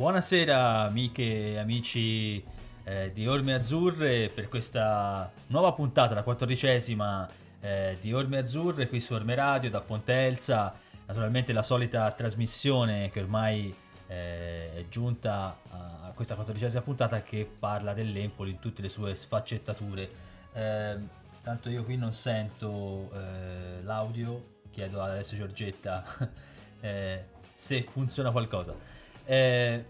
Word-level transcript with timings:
Buonasera 0.00 0.84
amiche 0.84 1.52
e 1.52 1.58
amici 1.58 2.42
eh, 2.84 3.10
di 3.12 3.26
Orme 3.26 3.52
Azzurre 3.52 4.30
per 4.30 4.48
questa 4.48 5.30
nuova 5.48 5.74
puntata, 5.74 6.14
la 6.14 6.22
quattordicesima 6.22 7.28
eh, 7.60 7.98
di 8.00 8.10
Orme 8.14 8.38
Azzurre 8.38 8.88
qui 8.88 8.98
su 8.98 9.12
Orme 9.12 9.34
Radio 9.34 9.68
da 9.68 9.82
Ponte 9.82 10.14
Elsa. 10.14 10.74
Naturalmente 11.04 11.52
la 11.52 11.62
solita 11.62 12.10
trasmissione 12.12 13.10
che 13.10 13.20
ormai 13.20 13.76
eh, 14.06 14.72
è 14.72 14.86
giunta 14.88 15.58
a 15.68 16.12
questa 16.14 16.34
quattordicesima 16.34 16.80
puntata 16.80 17.20
che 17.20 17.46
parla 17.58 17.92
dell'Empoli 17.92 18.52
in 18.52 18.58
tutte 18.58 18.80
le 18.80 18.88
sue 18.88 19.14
sfaccettature. 19.14 20.10
Eh, 20.54 20.96
tanto 21.42 21.68
io 21.68 21.84
qui 21.84 21.98
non 21.98 22.14
sento 22.14 23.10
eh, 23.12 23.82
l'audio, 23.82 24.60
chiedo 24.70 25.02
ad 25.02 25.10
Alessio 25.10 25.36
Giorgetta 25.36 26.02
eh, 26.80 27.24
se 27.52 27.82
funziona 27.82 28.30
qualcosa. 28.30 28.99
Eh, 29.30 29.84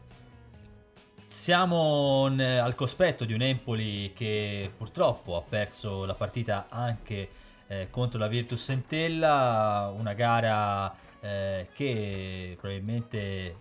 siamo 1.26 2.28
n- 2.28 2.40
al 2.40 2.74
cospetto 2.74 3.24
di 3.24 3.32
un 3.32 3.40
Empoli 3.40 4.12
che 4.12 4.70
purtroppo 4.76 5.34
ha 5.38 5.40
perso 5.40 6.04
la 6.04 6.12
partita 6.12 6.66
anche 6.68 7.30
eh, 7.66 7.86
contro 7.88 8.18
la 8.18 8.28
Virtus 8.28 8.68
Entella, 8.68 9.90
una 9.96 10.12
gara 10.12 10.94
eh, 11.20 11.68
che 11.72 12.54
probabilmente 12.60 13.18
eh, 13.18 13.54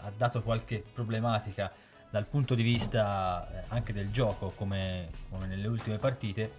ha 0.00 0.10
dato 0.16 0.40
qualche 0.40 0.82
problematica 0.90 1.70
dal 2.08 2.24
punto 2.24 2.54
di 2.54 2.62
vista 2.62 3.46
eh, 3.52 3.64
anche 3.68 3.92
del 3.92 4.10
gioco 4.10 4.54
come, 4.56 5.10
come 5.28 5.46
nelle 5.46 5.66
ultime 5.66 5.98
partite. 5.98 6.50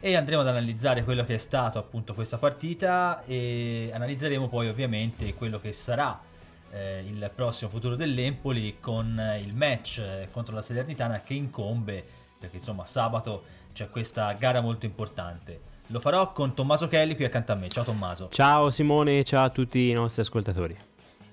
E 0.00 0.16
andremo 0.16 0.42
ad 0.42 0.48
analizzare 0.48 1.02
quello 1.02 1.24
che 1.24 1.36
è 1.36 1.38
stato 1.38 1.78
appunto 1.78 2.12
questa 2.12 2.36
partita 2.36 3.24
e 3.24 3.90
analizzeremo 3.90 4.48
poi 4.48 4.68
ovviamente 4.68 5.32
quello 5.32 5.58
che 5.58 5.72
sarà 5.72 6.27
eh, 6.72 7.04
il 7.06 7.30
prossimo 7.34 7.70
futuro 7.70 7.96
dell'Empoli 7.96 8.76
con 8.80 9.20
il 9.42 9.54
match 9.54 9.98
eh, 9.98 10.28
contro 10.30 10.54
la 10.54 10.62
Salernitana 10.62 11.20
che 11.20 11.34
incombe 11.34 12.04
perché 12.38 12.56
insomma 12.56 12.84
sabato 12.84 13.44
c'è 13.72 13.90
questa 13.90 14.32
gara 14.32 14.60
molto 14.60 14.86
importante. 14.86 15.60
Lo 15.88 16.00
farò 16.00 16.32
con 16.32 16.54
Tommaso 16.54 16.88
Kelly 16.88 17.14
qui 17.14 17.24
accanto 17.24 17.52
a 17.52 17.54
me. 17.54 17.68
Ciao 17.68 17.84
Tommaso. 17.84 18.28
Ciao 18.30 18.70
Simone, 18.70 19.24
ciao 19.24 19.44
a 19.44 19.50
tutti 19.50 19.88
i 19.88 19.92
nostri 19.92 20.22
ascoltatori. 20.22 20.76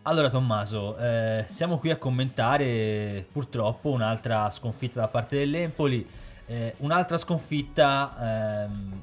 Allora 0.04 0.30
Tommaso, 0.30 0.96
eh, 0.98 1.46
siamo 1.48 1.80
qui 1.80 1.90
a 1.90 1.98
commentare 1.98 3.26
purtroppo 3.32 3.90
un'altra 3.90 4.52
sconfitta 4.52 5.00
da 5.00 5.08
parte 5.08 5.38
dell'Empoli, 5.38 6.08
eh, 6.46 6.76
un'altra 6.78 7.18
sconfitta 7.18 8.66
ehm, 8.68 9.02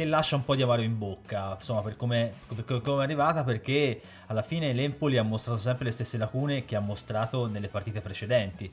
che 0.00 0.06
lascia 0.06 0.36
un 0.36 0.44
po' 0.44 0.54
di 0.54 0.62
amaro 0.62 0.80
in 0.80 0.96
bocca, 0.96 1.56
insomma, 1.58 1.82
per 1.82 1.96
come, 1.96 2.32
per 2.64 2.80
come 2.80 3.00
è 3.00 3.04
arrivata, 3.04 3.44
perché 3.44 4.00
alla 4.26 4.40
fine 4.40 4.72
l'Empoli 4.72 5.18
ha 5.18 5.22
mostrato 5.22 5.60
sempre 5.60 5.84
le 5.84 5.90
stesse 5.90 6.16
lacune 6.16 6.64
che 6.64 6.74
ha 6.74 6.80
mostrato 6.80 7.46
nelle 7.46 7.68
partite 7.68 8.00
precedenti. 8.00 8.72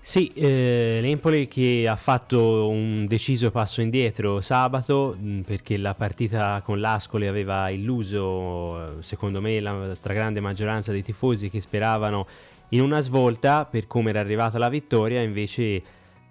Sì, 0.00 0.32
eh, 0.32 1.00
l'Empoli 1.02 1.48
che 1.48 1.84
ha 1.86 1.96
fatto 1.96 2.70
un 2.70 3.06
deciso 3.06 3.50
passo 3.50 3.82
indietro 3.82 4.40
sabato 4.40 5.14
mm, 5.20 5.40
perché 5.40 5.76
la 5.76 5.92
partita 5.92 6.62
con 6.64 6.80
l'Ascoli 6.80 7.26
aveva 7.26 7.68
illuso, 7.68 9.02
secondo 9.02 9.42
me, 9.42 9.60
la 9.60 9.94
stragrande 9.94 10.40
maggioranza 10.40 10.92
dei 10.92 11.02
tifosi 11.02 11.50
che 11.50 11.60
speravano 11.60 12.26
in 12.70 12.80
una 12.80 13.00
svolta 13.00 13.66
per 13.66 13.86
come 13.86 14.08
era 14.10 14.20
arrivata 14.20 14.56
la 14.56 14.70
vittoria, 14.70 15.20
invece 15.20 15.82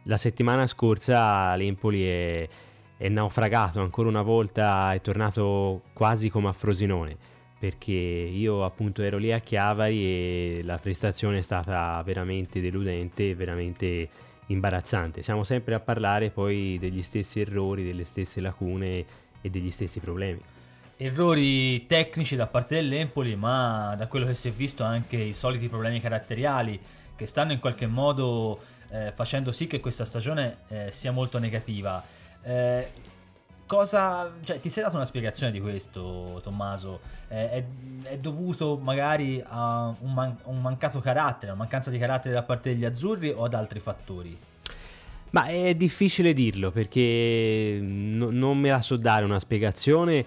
la 0.03 0.17
settimana 0.17 0.65
scorsa 0.65 1.53
l'Empoli 1.53 2.03
è 2.03 2.47
è 2.97 3.07
naufragato 3.09 3.79
ancora 3.79 4.09
una 4.09 4.23
volta, 4.23 4.93
è 4.93 5.01
tornato 5.01 5.83
quasi 5.93 6.29
come 6.29 6.49
a 6.49 6.53
Frosinone, 6.53 7.15
perché 7.59 7.93
io 7.93 8.65
appunto 8.65 9.03
ero 9.03 9.17
lì 9.17 9.31
a 9.31 9.39
Chiavari 9.39 10.03
e 10.03 10.61
la 10.63 10.77
prestazione 10.79 11.37
è 11.37 11.41
stata 11.41 12.01
veramente 12.03 12.59
deludente, 12.59 13.35
veramente 13.35 14.09
imbarazzante. 14.47 15.21
Siamo 15.21 15.43
sempre 15.43 15.75
a 15.75 15.79
parlare 15.79 16.31
poi 16.31 16.77
degli 16.79 17.03
stessi 17.03 17.39
errori, 17.39 17.85
delle 17.85 18.03
stesse 18.03 18.41
lacune 18.41 19.05
e 19.41 19.49
degli 19.49 19.69
stessi 19.69 19.99
problemi. 19.99 20.41
Errori 20.99 21.85
tecnici 21.85 22.35
da 22.35 22.47
parte 22.47 22.75
dell'Empoli, 22.75 23.35
ma 23.35 23.93
da 23.95 24.07
quello 24.07 24.25
che 24.25 24.33
si 24.33 24.47
è 24.47 24.51
visto 24.51 24.83
anche 24.83 25.17
i 25.17 25.33
soliti 25.33 25.67
problemi 25.67 26.01
caratteriali 26.01 26.79
che 27.15 27.27
stanno 27.27 27.51
in 27.51 27.59
qualche 27.59 27.85
modo 27.85 28.59
eh, 28.89 29.11
facendo 29.13 29.51
sì 29.51 29.67
che 29.67 29.79
questa 29.79 30.05
stagione 30.05 30.57
eh, 30.69 30.91
sia 30.91 31.11
molto 31.11 31.37
negativa. 31.37 32.03
Eh, 32.47 32.87
cosa, 33.65 34.31
cioè, 34.45 34.61
ti 34.61 34.69
sei 34.69 34.83
dato 34.83 34.95
una 34.95 35.03
spiegazione 35.03 35.51
di 35.51 35.59
questo, 35.59 36.39
Tommaso? 36.41 37.01
Eh, 37.27 37.49
è, 37.49 37.63
è, 38.03 38.17
dovuto 38.17 38.79
magari 38.81 39.43
a 39.45 39.93
un, 39.99 40.13
man- 40.13 40.37
un, 40.43 40.61
mancato 40.61 41.01
carattere, 41.01 41.51
una 41.51 41.59
mancanza 41.59 41.91
di 41.91 41.97
carattere 41.97 42.33
da 42.33 42.43
parte 42.43 42.69
degli 42.69 42.85
azzurri 42.85 43.29
o 43.29 43.43
ad 43.43 43.53
altri 43.53 43.81
fattori? 43.81 44.37
Ma 45.31 45.47
è 45.47 45.75
difficile 45.75 46.31
dirlo 46.31 46.71
perché 46.71 47.79
no, 47.81 48.29
non 48.31 48.57
me 48.57 48.69
la 48.69 48.81
so 48.81 48.95
dare 48.95 49.25
una 49.25 49.39
spiegazione. 49.39 50.25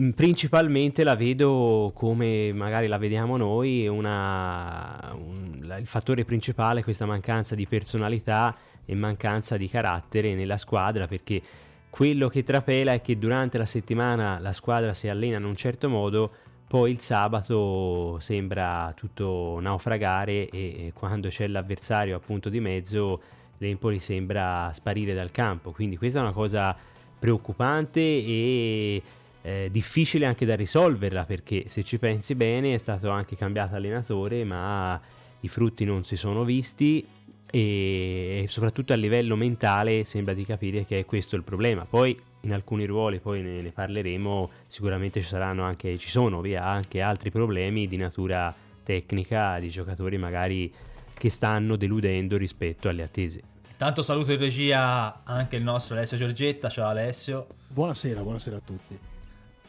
Mm, 0.00 0.10
principalmente 0.10 1.02
la 1.02 1.16
vedo 1.16 1.90
come 1.92 2.52
magari 2.52 2.86
la 2.86 2.98
vediamo 2.98 3.36
noi, 3.36 3.88
una, 3.88 5.12
un, 5.12 5.74
il 5.76 5.86
fattore 5.88 6.24
principale 6.24 6.84
questa 6.84 7.04
mancanza 7.04 7.56
di 7.56 7.66
personalità 7.66 8.56
e 8.90 8.94
mancanza 8.94 9.58
di 9.58 9.68
carattere 9.68 10.34
nella 10.34 10.56
squadra 10.56 11.06
perché 11.06 11.42
quello 11.90 12.28
che 12.28 12.42
trapela 12.42 12.94
è 12.94 13.02
che 13.02 13.18
durante 13.18 13.58
la 13.58 13.66
settimana 13.66 14.38
la 14.38 14.54
squadra 14.54 14.94
si 14.94 15.08
allena 15.08 15.36
in 15.36 15.44
un 15.44 15.56
certo 15.56 15.90
modo, 15.90 16.32
poi 16.66 16.90
il 16.90 17.00
sabato 17.00 18.18
sembra 18.20 18.92
tutto 18.96 19.58
naufragare 19.60 20.48
e 20.48 20.92
quando 20.94 21.28
c'è 21.28 21.46
l'avversario 21.46 22.16
appunto 22.16 22.48
di 22.48 22.60
mezzo 22.60 23.20
l'Empoli 23.58 23.98
sembra 23.98 24.70
sparire 24.72 25.12
dal 25.12 25.30
campo. 25.30 25.72
Quindi 25.72 25.96
questa 25.98 26.20
è 26.20 26.22
una 26.22 26.32
cosa 26.32 26.74
preoccupante 27.18 28.00
e 28.00 29.02
eh, 29.42 29.68
difficile 29.70 30.24
anche 30.24 30.46
da 30.46 30.56
risolverla 30.56 31.24
perché 31.24 31.64
se 31.68 31.82
ci 31.82 31.98
pensi 31.98 32.34
bene 32.34 32.72
è 32.72 32.78
stato 32.78 33.10
anche 33.10 33.36
cambiato 33.36 33.74
allenatore 33.74 34.44
ma 34.44 35.00
i 35.40 35.48
frutti 35.48 35.84
non 35.84 36.04
si 36.04 36.16
sono 36.16 36.44
visti 36.44 37.06
e 37.50 38.44
soprattutto 38.48 38.92
a 38.92 38.96
livello 38.96 39.36
mentale 39.36 40.04
sembra 40.04 40.34
di 40.34 40.44
capire 40.44 40.84
che 40.84 41.00
è 41.00 41.04
questo 41.04 41.36
il 41.36 41.42
problema. 41.42 41.84
Poi 41.84 42.16
in 42.42 42.52
alcuni 42.52 42.84
ruoli, 42.84 43.20
poi 43.20 43.42
ne, 43.42 43.60
ne 43.60 43.70
parleremo, 43.70 44.50
sicuramente 44.66 45.20
ci 45.20 45.28
saranno 45.28 45.62
anche, 45.62 45.96
ci 45.98 46.08
sono 46.08 46.40
via, 46.40 46.64
anche 46.64 47.00
altri 47.00 47.30
problemi 47.30 47.86
di 47.86 47.96
natura 47.96 48.54
tecnica 48.82 49.58
di 49.58 49.68
giocatori 49.68 50.16
magari 50.16 50.72
che 51.14 51.30
stanno 51.30 51.76
deludendo 51.76 52.36
rispetto 52.36 52.88
alle 52.88 53.02
attese. 53.02 53.42
Tanto 53.76 54.02
saluto 54.02 54.32
in 54.32 54.38
regia 54.38 55.20
anche 55.24 55.56
il 55.56 55.62
nostro 55.62 55.94
Alessio 55.94 56.16
Giorgetta, 56.16 56.68
ciao 56.68 56.88
Alessio. 56.88 57.46
Buonasera, 57.68 58.22
buonasera 58.22 58.56
a 58.56 58.60
tutti. 58.64 58.98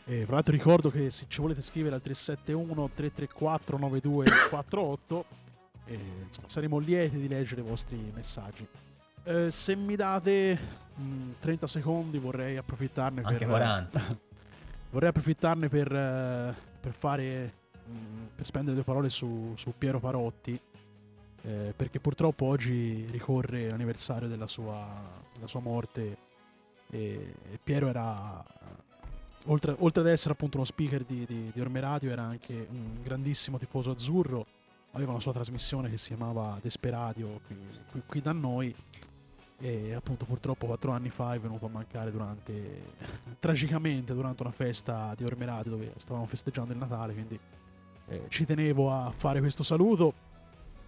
E 0.05 0.25
tra 0.25 0.33
l'altro 0.33 0.53
ricordo 0.53 0.89
che 0.89 1.11
se 1.11 1.25
ci 1.27 1.41
volete 1.41 1.61
scrivere 1.61 1.95
al 1.95 2.01
371 2.01 2.89
334 2.95 3.77
9248 3.77 5.25
e, 5.89 5.99
insomma, 6.27 6.47
saremo 6.49 6.77
lieti 6.77 7.17
di 7.17 7.27
leggere 7.27 7.61
i 7.61 7.63
vostri 7.63 7.97
messaggi. 8.13 8.65
Eh, 9.23 9.49
se 9.49 9.75
mi 9.75 9.95
date 9.95 10.57
mh, 10.95 11.31
30 11.39 11.67
secondi 11.67 12.19
vorrei 12.19 12.57
approfittarne 12.57 13.21
Anche 13.23 13.39
per... 13.39 13.47
40. 13.47 14.17
vorrei 14.91 15.09
approfittarne 15.09 15.67
per, 15.67 15.91
uh, 15.91 16.53
per 16.79 16.93
fare... 16.93 17.53
Mh, 17.85 18.27
per 18.35 18.45
spendere 18.45 18.75
due 18.75 18.85
parole 18.85 19.09
su, 19.09 19.53
su 19.57 19.73
Piero 19.77 19.99
Parotti. 19.99 20.59
Eh, 21.41 21.73
perché 21.75 21.99
purtroppo 21.99 22.45
oggi 22.45 23.05
ricorre 23.09 23.69
l'anniversario 23.69 24.27
della 24.27 24.47
sua, 24.47 24.85
della 25.33 25.47
sua 25.47 25.61
morte 25.61 26.17
e, 26.89 27.33
e 27.51 27.59
Piero 27.63 27.87
era 27.87 28.43
oltre, 29.45 29.73
oltre, 29.79 30.01
ad 30.01 30.09
essere 30.09 30.33
appunto 30.33 30.57
uno 30.57 30.65
speaker 30.65 31.03
di, 31.03 31.25
di, 31.25 31.49
di 31.53 31.61
Orme 31.61 31.79
Radio 31.79 32.11
era 32.11 32.23
anche 32.23 32.67
un 32.69 33.01
grandissimo 33.01 33.57
tifoso 33.57 33.91
azzurro 33.91 34.45
aveva 34.99 35.11
una 35.11 35.21
sua 35.21 35.31
trasmissione 35.33 35.89
che 35.89 35.97
si 35.97 36.09
chiamava 36.09 36.59
Desperadio 36.61 37.39
qui, 37.47 37.57
qui, 37.91 38.01
qui 38.05 38.21
da 38.21 38.33
noi 38.33 38.75
e 39.61 39.93
appunto 39.93 40.25
purtroppo 40.25 40.67
quattro 40.67 40.91
anni 40.91 41.09
fa 41.09 41.33
è 41.33 41.39
venuto 41.39 41.65
a 41.65 41.69
mancare 41.69 42.11
durante 42.11 42.93
tragicamente 43.39 44.13
durante 44.13 44.41
una 44.43 44.51
festa 44.51 45.13
di 45.15 45.23
Ormerati 45.23 45.69
dove 45.69 45.93
stavamo 45.97 46.25
festeggiando 46.25 46.73
il 46.73 46.79
Natale 46.79 47.13
quindi 47.13 47.39
eh, 48.07 48.25
ci 48.29 48.45
tenevo 48.45 48.91
a 48.91 49.11
fare 49.15 49.39
questo 49.39 49.61
saluto. 49.61 50.27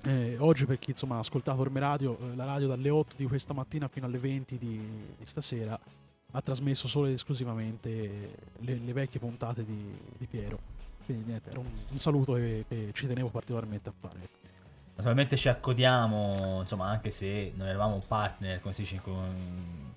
Eh, 0.03 0.35
oggi 0.39 0.65
per 0.65 0.79
chi 0.79 0.89
insomma 0.89 1.17
ha 1.17 1.19
ascoltato 1.19 1.61
Orme 1.61 1.79
Radio 1.79 2.17
eh, 2.17 2.35
la 2.35 2.45
radio 2.45 2.67
dalle 2.67 2.89
8 2.89 3.13
di 3.15 3.27
questa 3.27 3.53
mattina 3.53 3.87
fino 3.87 4.07
alle 4.07 4.17
20 4.17 4.57
di, 4.57 4.81
di 5.15 5.25
stasera 5.25 5.79
ha 6.31 6.41
trasmesso 6.41 6.87
solo 6.87 7.05
ed 7.05 7.13
esclusivamente 7.13 8.33
le, 8.57 8.77
le 8.77 8.93
vecchie 8.93 9.19
puntate 9.19 9.63
di, 9.63 9.95
di 10.17 10.25
Piero 10.25 10.80
quindi 11.11 11.29
niente, 11.29 11.57
un, 11.57 11.65
un 11.89 11.97
saluto 11.97 12.33
che, 12.33 12.65
che, 12.67 12.89
ci 12.93 13.07
tenevo 13.07 13.29
particolarmente 13.29 13.89
a 13.89 13.93
fare. 13.97 14.19
Naturalmente 14.95 15.35
ci 15.35 15.49
accodiamo, 15.49 16.59
insomma, 16.61 16.87
anche 16.87 17.09
se 17.09 17.51
non 17.55 17.67
eravamo 17.67 18.01
partner, 18.05 18.61
come 18.61 18.73
si 18.73 18.81
dice, 18.81 18.99
con 19.01 19.89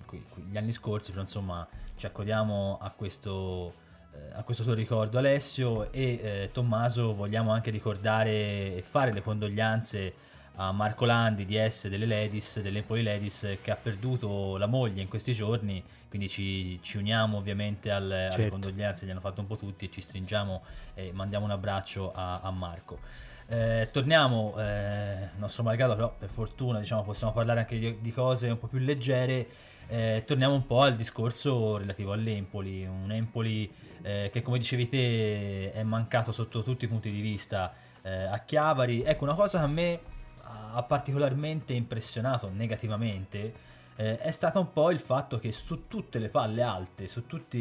gli 0.49 0.57
anni 0.57 0.71
scorsi, 0.71 1.11
però 1.11 1.23
insomma 1.23 1.67
ci 1.95 2.05
accodiamo 2.05 2.79
a 2.81 2.89
questo, 2.91 3.73
eh, 4.13 4.33
a 4.33 4.43
questo 4.43 4.63
tuo 4.63 4.73
ricordo 4.73 5.17
Alessio 5.17 5.91
e 5.91 6.19
eh, 6.21 6.49
Tommaso 6.51 7.13
vogliamo 7.13 7.51
anche 7.51 7.71
ricordare 7.71 8.77
e 8.77 8.83
fare 8.87 9.11
le 9.11 9.21
condoglianze 9.21 10.13
a 10.55 10.71
Marco 10.71 11.05
Landi 11.05 11.45
di 11.45 11.57
S 11.57 11.87
delle 11.87 12.05
Ladies, 12.05 12.61
dell'Empoli 12.61 13.03
Ladies, 13.03 13.57
che 13.61 13.71
ha 13.71 13.75
perduto 13.75 14.57
la 14.57 14.67
moglie 14.67 15.01
in 15.01 15.07
questi 15.07 15.33
giorni, 15.33 15.83
quindi 16.07 16.29
ci, 16.29 16.79
ci 16.81 16.97
uniamo 16.97 17.37
ovviamente 17.37 17.91
al, 17.91 18.07
certo. 18.09 18.35
alle 18.35 18.49
condoglianze, 18.49 19.05
gli 19.05 19.09
hanno 19.09 19.19
fatto 19.19 19.41
un 19.41 19.47
po' 19.47 19.57
tutti, 19.57 19.91
ci 19.91 20.01
stringiamo 20.01 20.63
e 20.93 21.11
mandiamo 21.11 21.45
un 21.45 21.51
abbraccio 21.51 22.11
a, 22.13 22.39
a 22.39 22.51
Marco. 22.51 22.99
Eh, 23.47 23.89
torniamo, 23.91 24.55
eh, 24.57 25.29
nostro 25.37 25.61
malgrado 25.63 25.93
però 25.93 26.15
per 26.17 26.29
fortuna 26.29 26.79
diciamo, 26.79 27.03
possiamo 27.03 27.31
parlare 27.31 27.59
anche 27.59 27.77
di, 27.77 28.01
di 28.01 28.11
cose 28.11 28.49
un 28.49 28.57
po' 28.57 28.67
più 28.67 28.79
leggere, 28.79 29.47
eh, 29.87 30.23
torniamo 30.25 30.55
un 30.55 30.65
po' 30.65 30.79
al 30.79 30.95
discorso 30.95 31.77
relativo 31.77 32.11
all'Empoli, 32.11 32.85
un 32.85 33.11
Empoli 33.11 33.71
eh, 34.01 34.29
che 34.31 34.41
come 34.41 34.57
dicevi 34.57 34.89
te 34.89 35.71
è 35.73 35.83
mancato 35.83 36.31
sotto 36.31 36.63
tutti 36.63 36.85
i 36.85 36.87
punti 36.87 37.11
di 37.11 37.21
vista 37.21 37.73
eh, 38.01 38.23
a 38.23 38.39
Chiavari. 38.39 39.03
Ecco, 39.03 39.25
una 39.25 39.35
cosa 39.35 39.59
che 39.59 39.63
a 39.63 39.67
me 39.67 39.99
ha 40.47 40.83
particolarmente 40.83 41.73
impressionato 41.73 42.49
negativamente 42.53 43.73
eh, 43.97 44.17
è 44.17 44.31
stato 44.31 44.59
un 44.59 44.73
po' 44.73 44.91
il 44.91 44.99
fatto 44.99 45.39
che 45.39 45.51
su 45.51 45.87
tutte 45.87 46.19
le 46.19 46.29
palle 46.29 46.61
alte, 46.61 47.07
su 47.07 47.25
tutti 47.25 47.57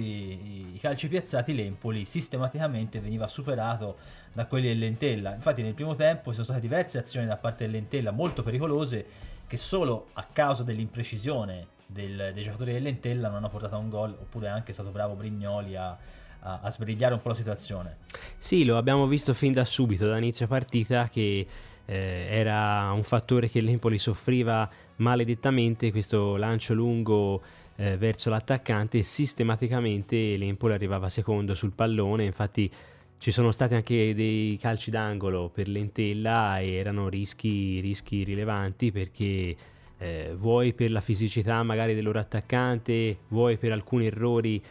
i 0.75 0.79
calci 0.81 1.09
piazzati, 1.09 1.55
l'Empoli 1.55 2.05
sistematicamente 2.05 3.01
veniva 3.01 3.29
superato 3.29 3.97
da 4.33 4.47
quelli 4.47 4.67
del 4.67 4.79
Lentella. 4.79 5.35
Infatti 5.35 5.63
nel 5.63 5.75
primo 5.75 5.95
tempo 5.95 6.31
ci 6.31 6.35
sono 6.35 6.45
state 6.45 6.61
diverse 6.61 6.99
azioni 6.99 7.27
da 7.27 7.37
parte 7.37 7.65
del 7.65 7.73
Lentella 7.73 8.11
molto 8.11 8.43
pericolose 8.43 9.07
che 9.47 9.57
solo 9.57 10.09
a 10.15 10.25
causa 10.25 10.65
dell'imprecisione 10.65 11.69
del, 11.87 12.33
dei 12.35 12.43
giocatori 12.43 12.73
del 12.73 12.83
Lentella 12.83 13.29
non 13.29 13.37
hanno 13.37 13.49
portato 13.49 13.77
a 13.77 13.79
un 13.79 13.89
gol, 13.89 14.11
oppure 14.11 14.47
è 14.47 14.51
anche 14.51 14.73
stato 14.73 14.91
bravo 14.91 15.15
Brignoli 15.15 15.77
a, 15.77 15.97
a, 16.41 16.61
a 16.63 16.71
sbrigliare 16.71 17.15
un 17.15 17.23
po' 17.23 17.29
la 17.29 17.35
situazione. 17.35 17.99
Sì, 18.37 18.65
lo 18.65 18.77
abbiamo 18.77 19.07
visto 19.07 19.35
fin 19.35 19.53
da 19.53 19.65
subito, 19.65 20.09
da 20.09 20.17
inizio 20.17 20.49
partita, 20.49 21.09
che 21.09 21.47
eh, 21.87 22.27
era 22.31 22.91
un 22.93 23.03
fattore 23.03 23.49
che 23.49 23.61
l'Empoli 23.61 23.99
soffriva 23.99 24.69
maledettamente 24.97 25.91
questo 25.91 26.37
lancio 26.37 26.75
lungo 26.75 27.43
eh, 27.77 27.97
verso 27.97 28.31
l'attaccante 28.31 28.99
e 28.99 29.03
sistematicamente 29.03 30.37
l'Empoli 30.37 30.75
arrivava 30.75 31.09
secondo 31.09 31.55
sul 31.55 31.73
pallone, 31.73 32.25
infatti 32.25 32.71
ci 33.19 33.31
sono 33.31 33.53
stati 33.53 33.75
anche 33.75 34.15
dei 34.15 34.59
calci 34.61 34.91
d'angolo 34.91 35.49
per 35.49 35.69
l'Entella 35.69 36.59
e 36.59 36.75
erano 36.75 37.09
rischi, 37.09 37.81
rischi 37.81 38.23
rilevanti 38.23 38.93
perché 38.93 39.57
eh, 39.97 40.35
vuoi 40.37 40.75
per 40.75 40.91
la 40.91 41.01
fisicità 41.01 41.63
magari 41.63 41.95
del 41.95 42.05
loro 42.05 42.19
attaccante, 42.19 43.19
vuoi 43.29 43.57
per 43.57 43.73
alcuni 43.73 44.07
errori 44.07 44.63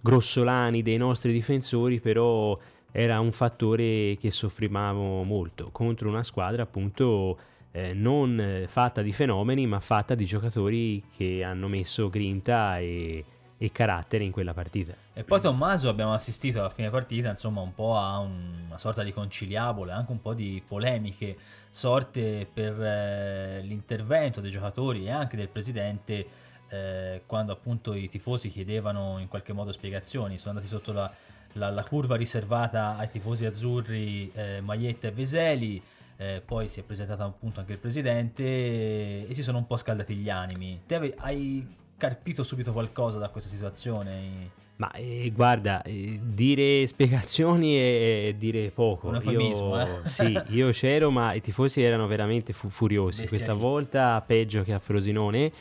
grossolani 0.00 0.82
dei 0.82 0.96
nostri 0.96 1.32
difensori, 1.32 2.00
però 2.00 2.58
era 2.92 3.18
un 3.20 3.32
fattore 3.32 4.16
che 4.20 4.30
soffrivamo 4.30 5.24
molto 5.24 5.70
contro 5.72 6.10
una 6.10 6.22
squadra 6.22 6.62
appunto 6.62 7.38
eh, 7.72 7.94
non 7.94 8.64
fatta 8.68 9.00
di 9.00 9.12
fenomeni 9.12 9.66
ma 9.66 9.80
fatta 9.80 10.14
di 10.14 10.26
giocatori 10.26 11.02
che 11.16 11.42
hanno 11.42 11.68
messo 11.68 12.10
grinta 12.10 12.78
e, 12.78 13.24
e, 13.56 13.72
carattere 13.72 14.24
in 14.24 14.30
quella 14.30 14.52
partita. 14.52 14.94
E 15.14 15.24
poi 15.24 15.40
Tommaso 15.40 15.88
abbiamo 15.88 16.12
assistito 16.12 16.58
alla 16.58 16.68
fine 16.68 16.90
partita 16.90 17.30
insomma 17.30 17.62
un 17.62 17.74
po' 17.74 17.96
a 17.96 18.18
un, 18.18 18.64
una 18.66 18.78
sorta 18.78 19.02
di 19.02 19.12
conciliabole, 19.12 19.90
anche 19.90 20.12
un 20.12 20.20
po' 20.20 20.34
di 20.34 20.62
polemiche 20.66 21.36
sorte 21.70 22.46
per 22.52 22.78
eh, 22.78 23.62
l'intervento 23.62 24.42
dei 24.42 24.50
giocatori 24.50 25.06
e 25.06 25.10
anche 25.10 25.36
del 25.36 25.48
presidente 25.48 26.26
eh, 26.68 27.22
quando 27.26 27.52
appunto 27.52 27.94
i 27.94 28.08
tifosi 28.08 28.50
chiedevano 28.50 29.18
in 29.18 29.28
qualche 29.28 29.54
modo 29.54 29.72
spiegazioni, 29.72 30.36
sono 30.36 30.50
andati 30.50 30.68
sotto 30.68 30.92
la 30.92 31.10
la, 31.54 31.70
la 31.70 31.84
curva 31.84 32.16
riservata 32.16 32.96
ai 32.96 33.10
tifosi 33.10 33.44
azzurri 33.44 34.30
eh, 34.34 34.60
Maietta 34.60 35.08
e 35.08 35.10
Veseli. 35.10 35.82
Eh, 36.16 36.42
poi 36.44 36.68
si 36.68 36.80
è 36.80 36.82
presentato 36.82 37.22
appunto 37.22 37.60
anche 37.60 37.72
il 37.72 37.78
presidente 37.78 38.44
e, 38.44 39.26
e 39.28 39.34
si 39.34 39.42
sono 39.42 39.58
un 39.58 39.66
po' 39.66 39.76
scaldati 39.76 40.14
gli 40.14 40.30
animi. 40.30 40.80
Te 40.86 40.94
ave, 40.94 41.14
hai 41.18 41.66
carpito 41.96 42.42
subito 42.42 42.72
qualcosa 42.72 43.18
da 43.18 43.28
questa 43.28 43.48
situazione? 43.48 44.60
Ma 44.76 44.90
eh, 44.92 45.30
guarda, 45.34 45.82
eh, 45.82 46.18
dire 46.20 46.86
spiegazioni 46.86 47.76
è 47.76 48.34
dire 48.36 48.70
poco. 48.70 49.08
Un 49.08 49.16
eufemismo, 49.16 49.76
io, 49.76 49.80
eh? 49.80 50.08
sì, 50.08 50.40
io 50.48 50.70
c'ero, 50.70 51.10
ma 51.10 51.34
i 51.34 51.40
tifosi 51.40 51.82
erano 51.82 52.06
veramente 52.06 52.52
fu- 52.52 52.68
furiosi. 52.68 53.26
Questa 53.26 53.54
volta 53.54 54.20
peggio 54.26 54.62
che 54.62 54.72
a 54.72 54.78
Frosinone. 54.78 55.52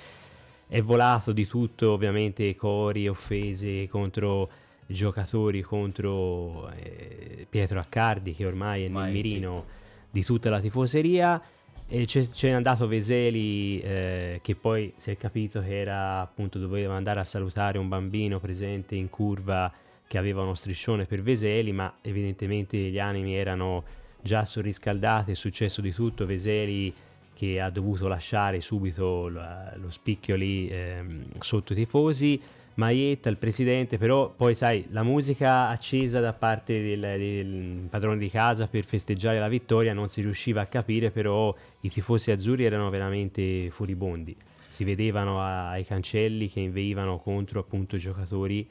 È 0.67 0.81
volato 0.81 1.33
di 1.33 1.45
tutto, 1.45 1.91
ovviamente, 1.91 2.55
cori, 2.55 3.07
offese 3.09 3.89
contro 3.89 4.49
giocatori 4.91 5.61
contro 5.61 6.69
eh, 6.71 7.45
Pietro 7.49 7.79
Accardi 7.79 8.33
che 8.33 8.45
ormai 8.45 8.81
è 8.81 8.87
nel 8.87 8.91
Mai, 8.91 9.11
mirino 9.11 9.65
sì. 9.67 10.07
di 10.11 10.23
tutta 10.23 10.49
la 10.49 10.59
tifoseria. 10.59 11.41
E 11.87 12.05
c'è, 12.05 12.21
c'è 12.21 12.51
andato 12.51 12.87
Veseli 12.87 13.79
eh, 13.81 14.39
che 14.41 14.55
poi 14.55 14.93
si 14.95 15.11
è 15.11 15.17
capito 15.17 15.59
che 15.61 15.77
era 15.77 16.21
appunto 16.21 16.57
doveva 16.57 16.95
andare 16.95 17.19
a 17.19 17.25
salutare 17.25 17.77
un 17.77 17.89
bambino 17.89 18.39
presente 18.39 18.95
in 18.95 19.09
curva 19.09 19.69
che 20.07 20.17
aveva 20.17 20.41
uno 20.41 20.53
striscione 20.53 21.05
per 21.05 21.21
Veseli 21.21 21.73
ma 21.73 21.95
evidentemente 22.01 22.77
gli 22.77 22.99
animi 22.99 23.35
erano 23.35 23.83
già 24.21 24.45
surriscaldati. 24.45 25.31
È 25.31 25.35
successo 25.35 25.81
di 25.81 25.91
tutto. 25.91 26.25
Veseli 26.25 26.93
che 27.33 27.59
ha 27.59 27.69
dovuto 27.69 28.07
lasciare 28.07 28.61
subito 28.61 29.27
lo, 29.27 29.41
lo 29.75 29.89
spicchio 29.89 30.35
lì 30.35 30.69
eh, 30.69 31.03
sotto 31.39 31.73
i 31.73 31.75
tifosi 31.75 32.41
Maietta, 32.75 33.29
il 33.29 33.37
presidente, 33.37 33.97
però 33.97 34.29
poi 34.29 34.53
sai, 34.53 34.87
la 34.91 35.03
musica 35.03 35.67
accesa 35.67 36.19
da 36.19 36.33
parte 36.33 36.81
del, 36.81 36.99
del, 36.99 37.87
padrone 37.89 38.17
di 38.17 38.29
casa 38.29 38.67
per 38.67 38.85
festeggiare 38.85 39.39
la 39.39 39.49
vittoria 39.49 39.93
non 39.93 40.07
si 40.07 40.21
riusciva 40.21 40.61
a 40.61 40.65
capire, 40.65 41.11
però 41.11 41.53
i 41.81 41.89
tifosi 41.89 42.31
azzurri 42.31 42.63
erano 42.63 42.89
veramente 42.89 43.69
furibondi. 43.69 44.35
Si 44.67 44.85
vedevano 44.85 45.41
ai 45.41 45.85
cancelli 45.85 46.49
che 46.49 46.61
inveivano 46.61 47.19
contro 47.19 47.59
appunto 47.59 47.97
i 47.97 47.99
giocatori 47.99 48.65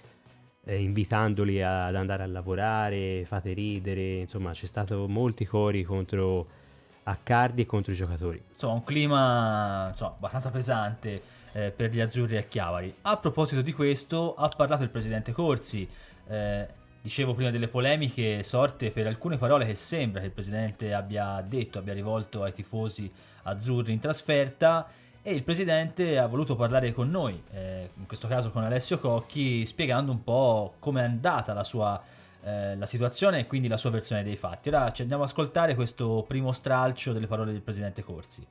eh, 0.65 0.81
invitandoli 0.81 1.63
ad 1.63 1.95
andare 1.95 2.23
a 2.23 2.27
lavorare, 2.27 3.25
fate 3.27 3.53
ridere, 3.53 4.21
insomma 4.21 4.53
c'è 4.53 4.67
stato 4.67 5.07
molti 5.09 5.45
cori 5.45 5.83
contro 5.83 6.59
Accardi 7.03 7.63
e 7.63 7.67
contro 7.67 7.93
i 7.93 7.97
giocatori. 7.97 8.41
Insomma 8.53 8.75
un 8.75 8.85
clima 8.85 9.89
insomma, 9.89 10.13
abbastanza 10.13 10.51
pesante 10.51 11.23
eh, 11.53 11.71
per 11.71 11.91
gli 11.91 12.01
azzurri 12.01 12.37
a 12.37 12.43
Chiavari. 12.43 12.95
A 13.03 13.17
proposito 13.17 13.63
di 13.63 13.73
questo, 13.73 14.35
ha 14.35 14.49
parlato 14.49 14.83
il 14.83 14.91
presidente 14.91 15.33
Corsi. 15.33 15.89
Eh, 16.29 16.69
dicevo 17.03 17.35
prima 17.35 17.51
delle 17.51 17.69
polemiche 17.69 18.43
sorte 18.43 18.91
per 18.91 19.07
alcune 19.07 19.39
parole 19.39 19.65
che 19.65 19.75
sembra 19.75 20.21
che 20.21 20.27
il 20.27 20.33
presidente 20.33 20.93
abbia 20.93 21.43
detto, 21.47 21.79
abbia 21.79 21.95
rivolto 21.95 22.43
ai 22.43 22.53
tifosi 22.53 23.11
azzurri 23.45 23.93
in 23.93 24.01
trasferta 24.01 24.87
e 25.23 25.33
il 25.33 25.43
presidente 25.43 26.19
ha 26.19 26.27
voluto 26.27 26.57
parlare 26.57 26.93
con 26.93 27.11
noi, 27.11 27.43
eh, 27.53 27.91
in 27.95 28.07
questo 28.07 28.29
caso 28.29 28.51
con 28.51 28.65
Alessio 28.65 28.99
Cocchi, 28.99 29.65
spiegando 29.67 30.13
un 30.13 30.23
po' 30.23 30.75
come 30.79 31.01
è 31.03 31.05
andata 31.05 31.53
la 31.53 31.65
sua 31.65 32.03
eh, 32.43 32.75
la 32.75 32.87
situazione 32.87 33.41
e 33.41 33.47
quindi 33.47 33.69
la 33.69 33.77
sua 33.77 33.91
versione 33.91 34.23
dei 34.23 34.37
fatti. 34.37 34.71
Ora 34.71 34.91
ci 34.93 35.03
andiamo 35.03 35.25
ad 35.25 35.29
ascoltare 35.29 35.75
questo 35.75 36.25
primo 36.27 36.53
stralcio 36.53 37.13
delle 37.13 37.27
parole 37.27 37.53
del 37.53 37.61
presidente 37.61 38.03
Corsi 38.03 38.47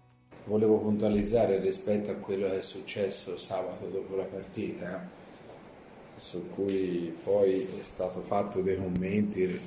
volevo 0.50 0.80
puntualizzare 0.80 1.60
rispetto 1.60 2.10
a 2.10 2.16
quello 2.16 2.48
che 2.48 2.60
è 2.60 2.64
successo 2.64 3.38
sabato 3.38 3.86
dopo 3.86 4.16
la 4.16 4.24
partita, 4.24 5.08
su 6.18 6.50
cui 6.50 7.16
poi 7.24 7.68
è 7.80 7.84
stato 7.84 8.22
fatto 8.22 8.62
dei 8.62 8.76
commenti 8.76 9.60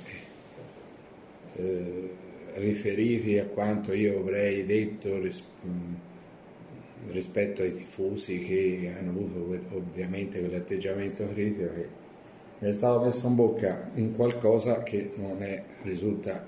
eh, 1.55 2.09
riferiti 2.55 3.39
a 3.39 3.45
quanto 3.45 3.93
io 3.93 4.19
avrei 4.19 4.65
detto 4.65 5.19
ris- 5.19 5.45
rispetto 7.09 7.61
ai 7.61 7.73
tifosi 7.73 8.39
che 8.39 8.93
hanno 8.97 9.11
avuto 9.11 9.75
ovviamente 9.75 10.39
quell'atteggiamento 10.39 11.27
critico 11.29 11.73
che 11.73 11.87
mi 12.59 12.69
è 12.69 12.71
stato 12.71 13.01
messo 13.01 13.27
in 13.27 13.35
bocca 13.35 13.89
in 13.95 14.15
qualcosa 14.15 14.83
che 14.83 15.11
non 15.15 15.41
è, 15.41 15.63
risulta 15.83 16.45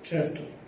certo 0.00 0.63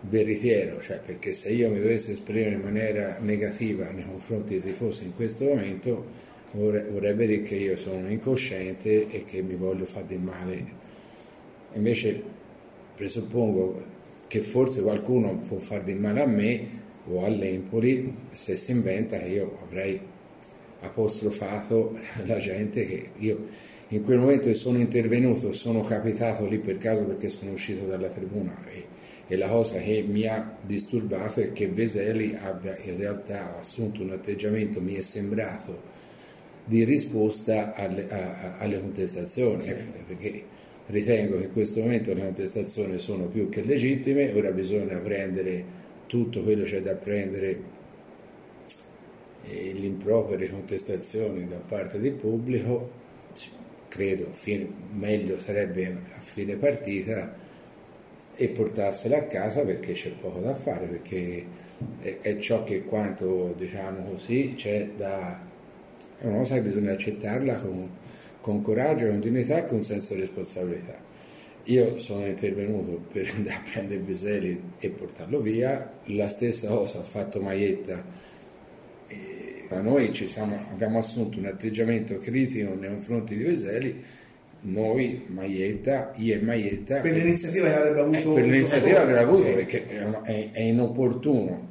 veritiero, 0.00 0.80
cioè 0.80 1.00
perché 1.04 1.32
se 1.32 1.50
io 1.50 1.70
mi 1.70 1.80
dovessi 1.80 2.12
esprimere 2.12 2.54
in 2.54 2.60
maniera 2.60 3.18
negativa 3.20 3.90
nei 3.90 4.04
confronti 4.04 4.60
dei 4.60 4.72
tifosi 4.72 5.04
in 5.04 5.14
questo 5.14 5.44
momento 5.44 6.26
vorrebbe 6.52 7.26
dire 7.26 7.42
che 7.42 7.56
io 7.56 7.76
sono 7.76 8.08
incosciente 8.08 9.08
e 9.08 9.24
che 9.24 9.42
mi 9.42 9.54
voglio 9.54 9.84
fare 9.84 10.06
del 10.06 10.20
male. 10.20 10.64
Invece 11.74 12.22
presuppongo 12.94 13.96
che 14.28 14.40
forse 14.40 14.82
qualcuno 14.82 15.36
può 15.46 15.58
fare 15.58 15.84
del 15.84 15.96
male 15.96 16.22
a 16.22 16.26
me 16.26 16.66
o 17.06 17.24
all'Empoli 17.24 18.14
se 18.30 18.56
si 18.56 18.70
inventa 18.70 19.18
che 19.18 19.28
io 19.28 19.58
avrei 19.64 20.00
apostrofato 20.80 21.98
la 22.24 22.38
gente 22.38 22.86
che 22.86 23.10
io 23.18 23.66
in 23.88 24.04
quel 24.04 24.18
momento 24.18 24.52
sono 24.52 24.78
intervenuto, 24.78 25.52
sono 25.54 25.80
capitato 25.80 26.46
lì 26.46 26.58
per 26.58 26.76
caso 26.76 27.04
perché 27.04 27.30
sono 27.30 27.52
uscito 27.52 27.86
dalla 27.86 28.08
tribuna 28.08 28.54
e 28.66 28.84
e 29.30 29.36
la 29.36 29.46
cosa 29.46 29.78
che 29.78 30.02
mi 30.08 30.26
ha 30.26 30.56
disturbato 30.62 31.40
è 31.40 31.52
che 31.52 31.68
Veseli 31.68 32.34
abbia 32.34 32.76
in 32.82 32.96
realtà 32.96 33.58
assunto 33.58 34.02
un 34.02 34.10
atteggiamento, 34.10 34.80
mi 34.80 34.94
è 34.94 35.02
sembrato, 35.02 35.96
di 36.64 36.82
risposta 36.84 37.74
alle, 37.74 38.08
a, 38.08 38.56
alle 38.56 38.80
contestazioni, 38.80 39.66
ecco, 39.68 39.98
perché 40.06 40.44
ritengo 40.86 41.36
che 41.36 41.44
in 41.44 41.52
questo 41.52 41.80
momento 41.80 42.14
le 42.14 42.22
contestazioni 42.22 42.98
sono 42.98 43.26
più 43.26 43.50
che 43.50 43.62
legittime, 43.62 44.32
ora 44.32 44.50
bisogna 44.50 44.96
prendere 44.96 45.76
tutto 46.06 46.42
quello 46.42 46.64
c'è 46.64 46.80
da 46.80 46.94
prendere 46.94 47.76
e 49.44 49.72
l'impropere 49.72 50.50
contestazioni 50.50 51.46
da 51.46 51.58
parte 51.58 52.00
del 52.00 52.12
pubblico, 52.12 52.90
credo 53.88 54.28
fine, 54.32 54.66
meglio 54.92 55.38
sarebbe 55.38 55.86
a 55.86 56.20
fine 56.20 56.56
partita 56.56 57.46
e 58.40 58.48
portarsela 58.48 59.16
a 59.18 59.22
casa 59.24 59.62
perché 59.62 59.92
c'è 59.94 60.10
poco 60.10 60.38
da 60.38 60.54
fare, 60.54 60.86
perché 60.86 61.44
è, 62.00 62.18
è 62.20 62.38
ciò 62.38 62.62
che 62.62 62.84
quanto 62.84 63.52
diciamo 63.56 64.10
così 64.12 64.54
c'è 64.56 64.90
da... 64.96 65.40
è 66.20 66.24
una 66.24 66.38
cosa 66.38 66.54
che 66.54 66.62
bisogna 66.62 66.92
accettarla 66.92 67.56
con, 67.56 67.90
con 68.40 68.62
coraggio, 68.62 69.08
con 69.08 69.18
dignità 69.18 69.58
e 69.58 69.66
con 69.66 69.82
senso 69.82 70.14
di 70.14 70.20
responsabilità. 70.20 70.94
Io 71.64 71.98
sono 71.98 72.24
intervenuto 72.24 73.02
per 73.12 73.28
andare 73.34 73.56
a 73.56 73.62
prendere 73.70 74.00
Veseli 74.00 74.62
e 74.78 74.88
portarlo 74.88 75.40
via, 75.40 75.94
la 76.04 76.28
stessa 76.28 76.68
cosa 76.68 76.98
ho 76.98 77.02
fatto 77.02 77.40
Maietta 77.40 78.26
noi 79.76 80.14
siamo, 80.14 80.58
abbiamo 80.70 80.98
assunto 80.98 81.38
un 81.38 81.46
atteggiamento 81.46 82.18
critico 82.18 82.74
nei 82.74 82.88
confronti 82.88 83.36
di 83.36 83.44
Veseli, 83.44 84.02
noi, 84.60 85.24
Maietta, 85.28 86.12
io 86.16 86.34
e 86.34 86.40
Maietta. 86.40 87.00
Per 87.00 87.12
l'iniziativa 87.12 87.68
che 87.68 87.74
avrebbe 87.74 88.00
avuto. 88.00 88.18
Eh, 88.18 88.40
per 88.40 88.44
l'iniziativa 88.44 88.96
che 88.96 89.02
avrebbe 89.02 89.20
avuto 89.20 89.52
perché 89.52 89.86
è, 90.22 90.50
è, 90.52 90.60
inopportuno. 90.60 91.66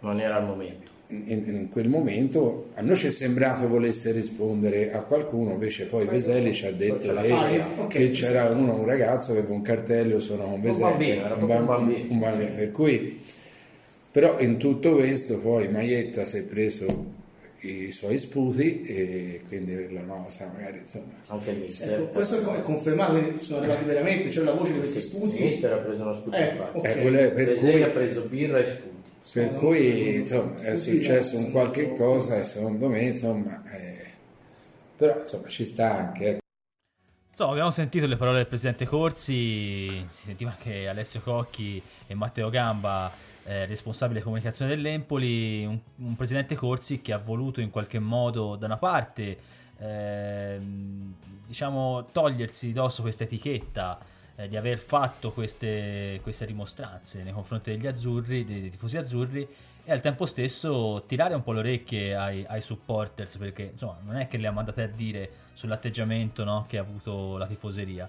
Non 0.00 0.20
era 0.20 0.38
il 0.38 0.44
momento. 0.44 0.92
In, 1.08 1.44
in, 1.46 1.68
quel 1.70 1.88
momento 1.88 2.70
a 2.74 2.80
noi 2.80 2.96
ci 2.96 3.06
è 3.06 3.10
sembrato 3.10 3.68
volesse 3.68 4.10
rispondere 4.10 4.92
a 4.92 5.00
qualcuno, 5.00 5.52
invece 5.52 5.86
poi 5.86 6.06
Veseli 6.06 6.52
ci 6.52 6.66
ha 6.66 6.72
detto 6.72 7.12
lei, 7.12 7.30
okay. 7.30 7.86
che 7.88 8.10
c'era 8.10 8.50
uno, 8.50 8.74
un 8.74 8.84
ragazzo 8.84 9.32
che 9.32 9.38
aveva 9.40 9.54
un 9.54 9.62
cartello, 9.62 10.18
sono 10.18 10.54
un 10.54 10.60
Veseli, 10.60 10.82
un 10.82 10.90
bambino, 10.90 11.34
un 11.38 11.66
bambino, 11.66 12.12
un 12.12 12.18
bambino. 12.18 12.50
per 12.54 12.72
cui 12.72 13.22
però 14.14 14.38
in 14.38 14.58
tutto 14.58 14.94
questo 14.94 15.38
poi 15.38 15.68
Maietta 15.68 16.24
si 16.24 16.38
è 16.38 16.42
preso 16.42 17.13
i 17.64 17.92
suoi 17.92 18.18
sputi 18.18 18.82
e 18.82 19.42
quindi 19.48 19.92
la 19.92 20.02
cosa 20.02 20.50
magari 20.52 20.78
insomma. 20.78 21.12
Anche 21.26 21.50
il 21.50 21.58
mister. 21.60 22.00
Ecco, 22.00 22.08
questo 22.08 22.54
è 22.54 22.62
confermato 22.62 23.38
sono 23.40 23.58
arrivati 23.58 23.84
veramente 23.84 24.28
c'è 24.28 24.42
la 24.42 24.52
voce 24.52 24.72
di 24.72 24.78
questi 24.80 25.00
sputi. 25.00 25.36
Il 25.36 25.44
mister 25.44 25.72
ha 25.72 25.76
preso 25.76 26.02
uno 26.02 26.14
sputo 26.14 26.36
eh, 26.36 26.58
okay. 26.72 27.14
eh, 27.14 27.28
per 27.30 27.54
cui 27.54 27.82
ha 27.82 27.88
preso 27.88 28.20
birra 28.22 28.58
e 28.58 28.66
sputi. 28.66 28.92
Per 29.32 29.54
cui 29.54 30.14
insomma 30.16 30.54
è 30.60 30.76
successo 30.76 31.36
un 31.36 31.50
qualche 31.50 31.94
cosa 31.94 32.36
e 32.36 32.44
secondo 32.44 32.88
me 32.88 33.02
insomma 33.02 33.62
eh, 33.72 34.04
però 34.96 35.22
insomma 35.22 35.48
ci 35.48 35.64
sta 35.64 35.96
anche 35.96 36.28
ecco. 36.28 36.42
Insomma, 37.30 37.50
abbiamo 37.50 37.70
sentito 37.72 38.06
le 38.06 38.16
parole 38.16 38.36
del 38.36 38.46
presidente 38.46 38.86
Corsi, 38.86 39.88
si 40.08 40.24
sentiva 40.26 40.50
anche 40.50 40.86
Alessio 40.86 41.20
Cocchi 41.20 41.82
e 42.06 42.14
Matteo 42.14 42.48
Gamba 42.48 43.32
eh, 43.44 43.66
responsabile 43.66 44.22
comunicazione 44.22 44.74
dell'Empoli, 44.74 45.64
un, 45.64 45.78
un, 45.96 46.16
presidente 46.16 46.54
Corsi 46.54 47.00
che 47.00 47.12
ha 47.12 47.18
voluto 47.18 47.60
in 47.60 47.70
qualche 47.70 47.98
modo 47.98 48.56
da 48.56 48.66
una 48.66 48.76
parte 48.76 49.38
eh, 49.78 50.58
diciamo 51.46 52.06
togliersi 52.10 52.66
di 52.66 52.72
dosso 52.72 53.02
questa 53.02 53.24
etichetta 53.24 53.98
eh, 54.36 54.48
di 54.48 54.56
aver 54.56 54.78
fatto 54.78 55.32
queste, 55.32 56.20
queste, 56.22 56.44
rimostranze 56.44 57.22
nei 57.22 57.32
confronti 57.32 57.70
degli 57.70 57.86
azzurri, 57.86 58.44
dei, 58.44 58.60
dei, 58.62 58.70
tifosi 58.70 58.96
azzurri 58.96 59.46
e 59.84 59.92
al 59.92 60.00
tempo 60.00 60.24
stesso 60.26 61.04
tirare 61.06 61.34
un 61.34 61.42
po' 61.42 61.52
le 61.52 61.58
orecchie 61.58 62.14
ai, 62.14 62.44
ai 62.48 62.62
supporters 62.62 63.36
perché 63.36 63.70
insomma 63.72 63.98
non 64.04 64.16
è 64.16 64.26
che 64.26 64.38
le 64.38 64.46
ha 64.46 64.52
mandate 64.52 64.82
a 64.82 64.86
dire 64.86 65.30
sull'atteggiamento 65.52 66.44
no, 66.44 66.64
che 66.68 66.78
ha 66.78 66.80
avuto 66.80 67.36
la 67.36 67.46
tifoseria. 67.46 68.08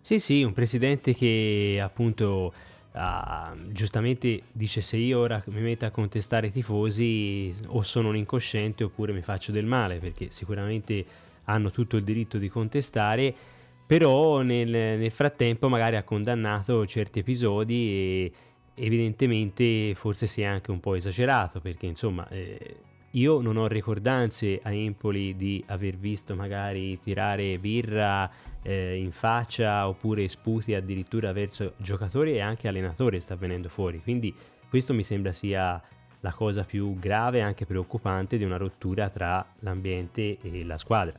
Sì, 0.00 0.18
sì, 0.18 0.42
un 0.42 0.52
presidente 0.52 1.14
che 1.14 1.80
appunto 1.82 2.52
Uh, 2.94 3.72
giustamente 3.72 4.42
dice 4.52 4.80
se 4.80 4.96
io 4.96 5.18
ora 5.18 5.42
mi 5.46 5.62
metto 5.62 5.84
a 5.84 5.90
contestare 5.90 6.46
i 6.46 6.52
tifosi 6.52 7.52
o 7.66 7.82
sono 7.82 8.10
un 8.10 8.16
incosciente 8.16 8.84
oppure 8.84 9.12
mi 9.12 9.20
faccio 9.20 9.50
del 9.50 9.66
male 9.66 9.98
perché 9.98 10.28
sicuramente 10.30 11.04
hanno 11.46 11.72
tutto 11.72 11.96
il 11.96 12.04
diritto 12.04 12.38
di 12.38 12.48
contestare 12.48 13.34
però 13.84 14.42
nel, 14.42 14.70
nel 14.70 15.10
frattempo 15.10 15.68
magari 15.68 15.96
ha 15.96 16.04
condannato 16.04 16.86
certi 16.86 17.18
episodi 17.18 17.90
e 17.90 18.32
evidentemente 18.74 19.94
forse 19.96 20.28
si 20.28 20.42
è 20.42 20.46
anche 20.46 20.70
un 20.70 20.78
po' 20.78 20.94
esagerato 20.94 21.60
perché 21.60 21.86
insomma 21.86 22.28
eh, 22.28 22.76
io 23.10 23.40
non 23.40 23.56
ho 23.56 23.66
ricordanze 23.66 24.60
a 24.62 24.72
Empoli 24.72 25.36
di 25.36 25.62
aver 25.66 25.96
visto 25.96 26.34
magari 26.34 26.98
tirare 27.00 27.58
birra 27.58 28.30
eh, 28.64 28.96
in 28.96 29.12
faccia 29.12 29.86
oppure 29.86 30.26
sputi 30.26 30.74
addirittura 30.74 31.32
verso 31.32 31.74
giocatori 31.76 32.32
e 32.32 32.40
anche 32.40 32.66
allenatori 32.66 33.20
sta 33.20 33.36
venendo 33.36 33.68
fuori. 33.68 34.02
Quindi 34.02 34.34
questo 34.68 34.92
mi 34.92 35.04
sembra 35.04 35.30
sia 35.32 35.80
la 36.20 36.32
cosa 36.32 36.64
più 36.64 36.98
grave 36.98 37.38
e 37.38 37.42
anche 37.42 37.66
preoccupante 37.66 38.38
di 38.38 38.44
una 38.44 38.56
rottura 38.56 39.10
tra 39.10 39.46
l'ambiente 39.60 40.38
e 40.40 40.64
la 40.64 40.78
squadra. 40.78 41.18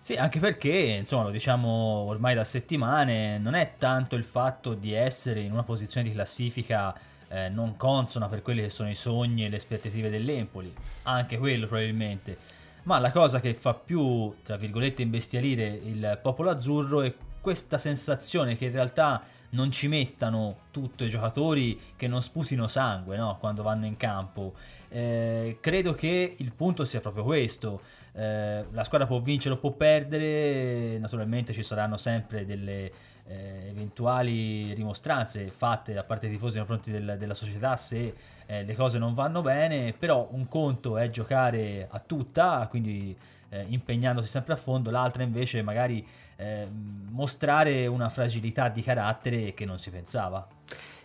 Sì, 0.00 0.14
anche 0.14 0.38
perché, 0.38 0.70
insomma, 0.70 1.24
lo 1.24 1.30
diciamo 1.30 1.68
ormai 1.68 2.34
da 2.34 2.44
settimane, 2.44 3.36
non 3.36 3.52
è 3.52 3.74
tanto 3.76 4.16
il 4.16 4.24
fatto 4.24 4.72
di 4.72 4.94
essere 4.94 5.40
in 5.40 5.52
una 5.52 5.64
posizione 5.64 6.08
di 6.08 6.14
classifica 6.14 6.94
eh, 7.28 7.50
non 7.50 7.76
consona 7.76 8.26
per 8.28 8.42
quelli 8.42 8.62
che 8.62 8.70
sono 8.70 8.88
i 8.88 8.94
sogni 8.94 9.44
e 9.44 9.48
le 9.50 9.56
aspettative 9.56 10.08
dell'Empoli, 10.08 10.72
anche 11.02 11.36
quello 11.36 11.66
probabilmente, 11.66 12.38
ma 12.84 12.98
la 12.98 13.10
cosa 13.12 13.40
che 13.40 13.54
fa 13.54 13.74
più, 13.74 14.34
tra 14.42 14.56
virgolette, 14.56 15.02
imbestialire 15.02 15.66
il 15.66 16.18
popolo 16.22 16.50
azzurro 16.50 17.02
è 17.02 17.14
questa 17.40 17.78
sensazione 17.78 18.56
che 18.56 18.66
in 18.66 18.72
realtà 18.72 19.22
non 19.50 19.70
ci 19.70 19.88
mettano 19.88 20.56
tutti 20.70 21.04
i 21.04 21.08
giocatori 21.08 21.78
che 21.96 22.06
non 22.06 22.22
sputino 22.22 22.68
sangue 22.68 23.16
no? 23.16 23.36
quando 23.38 23.62
vanno 23.62 23.86
in 23.86 23.96
campo. 23.96 24.54
Eh, 24.88 25.58
credo 25.60 25.94
che 25.94 26.34
il 26.36 26.52
punto 26.52 26.84
sia 26.84 27.00
proprio 27.00 27.24
questo. 27.24 27.80
Eh, 28.12 28.64
la 28.70 28.84
squadra 28.84 29.06
può 29.06 29.20
vincere 29.20 29.54
o 29.54 29.58
può 29.58 29.70
perdere, 29.72 30.98
naturalmente 30.98 31.52
ci 31.52 31.62
saranno 31.62 31.96
sempre 31.96 32.44
delle, 32.44 32.90
eh, 33.28 33.68
eventuali 33.68 34.72
rimostranze 34.74 35.50
fatte 35.50 35.92
da 35.92 36.02
parte 36.02 36.26
dei 36.26 36.36
tifosi 36.36 36.56
nei 36.56 36.66
confronti 36.66 36.90
del, 36.90 37.16
della 37.18 37.34
società 37.34 37.76
se 37.76 38.14
eh, 38.50 38.64
le 38.64 38.74
cose 38.74 38.98
non 38.98 39.12
vanno 39.12 39.42
bene, 39.42 39.92
però 39.96 40.26
un 40.32 40.48
conto 40.48 40.96
è 40.96 41.10
giocare 41.10 41.86
a 41.90 41.98
tutta, 41.98 42.66
quindi 42.70 43.14
eh, 43.50 43.66
impegnandosi 43.68 44.26
sempre 44.26 44.54
a 44.54 44.56
fondo, 44.56 44.90
l'altra 44.90 45.22
invece 45.22 45.60
magari 45.60 46.04
eh, 46.36 46.66
mostrare 47.10 47.86
una 47.86 48.08
fragilità 48.08 48.70
di 48.70 48.82
carattere 48.82 49.52
che 49.52 49.66
non 49.66 49.78
si 49.78 49.90
pensava. 49.90 50.46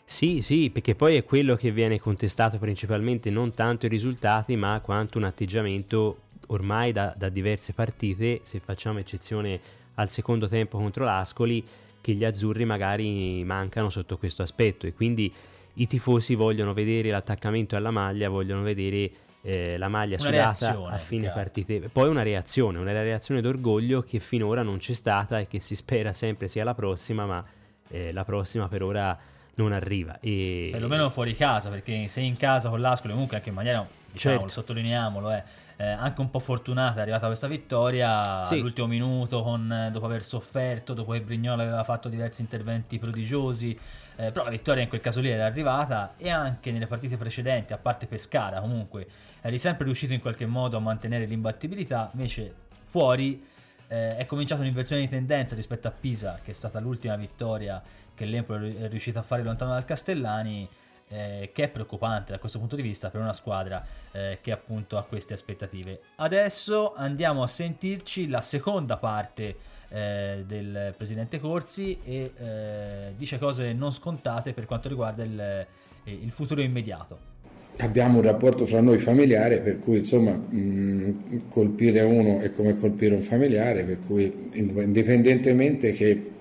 Sì, 0.05 0.41
sì, 0.41 0.69
perché 0.69 0.95
poi 0.95 1.17
è 1.17 1.25
quello 1.25 1.55
che 1.55 1.71
viene 1.71 1.99
contestato 1.99 2.57
principalmente 2.57 3.29
non 3.29 3.51
tanto 3.51 3.87
i 3.87 3.89
risultati, 3.89 4.55
ma 4.55 4.79
quanto 4.81 5.17
un 5.17 5.25
atteggiamento 5.25 6.19
ormai 6.47 6.93
da, 6.93 7.13
da 7.17 7.27
diverse 7.27 7.73
partite, 7.73 8.39
se 8.43 8.59
facciamo 8.59 8.99
eccezione 8.99 9.59
al 9.95 10.09
secondo 10.09 10.47
tempo 10.47 10.77
contro 10.77 11.03
l'Ascoli, 11.03 11.65
che 11.99 12.13
gli 12.13 12.23
azzurri 12.23 12.63
magari 12.63 13.43
mancano 13.43 13.89
sotto 13.89 14.17
questo 14.17 14.43
aspetto 14.43 14.87
e 14.87 14.93
quindi 14.93 15.33
i 15.73 15.87
tifosi 15.87 16.35
vogliono 16.35 16.73
vedere 16.73 17.09
l'attaccamento 17.09 17.75
alla 17.75 17.91
maglia, 17.91 18.29
vogliono 18.29 18.61
vedere 18.61 19.11
eh, 19.41 19.77
la 19.77 19.89
maglia 19.89 20.17
una 20.19 20.53
sudata 20.53 20.87
a 20.87 20.97
fine 20.97 21.23
chiaro. 21.23 21.35
partite. 21.35 21.89
Poi 21.91 22.09
una 22.09 22.23
reazione, 22.23 22.77
una 22.79 22.91
reazione 22.91 23.41
d'orgoglio 23.41 24.01
che 24.01 24.19
finora 24.19 24.63
non 24.63 24.77
c'è 24.77 24.93
stata 24.93 25.39
e 25.39 25.47
che 25.47 25.59
si 25.59 25.75
spera 25.75 26.13
sempre 26.13 26.47
sia 26.47 26.63
la 26.63 26.73
prossima, 26.73 27.25
ma 27.25 27.43
eh, 27.89 28.13
la 28.13 28.23
prossima 28.23 28.67
per 28.67 28.83
ora 28.83 29.17
non 29.55 29.71
arriva. 29.71 30.19
E... 30.19 30.69
Perlomeno 30.71 31.09
fuori 31.09 31.35
casa, 31.35 31.69
perché 31.69 32.07
se 32.07 32.21
in 32.21 32.37
casa 32.37 32.69
con 32.69 32.79
l'Ascoli 32.79 33.13
comunque 33.13 33.37
anche 33.37 33.49
in 33.49 33.55
maniera, 33.55 33.85
diciamo, 34.11 34.37
certo. 34.39 34.53
sottolineiamolo, 34.53 35.29
è 35.29 35.37
eh, 35.37 35.43
eh, 35.77 35.85
anche 35.85 36.21
un 36.21 36.29
po' 36.29 36.39
fortunata 36.39 36.99
è 36.99 37.01
arrivata 37.01 37.27
questa 37.27 37.47
vittoria 37.47 38.43
sì. 38.43 38.55
all'ultimo 38.55 38.87
minuto 38.87 39.41
con, 39.41 39.71
eh, 39.71 39.91
dopo 39.91 40.05
aver 40.05 40.23
sofferto, 40.23 40.93
dopo 40.93 41.11
che 41.13 41.21
Brignolo 41.21 41.61
aveva 41.61 41.83
fatto 41.83 42.09
diversi 42.09 42.41
interventi 42.41 42.99
prodigiosi, 42.99 43.77
eh, 44.15 44.31
però 44.31 44.43
la 44.43 44.51
vittoria 44.51 44.83
in 44.83 44.89
quel 44.89 45.01
caso 45.01 45.19
lì 45.19 45.29
era 45.29 45.45
arrivata 45.45 46.13
e 46.17 46.29
anche 46.29 46.71
nelle 46.71 46.87
partite 46.87 47.17
precedenti, 47.17 47.73
a 47.73 47.77
parte 47.77 48.05
Pescara 48.05 48.59
comunque, 48.59 49.07
eri 49.41 49.57
sempre 49.57 49.85
riuscito 49.85 50.13
in 50.13 50.21
qualche 50.21 50.45
modo 50.45 50.77
a 50.77 50.79
mantenere 50.79 51.25
l'imbattibilità, 51.25 52.09
invece 52.13 52.53
fuori 52.83 53.45
eh, 53.87 54.15
è 54.15 54.25
cominciata 54.25 54.61
un'inversione 54.61 55.01
di 55.01 55.09
tendenza 55.09 55.55
rispetto 55.55 55.87
a 55.87 55.91
Pisa, 55.91 56.39
che 56.43 56.51
è 56.51 56.53
stata 56.53 56.79
l'ultima 56.79 57.15
vittoria 57.15 57.81
che 58.15 58.25
l'Empoli 58.25 58.75
è 58.75 58.87
riuscito 58.89 59.19
a 59.19 59.23
fare 59.23 59.43
lontano 59.43 59.71
dal 59.71 59.85
Castellani 59.85 60.67
eh, 61.09 61.51
che 61.53 61.63
è 61.63 61.69
preoccupante 61.69 62.31
da 62.31 62.39
questo 62.39 62.59
punto 62.59 62.75
di 62.75 62.81
vista 62.81 63.09
per 63.09 63.21
una 63.21 63.33
squadra 63.33 63.85
eh, 64.11 64.39
che 64.41 64.51
appunto 64.51 64.97
ha 64.97 65.03
queste 65.03 65.33
aspettative. 65.33 66.01
Adesso 66.15 66.93
andiamo 66.95 67.43
a 67.43 67.47
sentirci 67.47 68.27
la 68.27 68.41
seconda 68.41 68.97
parte 68.97 69.55
eh, 69.89 70.43
del 70.45 70.93
presidente 70.97 71.39
Corsi 71.39 71.99
e 72.03 72.31
eh, 72.35 73.13
dice 73.15 73.37
cose 73.37 73.73
non 73.73 73.91
scontate 73.91 74.53
per 74.53 74.65
quanto 74.65 74.89
riguarda 74.89 75.23
il, 75.23 75.39
eh, 75.39 75.67
il 76.05 76.31
futuro 76.31 76.61
immediato 76.61 77.31
abbiamo 77.77 78.17
un 78.17 78.23
rapporto 78.23 78.65
fra 78.65 78.81
noi 78.81 78.99
familiare 78.99 79.59
per 79.59 79.79
cui 79.79 79.99
insomma 79.99 80.31
mh, 80.31 81.49
colpire 81.49 82.01
uno 82.01 82.39
è 82.39 82.51
come 82.51 82.77
colpire 82.77 83.15
un 83.15 83.23
familiare 83.23 83.83
per 83.83 83.97
cui 84.05 84.31
indipendentemente 84.53 85.91
che 85.91 86.31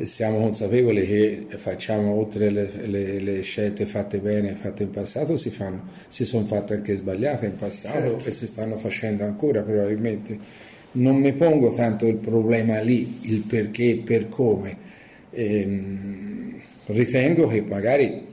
siamo 0.00 0.38
consapevoli 0.38 1.06
che 1.06 1.46
facciamo 1.56 2.14
oltre 2.14 2.50
le, 2.50 2.70
le, 2.86 3.20
le, 3.20 3.42
scelte 3.42 3.84
fatte 3.84 4.18
bene, 4.20 4.54
fatte 4.54 4.84
in 4.84 4.90
passato, 4.90 5.36
si, 5.36 5.50
fanno, 5.50 5.88
si 6.08 6.24
sono 6.24 6.46
fatte 6.46 6.74
anche 6.74 6.94
sbagliate 6.94 7.46
in 7.46 7.56
passato 7.56 8.00
certo. 8.00 8.28
e 8.28 8.32
si 8.32 8.46
stanno 8.46 8.78
facendo 8.78 9.24
ancora 9.24 9.62
probabilmente. 9.62 10.38
Non 10.92 11.16
mi 11.16 11.32
pongo 11.32 11.74
tanto 11.74 12.06
il 12.06 12.16
problema 12.16 12.80
lì, 12.80 13.18
il 13.22 13.40
perché 13.40 13.90
e 13.90 13.96
per 13.98 14.28
come. 14.28 14.76
Ehm, 15.30 16.60
ritengo 16.86 17.46
che 17.48 17.60
magari 17.62 18.30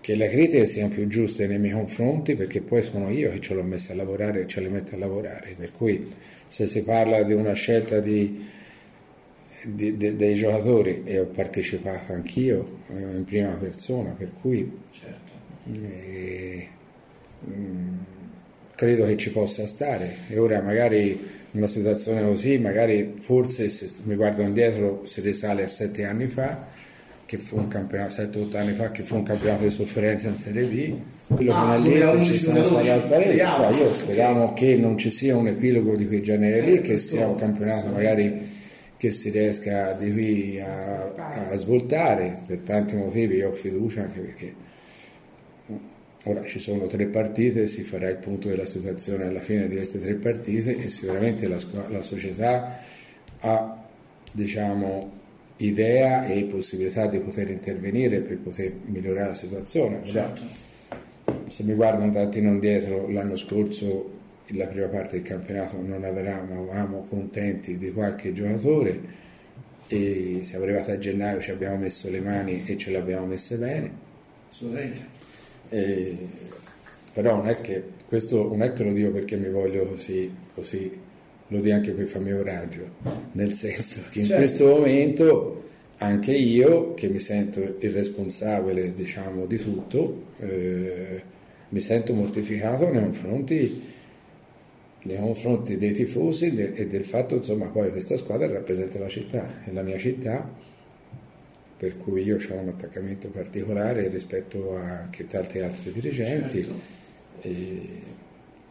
che 0.00 0.14
le 0.14 0.28
critiche 0.28 0.66
siano 0.66 0.92
più 0.92 1.06
giuste 1.06 1.46
nei 1.46 1.58
miei 1.58 1.74
confronti 1.74 2.34
perché 2.34 2.60
poi 2.60 2.82
sono 2.82 3.08
io 3.08 3.30
che 3.30 3.40
ce 3.40 3.54
l'ho 3.54 3.62
messa 3.62 3.92
a 3.92 3.96
lavorare 3.96 4.42
e 4.42 4.46
ce 4.46 4.60
le 4.60 4.68
metto 4.68 4.94
a 4.94 4.98
lavorare. 4.98 5.54
Per 5.56 5.72
cui 5.72 6.12
se 6.48 6.66
si 6.66 6.82
parla 6.82 7.22
di 7.22 7.32
una 7.32 7.52
scelta 7.52 8.00
di 8.00 8.60
di, 9.64 9.96
de, 9.96 10.16
dei 10.16 10.34
giocatori 10.34 11.02
e 11.04 11.20
ho 11.20 11.26
partecipato 11.26 12.12
anch'io 12.12 12.80
eh, 12.88 12.98
in 12.98 13.24
prima 13.24 13.50
persona, 13.52 14.10
per 14.10 14.30
cui 14.40 14.70
certo. 14.90 15.32
eh, 15.72 16.68
mh, 17.40 17.52
mm, 17.52 17.98
credo 18.74 19.04
che 19.06 19.16
ci 19.16 19.30
possa 19.30 19.66
stare. 19.66 20.16
E 20.28 20.38
ora 20.38 20.60
magari 20.60 21.10
in 21.52 21.58
una 21.58 21.66
situazione 21.66 22.22
così, 22.22 22.58
magari 22.58 23.14
forse 23.18 23.68
se 23.68 23.88
mi 24.04 24.14
guardo 24.14 24.42
indietro 24.42 25.02
si 25.04 25.20
risale 25.20 25.62
a 25.62 25.68
sette 25.68 26.04
anni 26.04 26.26
fa, 26.26 26.66
che 27.26 27.38
fu 27.38 27.56
un 27.56 27.68
campionato, 27.68 28.20
7-8 28.20 28.56
anni 28.56 28.72
fa, 28.72 28.90
che 28.90 29.02
fu 29.02 29.16
un 29.16 29.22
campionato 29.22 29.62
di 29.62 29.70
sofferenza 29.70 30.28
in 30.28 30.36
Serie 30.36 30.64
B, 30.64 30.94
quello 31.34 31.54
ah, 31.54 31.60
con 31.60 31.70
Allieto 31.70 32.22
ci 32.22 32.38
sono 32.38 32.64
stati 32.64 32.86
sbagliati, 32.86 33.62
cioè, 33.62 33.82
io 33.82 33.92
speriamo 33.92 34.52
che 34.52 34.76
non 34.76 34.98
ci 34.98 35.10
sia 35.10 35.36
un 35.36 35.46
epilogo 35.46 35.96
di 35.96 36.06
quei 36.06 36.22
generi 36.22 36.70
lì, 36.70 36.80
che 36.80 36.98
sia 36.98 37.26
un 37.26 37.36
campionato 37.36 37.88
magari 37.88 38.51
che 39.02 39.10
si 39.10 39.30
riesca 39.30 39.94
di 39.94 40.12
qui 40.12 40.60
a, 40.60 41.48
a 41.50 41.56
svoltare 41.56 42.42
per 42.46 42.58
tanti 42.58 42.94
motivi 42.94 43.34
io 43.34 43.48
ho 43.48 43.52
fiducia 43.52 44.02
anche 44.02 44.20
perché 44.20 44.54
ora 46.26 46.44
ci 46.44 46.60
sono 46.60 46.86
tre 46.86 47.06
partite 47.06 47.66
si 47.66 47.82
farà 47.82 48.08
il 48.08 48.18
punto 48.18 48.46
della 48.46 48.64
situazione 48.64 49.24
alla 49.24 49.40
fine 49.40 49.66
di 49.66 49.74
queste 49.74 50.00
tre 50.00 50.14
partite 50.14 50.76
e 50.76 50.88
sicuramente 50.88 51.48
la, 51.48 51.58
la 51.88 52.00
società 52.00 52.78
ha 53.40 53.84
diciamo 54.30 55.10
idea 55.56 56.24
e 56.26 56.44
possibilità 56.44 57.08
di 57.08 57.18
poter 57.18 57.50
intervenire 57.50 58.20
per 58.20 58.38
poter 58.38 58.72
migliorare 58.84 59.30
la 59.30 59.34
situazione 59.34 60.04
certo. 60.04 60.42
se 61.48 61.64
mi 61.64 61.74
guardo 61.74 62.04
un 62.04 62.14
attimo 62.14 62.50
indietro 62.50 63.10
l'anno 63.10 63.34
scorso 63.34 64.20
la 64.48 64.66
prima 64.66 64.86
parte 64.86 65.16
del 65.16 65.22
campionato 65.22 65.80
non 65.80 66.04
eravamo 66.04 67.06
contenti 67.08 67.78
di 67.78 67.92
qualche 67.92 68.32
giocatore 68.32 69.20
e 69.86 70.40
siamo 70.42 70.64
arrivati 70.64 70.90
a 70.90 70.98
gennaio, 70.98 71.40
ci 71.40 71.50
abbiamo 71.50 71.76
messo 71.76 72.10
le 72.10 72.20
mani 72.20 72.64
e 72.66 72.76
ce 72.76 72.90
le 72.90 72.98
abbiamo 72.98 73.26
messe 73.26 73.56
bene. 73.56 73.90
E, 75.68 76.28
però 77.12 77.36
non 77.36 77.48
è 77.48 77.60
che 77.60 77.82
questo 78.06 78.48
non 78.48 78.62
è 78.62 78.72
che 78.72 78.84
lo 78.84 78.92
dico 78.92 79.10
perché 79.10 79.36
mi 79.36 79.48
voglio 79.48 79.86
così, 79.86 80.30
così 80.54 80.98
lo 81.48 81.60
dico 81.60 81.74
anche 81.74 81.92
per 81.92 82.06
farmi 82.06 82.32
coraggio, 82.32 82.88
nel 83.32 83.52
senso 83.52 84.00
che 84.10 84.20
in 84.20 84.24
certo. 84.24 84.42
questo 84.42 84.66
momento 84.66 85.62
anche 85.98 86.32
io, 86.32 86.94
che 86.94 87.08
mi 87.08 87.18
sento 87.18 87.60
il 87.78 87.90
responsabile 87.90 88.94
diciamo, 88.94 89.46
di 89.46 89.56
tutto, 89.56 90.24
eh, 90.40 91.22
mi 91.68 91.80
sento 91.80 92.12
mortificato 92.12 92.90
nei 92.90 93.02
confronti 93.02 93.91
nei 95.02 95.18
confronti 95.18 95.76
dei 95.76 95.92
tifosi 95.92 96.54
e 96.56 96.86
del 96.86 97.04
fatto 97.04 97.34
insomma 97.34 97.66
poi 97.66 97.90
questa 97.90 98.16
squadra 98.16 98.46
rappresenta 98.46 98.98
la 98.98 99.08
città, 99.08 99.64
è 99.64 99.72
la 99.72 99.82
mia 99.82 99.98
città, 99.98 100.48
per 101.76 101.98
cui 101.98 102.22
io 102.22 102.36
ho 102.36 102.54
un 102.54 102.68
attaccamento 102.68 103.28
particolare 103.28 104.08
rispetto 104.08 104.76
a 104.76 105.00
anche 105.00 105.26
tanti 105.26 105.58
altri 105.58 105.90
dirigenti. 105.90 106.62
Certo. 106.62 107.00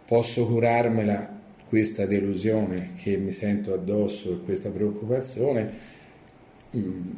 posso 0.05 0.45
curarmela 0.45 1.39
questa 1.67 2.05
delusione 2.05 2.91
che 2.95 3.17
mi 3.17 3.31
sento 3.31 3.73
addosso 3.73 4.33
e 4.33 4.41
questa 4.43 4.69
preoccupazione 4.69 5.71
mm, 6.75 7.09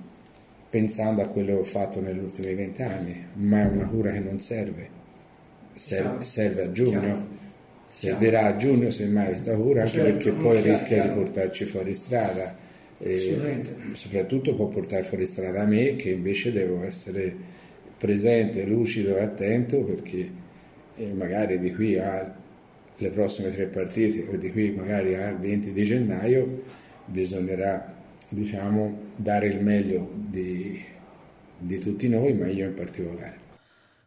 pensando 0.69 1.21
a 1.21 1.27
quello 1.27 1.53
che 1.53 1.59
ho 1.59 1.63
fatto 1.63 2.01
negli 2.01 2.17
ultimi 2.17 2.55
vent'anni, 2.55 3.25
ma 3.33 3.61
è 3.61 3.65
una 3.65 3.85
cura 3.85 4.11
che 4.11 4.19
non 4.19 4.39
serve, 4.39 4.89
serve, 5.73 6.23
serve 6.23 6.63
a 6.63 6.71
giugno. 6.71 7.32
Servirà 7.93 8.47
a 8.47 8.55
giugno 8.55 8.89
semmai 8.89 9.27
questa 9.27 9.55
cura 9.55 9.81
anche 9.81 9.93
certo, 9.93 10.11
perché 10.13 10.31
poi 10.31 10.61
chiaro, 10.61 10.71
rischia 10.71 10.95
chiaro. 10.95 11.09
di 11.09 11.19
portarci 11.19 11.65
fuori 11.65 11.93
strada 11.93 12.55
e 12.97 13.61
soprattutto 13.93 14.55
può 14.55 14.65
portare 14.65 15.03
fuori 15.03 15.27
strada 15.27 15.61
a 15.61 15.65
me 15.65 15.95
che 15.95 16.09
invece 16.09 16.51
devo 16.51 16.83
essere 16.83 17.35
presente, 17.95 18.65
lucido 18.65 19.15
e 19.15 19.21
attento 19.21 19.83
perché 19.83 20.27
eh, 20.95 21.13
magari 21.13 21.59
di 21.59 21.71
qui 21.71 21.99
alle 21.99 23.11
prossime 23.13 23.53
tre 23.53 23.67
partite 23.67 24.27
o 24.27 24.37
di 24.37 24.51
qui 24.51 24.71
magari 24.71 25.13
al 25.13 25.37
20 25.37 25.71
di 25.71 25.83
gennaio 25.83 26.63
bisognerà 27.05 27.93
diciamo 28.27 29.11
dare 29.15 29.49
il 29.49 29.61
meglio 29.61 30.09
di, 30.15 30.83
di 31.59 31.77
tutti 31.77 32.09
noi 32.09 32.33
ma 32.33 32.47
io 32.47 32.65
in 32.65 32.73
particolare. 32.73 33.42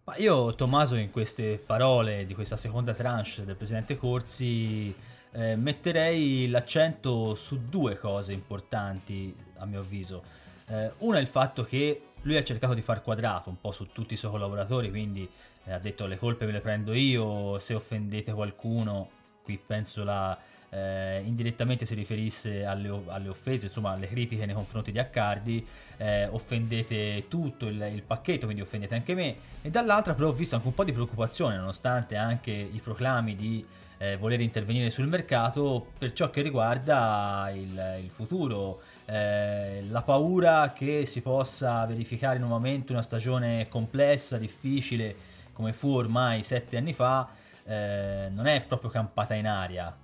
Ma 0.09 0.17
io, 0.19 0.55
Tommaso, 0.55 0.95
in 0.95 1.11
queste 1.11 1.59
parole 1.59 2.27
di 2.27 2.35
questa 2.35 2.57
seconda 2.57 2.95
tranche 2.95 3.45
del 3.45 3.57
presidente 3.57 3.97
Corsi, 3.97 4.95
eh, 5.33 5.57
metterei 5.57 6.49
l'accento 6.49 7.35
su 7.35 7.69
due 7.69 7.99
cose 7.99 8.33
importanti, 8.33 9.35
a 9.57 9.67
mio 9.67 9.81
avviso. 9.81 10.23
Eh, 10.69 10.93
una 10.99 11.19
è 11.19 11.21
il 11.21 11.27
fatto 11.27 11.65
che 11.65 12.03
lui 12.23 12.37
ha 12.37 12.45
cercato 12.45 12.73
di 12.73 12.83
far 12.83 13.03
quadrato 13.03 13.49
un 13.49 13.61
po' 13.61 13.73
su 13.73 13.89
tutti 13.91 14.15
i 14.15 14.17
suoi 14.17 14.31
collaboratori, 14.31 14.91
quindi 14.91 15.29
eh, 15.65 15.73
ha 15.73 15.81
detto 15.81 16.07
le 16.07 16.19
colpe 16.19 16.47
me 16.47 16.53
le 16.53 16.61
prendo 16.61 16.93
io, 16.95 17.59
se 17.59 17.75
offendete 17.75 18.33
qualcuno, 18.33 19.11
qui 19.43 19.59
penso 19.59 20.05
la 20.05 20.39
eh, 20.77 21.23
indirettamente 21.25 21.87
si 21.87 21.95
riferisse 21.95 22.65
alle, 22.65 22.91
alle, 23.07 23.29
offese, 23.29 23.67
insomma 23.67 23.93
alle 23.93 24.07
critiche 24.07 24.45
nei 24.45 24.55
confronti 24.55 24.93
di 24.93 24.99
Accardi, 24.99 25.67
eh, 25.97 26.27
offendete 26.27 27.25
tutto 27.29 27.67
il, 27.67 27.81
il, 27.95 28.03
pacchetto, 28.03 28.45
quindi 28.45 28.63
offendete 28.63 28.95
anche 28.95 29.15
me, 29.15 29.37
e 29.63 29.71
dall'altra 29.71 30.13
però 30.13 30.29
ho 30.29 30.33
visto 30.33 30.55
anche 30.55 30.67
un 30.67 30.75
po' 30.75 30.85
di 30.85 30.93
preoccupazione, 30.93 31.57
nonostante 31.57 32.17
anche 32.17 32.51
i 32.51 32.81
proclami 32.83 33.35
di 33.35 33.65
eh, 33.99 34.19
voler 34.19 34.41
intervenire 34.43 34.91
sul 34.91 35.07
mercato 35.07 35.93
per 35.97 36.13
ciò 36.13 36.29
che 36.29 36.43
riguarda 36.43 37.51
il, 37.55 38.01
il 38.03 38.11
futuro. 38.11 38.83
Eh, 39.07 39.85
la 39.89 40.03
paura 40.03 40.73
che 40.75 41.07
si 41.07 41.23
possa 41.23 41.87
verificare 41.87 42.39
nuovamente 42.39 42.93
una 42.93 43.03
stagione 43.03 43.69
complessa, 43.69 44.37
difficile, 44.37 45.15
come 45.53 45.73
fu 45.73 45.89
ormai 45.89 46.43
sette 46.43 46.77
anni 46.77 46.93
fa, 46.93 47.29
eh, 47.65 48.29
non 48.31 48.47
è 48.47 48.61
proprio 48.61 48.91
campata 48.91 49.33
in 49.35 49.47
aria. 49.47 49.97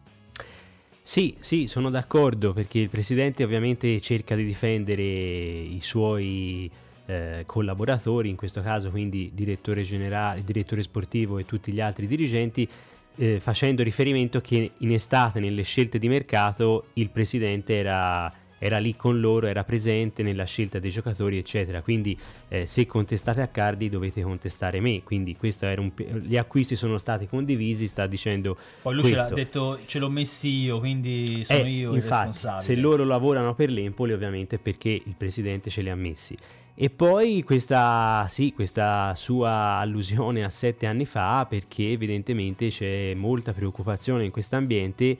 Sì, 1.04 1.34
sì, 1.40 1.66
sono 1.66 1.90
d'accordo 1.90 2.52
perché 2.52 2.78
il 2.78 2.88
presidente 2.88 3.42
ovviamente 3.42 4.00
cerca 4.00 4.36
di 4.36 4.44
difendere 4.44 5.02
i 5.02 5.80
suoi 5.82 6.70
eh, 7.06 7.42
collaboratori, 7.44 8.28
in 8.28 8.36
questo 8.36 8.62
caso 8.62 8.90
quindi 8.90 9.32
direttore 9.34 9.82
generale, 9.82 10.44
direttore 10.44 10.82
sportivo 10.84 11.38
e 11.38 11.44
tutti 11.44 11.72
gli 11.72 11.80
altri 11.80 12.06
dirigenti, 12.06 12.68
eh, 13.16 13.40
facendo 13.40 13.82
riferimento 13.82 14.40
che 14.40 14.70
in 14.76 14.92
estate 14.92 15.40
nelle 15.40 15.62
scelte 15.62 15.98
di 15.98 16.08
mercato 16.08 16.86
il 16.94 17.10
presidente 17.10 17.76
era 17.76 18.32
era 18.62 18.78
lì 18.78 18.94
con 18.94 19.18
loro, 19.18 19.48
era 19.48 19.64
presente 19.64 20.22
nella 20.22 20.44
scelta 20.44 20.78
dei 20.78 20.92
giocatori, 20.92 21.36
eccetera. 21.36 21.82
Quindi 21.82 22.16
eh, 22.46 22.64
se 22.64 22.86
contestate 22.86 23.40
a 23.40 23.48
Cardi 23.48 23.88
dovete 23.88 24.22
contestare 24.22 24.78
me. 24.78 25.02
Quindi 25.02 25.36
un, 25.40 25.90
gli 26.22 26.36
acquisti 26.36 26.76
sono 26.76 26.96
stati 26.96 27.26
condivisi, 27.26 27.88
sta 27.88 28.06
dicendo 28.06 28.56
Poi 28.82 28.94
lui 28.94 29.02
questo. 29.02 29.20
ce 29.20 29.28
l'ha 29.28 29.34
detto, 29.34 29.78
ce 29.84 29.98
l'ho 29.98 30.08
messi 30.08 30.48
io, 30.48 30.78
quindi 30.78 31.42
sono 31.42 31.58
eh, 31.58 31.70
io 31.70 31.94
infatti, 31.94 31.96
il 31.96 32.02
responsabile. 32.02 32.62
Se 32.62 32.76
loro 32.76 33.04
lavorano 33.04 33.52
per 33.54 33.68
l'Empoli 33.68 34.12
ovviamente 34.12 34.58
perché 34.58 34.90
il 34.90 35.14
presidente 35.16 35.68
ce 35.68 35.82
li 35.82 35.90
ha 35.90 35.96
messi. 35.96 36.36
E 36.74 36.88
poi 36.88 37.42
questa, 37.42 38.26
sì, 38.28 38.52
questa 38.54 39.12
sua 39.16 39.78
allusione 39.78 40.44
a 40.44 40.48
sette 40.48 40.86
anni 40.86 41.04
fa, 41.04 41.46
perché 41.48 41.90
evidentemente 41.90 42.68
c'è 42.68 43.12
molta 43.14 43.52
preoccupazione 43.52 44.24
in 44.24 44.30
questo 44.30 44.54
ambiente 44.54 45.18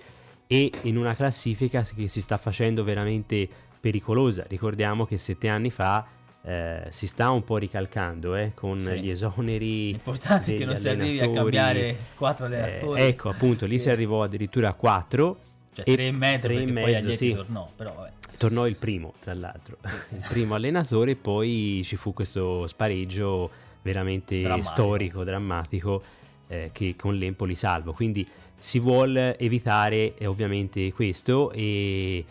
e 0.52 0.70
in 0.82 0.98
una 0.98 1.14
classifica 1.14 1.82
che 1.82 2.08
si 2.08 2.20
sta 2.20 2.36
facendo 2.36 2.84
veramente 2.84 3.48
pericolosa. 3.80 4.44
Ricordiamo 4.46 5.06
che 5.06 5.16
sette 5.16 5.48
anni 5.48 5.70
fa 5.70 6.06
eh, 6.44 6.88
si 6.90 7.06
sta 7.06 7.30
un 7.30 7.42
po' 7.42 7.56
ricalcando 7.56 8.34
eh, 8.34 8.52
con 8.52 8.78
sì. 8.78 9.00
gli 9.00 9.08
esoneri. 9.08 9.92
L'importante 9.92 10.54
è 10.54 10.58
che 10.58 10.66
non 10.66 10.76
si 10.76 10.90
arrivi 10.90 11.20
a 11.20 11.30
cambiare 11.30 11.96
quattro 12.14 12.44
eh, 12.44 12.48
allenatori. 12.54 13.00
Eh, 13.00 13.06
ecco, 13.06 13.30
appunto, 13.30 13.64
lì 13.64 13.78
si 13.78 13.88
arrivò 13.88 14.22
addirittura 14.22 14.68
a 14.68 14.72
quattro. 14.74 15.38
Cioè, 15.72 15.88
e 15.88 15.94
tre 15.94 16.08
e 16.08 16.12
mezzo, 16.12 16.48
tre 16.48 16.60
e 16.60 16.66
mezzo 16.66 17.06
poi 17.06 17.16
sì. 17.16 17.32
tornò, 17.32 17.70
però 17.74 17.94
vabbè. 17.94 18.10
Tornò 18.36 18.66
il 18.66 18.76
primo, 18.76 19.14
tra 19.20 19.32
l'altro, 19.32 19.78
il 20.10 20.26
primo 20.28 20.54
allenatore, 20.54 21.16
poi 21.16 21.80
ci 21.82 21.96
fu 21.96 22.12
questo 22.12 22.66
spareggio 22.66 23.50
veramente 23.80 24.42
drammatico. 24.42 24.68
storico, 24.68 25.24
drammatico, 25.24 26.02
eh, 26.48 26.70
che 26.72 26.94
con 26.96 27.16
l'Empoli 27.16 27.54
salvo. 27.54 27.92
Quindi 27.92 28.26
si 28.56 28.78
vuole 28.78 29.38
evitare 29.38 30.16
eh, 30.16 30.26
ovviamente 30.26 30.92
questo 30.92 31.50
e, 31.52 32.24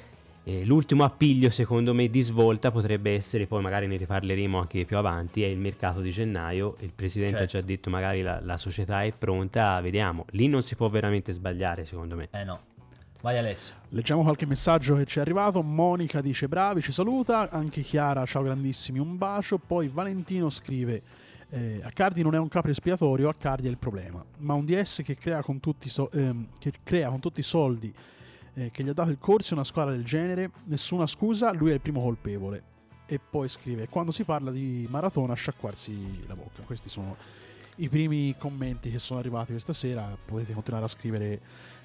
Eh, 0.43 0.65
l'ultimo 0.65 1.03
appiglio, 1.03 1.51
secondo 1.51 1.93
me, 1.93 2.09
di 2.09 2.19
svolta 2.21 2.71
potrebbe 2.71 3.13
essere, 3.13 3.45
poi 3.45 3.61
magari 3.61 3.85
ne 3.85 3.95
riparleremo 3.97 4.57
anche 4.57 4.85
più 4.85 4.97
avanti, 4.97 5.43
è 5.43 5.45
il 5.45 5.59
mercato 5.59 6.01
di 6.01 6.09
gennaio. 6.09 6.77
Il 6.79 6.91
presidente 6.95 7.37
Certo. 7.37 7.57
ha 7.57 7.59
già 7.59 7.65
detto 7.65 7.91
magari 7.91 8.23
la, 8.23 8.41
la 8.41 8.57
società 8.57 9.03
è 9.03 9.13
pronta, 9.15 9.79
vediamo. 9.81 10.25
Lì 10.31 10.47
non 10.47 10.63
si 10.63 10.75
può 10.75 10.89
veramente 10.89 11.31
sbagliare, 11.31 11.85
secondo 11.85 12.15
me. 12.15 12.29
Eh 12.31 12.43
no. 12.43 12.59
Vai 13.21 13.37
Alessio. 13.37 13.75
Leggiamo 13.89 14.23
qualche 14.23 14.47
messaggio 14.47 14.95
che 14.95 15.05
ci 15.05 15.19
è 15.19 15.21
arrivato. 15.21 15.61
Monica 15.61 16.21
dice 16.21 16.47
bravi, 16.47 16.81
ci 16.81 16.91
saluta. 16.91 17.51
Anche 17.51 17.83
Chiara, 17.83 18.25
ciao 18.25 18.41
grandissimi, 18.41 18.97
un 18.97 19.19
bacio. 19.19 19.59
Poi 19.59 19.89
Valentino 19.89 20.49
scrive: 20.49 21.03
eh, 21.53 21.81
Accardi 21.83 22.21
non 22.21 22.33
è 22.33 22.37
un 22.37 22.47
capro 22.47 22.71
espiatorio, 22.71 23.27
Accardi 23.27 23.67
è 23.67 23.69
il 23.69 23.77
problema. 23.77 24.23
Ma 24.37 24.53
un 24.53 24.63
DS 24.63 25.01
che 25.03 25.15
crea 25.15 25.41
con 25.43 25.59
tutti, 25.59 25.89
so- 25.89 26.09
ehm, 26.11 26.47
crea 26.81 27.09
con 27.09 27.19
tutti 27.19 27.41
i 27.41 27.43
soldi 27.43 27.93
eh, 28.53 28.71
che 28.71 28.83
gli 28.83 28.89
ha 28.89 28.93
dato 28.93 29.11
il 29.11 29.17
corso 29.19 29.53
una 29.53 29.65
squadra 29.65 29.91
del 29.93 30.05
genere, 30.05 30.49
nessuna 30.65 31.05
scusa, 31.05 31.51
lui 31.51 31.71
è 31.71 31.73
il 31.73 31.81
primo 31.81 32.01
colpevole. 32.01 32.63
E 33.05 33.19
poi 33.19 33.49
scrive: 33.49 33.89
Quando 33.89 34.11
si 34.11 34.23
parla 34.23 34.49
di 34.49 34.87
maratona, 34.89 35.33
sciacquarsi 35.33 36.25
la 36.25 36.35
bocca. 36.35 36.63
Questi 36.63 36.87
sono 36.87 37.17
i 37.77 37.89
primi 37.89 38.33
commenti 38.37 38.89
che 38.89 38.99
sono 38.99 39.19
arrivati 39.19 39.51
questa 39.51 39.73
sera. 39.73 40.17
Potete 40.23 40.53
continuare 40.53 40.85
a 40.85 40.89
scrivere 40.89 41.41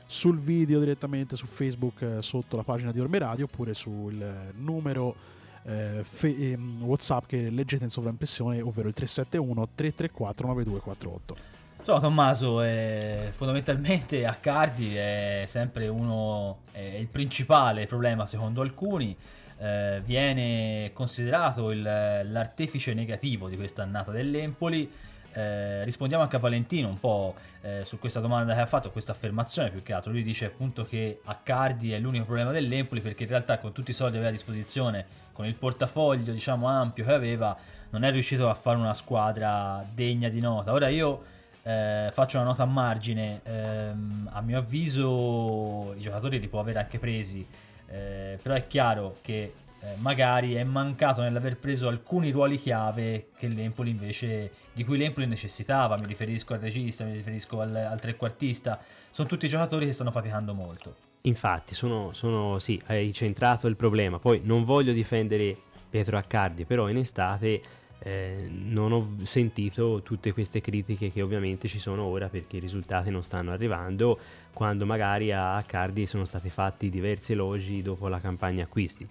sul 0.07 0.38
video 0.38 0.79
direttamente 0.79 1.35
su 1.35 1.46
Facebook 1.46 2.02
eh, 2.02 2.22
sotto 2.22 2.57
la 2.57 2.62
pagina 2.62 2.92
di 2.92 3.00
Orme 3.00 3.18
Radio 3.18 3.46
oppure 3.46 3.74
sul 3.74 4.22
eh, 4.22 4.52
numero 4.55 5.35
eh, 5.66 6.05
fe- 6.05 6.52
ehm, 6.52 6.83
WhatsApp 6.85 7.26
che 7.26 7.50
leggete 7.50 7.85
in 7.85 7.90
sovraimpressione, 7.90 8.61
ovvero 8.61 8.88
il 8.88 8.94
371 8.94 9.68
334 9.74 10.46
9248. 10.46 11.37
Insomma, 11.79 12.00
Tommaso, 12.00 12.62
eh, 12.62 13.29
fondamentalmente 13.33 14.26
Accardi 14.26 14.96
è 14.96 15.44
sempre 15.46 15.88
uno, 15.88 16.61
è 16.72 16.81
il 16.81 17.07
principale 17.07 17.87
problema 17.87 18.26
secondo 18.26 18.61
alcuni. 18.61 19.16
Eh, 19.59 20.00
viene 20.05 20.90
considerato 20.92 21.70
il- 21.70 21.83
l'artefice 21.83 22.92
negativo 22.92 23.48
di 23.48 23.57
questa 23.57 23.83
annata 23.83 24.11
dell'Empoli. 24.11 24.90
Eh, 25.33 25.85
rispondiamo 25.85 26.22
anche 26.22 26.37
a 26.37 26.38
Valentino 26.38 26.88
un 26.88 26.98
po' 26.98 27.35
eh, 27.61 27.83
su 27.85 27.98
questa 27.98 28.20
domanda 28.20 28.55
che 28.55 28.61
ha 28.61 28.66
fatto, 28.66 28.90
questa 28.90 29.12
affermazione 29.12 29.70
più 29.70 29.83
che 29.83 29.92
altro. 29.92 30.11
Lui 30.11 30.22
dice 30.22 30.46
appunto 30.46 30.85
che 30.85 31.20
Accardi 31.24 31.92
è 31.92 31.98
l'unico 31.98 32.24
problema 32.24 32.52
dell'Empoli 32.52 33.00
perché 33.00 33.24
in 33.24 33.29
realtà 33.29 33.59
con 33.59 33.72
tutti 33.72 33.90
i 33.90 33.94
soldi 33.94 34.12
che 34.12 34.18
aveva 34.18 34.31
a 34.31 34.37
disposizione, 34.37 35.05
con 35.37 35.44
il 35.44 35.55
portafoglio 35.55 36.33
diciamo 36.33 36.66
ampio 36.66 37.05
che 37.05 37.12
aveva, 37.12 37.55
non 37.90 38.05
è 38.05 38.11
riuscito 38.11 38.49
a 38.49 38.55
fare 38.55 38.79
una 38.79 38.94
squadra 38.94 39.87
degna 39.92 40.31
di 40.31 40.40
nota. 40.40 40.72
Ora 40.72 40.88
io 40.88 41.22
eh, 41.62 42.09
faccio 42.11 42.38
una 42.38 42.46
nota 42.46 42.62
a 42.62 42.66
margine, 42.66 43.40
ehm, 43.44 44.31
a 44.33 44.40
mio 44.40 44.59
avviso 44.59 45.92
i 45.94 46.01
giocatori 46.01 46.40
li 46.40 46.49
può 46.49 46.59
avere 46.59 46.79
anche 46.79 46.99
presi, 46.99 47.46
eh, 47.88 48.38
però 48.42 48.55
è 48.55 48.66
chiaro 48.66 49.18
che 49.20 49.53
eh, 49.81 49.94
magari 49.99 50.55
è 50.55 50.64
mancato 50.64 51.20
nell'aver 51.20 51.59
preso 51.59 51.87
alcuni 51.87 52.31
ruoli 52.31 52.59
chiave 52.59 53.29
invece, 53.40 54.51
di 54.72 54.85
cui 54.85 54.96
l'Empoli 54.96 55.27
necessitava, 55.27 55.96
mi 55.99 56.07
riferisco 56.07 56.55
al 56.55 56.61
regista, 56.61 57.05
mi 57.05 57.12
riferisco 57.12 57.61
al, 57.61 57.77
al 57.77 58.01
trequartista, 58.01 58.81
sono 59.11 59.29
tutti 59.29 59.46
giocatori 59.49 59.85
che 59.85 59.92
stanno 59.92 60.11
faticando 60.11 60.55
molto. 60.55 61.05
Infatti, 61.22 61.74
sono, 61.74 62.12
sono- 62.12 62.59
sì, 62.61 62.81
hai 62.87 63.12
centrato 63.12 63.66
il 63.66 63.76
problema. 63.76 64.18
Poi 64.18 64.40
non 64.44 64.64
voglio 64.64 64.92
difendere 64.92 65.57
Pietro 65.90 66.16
Accardi, 66.18 66.64
però 66.64 66.88
in 66.88 66.98
estate 66.98 67.61
eh, 67.98 68.48
non 68.48 68.92
ho 68.92 69.16
sentito 69.22 70.02
tutte 70.02 70.33
queste 70.33 70.61
critiche 70.61 71.11
che 71.11 71.22
ovviamente 71.22 71.66
ci 71.66 71.79
sono 71.81 72.05
ora 72.05 72.29
perché 72.29 72.59
i 72.59 72.61
risultati 72.61 73.11
non 73.11 73.22
stanno 73.22 73.50
arrivando, 73.50 74.18
quando 74.52 74.87
magari 74.87 75.33
a 75.33 75.57
Accardi 75.57 76.07
sono 76.07 76.24
stati 76.24 76.48
fatti 76.48 76.90
diversi 76.90 77.33
elogi 77.33 77.83
dopo 77.83 78.07
la 78.09 78.20
campagna 78.20 78.62
acquisti. 78.64 79.09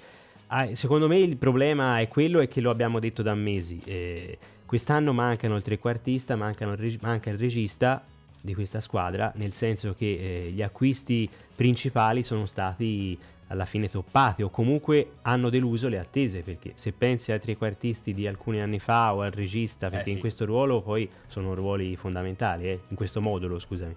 Ah, 0.47 0.73
secondo 0.75 1.07
me 1.07 1.17
il 1.19 1.37
problema 1.37 1.99
è 1.99 2.07
quello 2.07 2.39
e 2.39 2.47
che 2.47 2.61
lo 2.61 2.69
abbiamo 2.69 2.99
detto 2.99 3.21
da 3.23 3.33
mesi. 3.33 3.81
eh, 3.83 4.37
quest'anno 4.65 5.11
mancano 5.11 5.55
il 5.57 5.63
trequartista, 5.63 6.35
mancano 6.35 6.71
il 6.73 6.77
reg- 6.77 7.01
manca 7.01 7.29
il 7.29 7.37
regista 7.37 8.01
di 8.45 8.53
questa 8.53 8.79
squadra, 8.79 9.31
nel 9.35 9.51
senso 9.53 9.93
che 9.93 10.45
eh, 10.45 10.51
gli 10.51 10.61
acquisti 10.61 11.29
principali 11.53 12.23
sono 12.23 12.45
stati 12.45 13.17
alla 13.47 13.65
fine 13.65 13.89
toppati 13.89 14.41
o 14.41 14.49
comunque 14.49 15.17
hanno 15.23 15.49
deluso 15.49 15.87
le 15.87 15.99
attese 15.99 16.41
perché 16.41 16.71
se 16.73 16.93
pensi 16.93 17.31
ai 17.31 17.39
trequartisti 17.39 18.13
di 18.13 18.25
alcuni 18.25 18.59
anni 18.61 18.79
fa 18.79 19.13
o 19.13 19.21
al 19.21 19.29
regista 19.31 19.89
perché 19.89 20.05
Eh, 20.05 20.07
sì. 20.09 20.13
in 20.13 20.19
questo 20.19 20.45
ruolo 20.45 20.81
poi 20.81 21.07
sono 21.27 21.53
ruoli 21.53 21.95
fondamentali 21.95 22.69
eh, 22.69 22.79
in 22.87 22.95
questo 22.95 23.21
modulo 23.21 23.59
scusami 23.59 23.95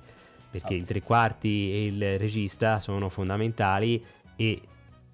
perché 0.51 0.75
Ah. 0.75 0.77
i 0.77 0.85
tre 0.85 1.01
quarti 1.03 1.73
e 1.73 1.87
il 1.87 2.19
regista 2.19 2.79
sono 2.79 3.09
fondamentali 3.09 4.05
e 4.37 4.61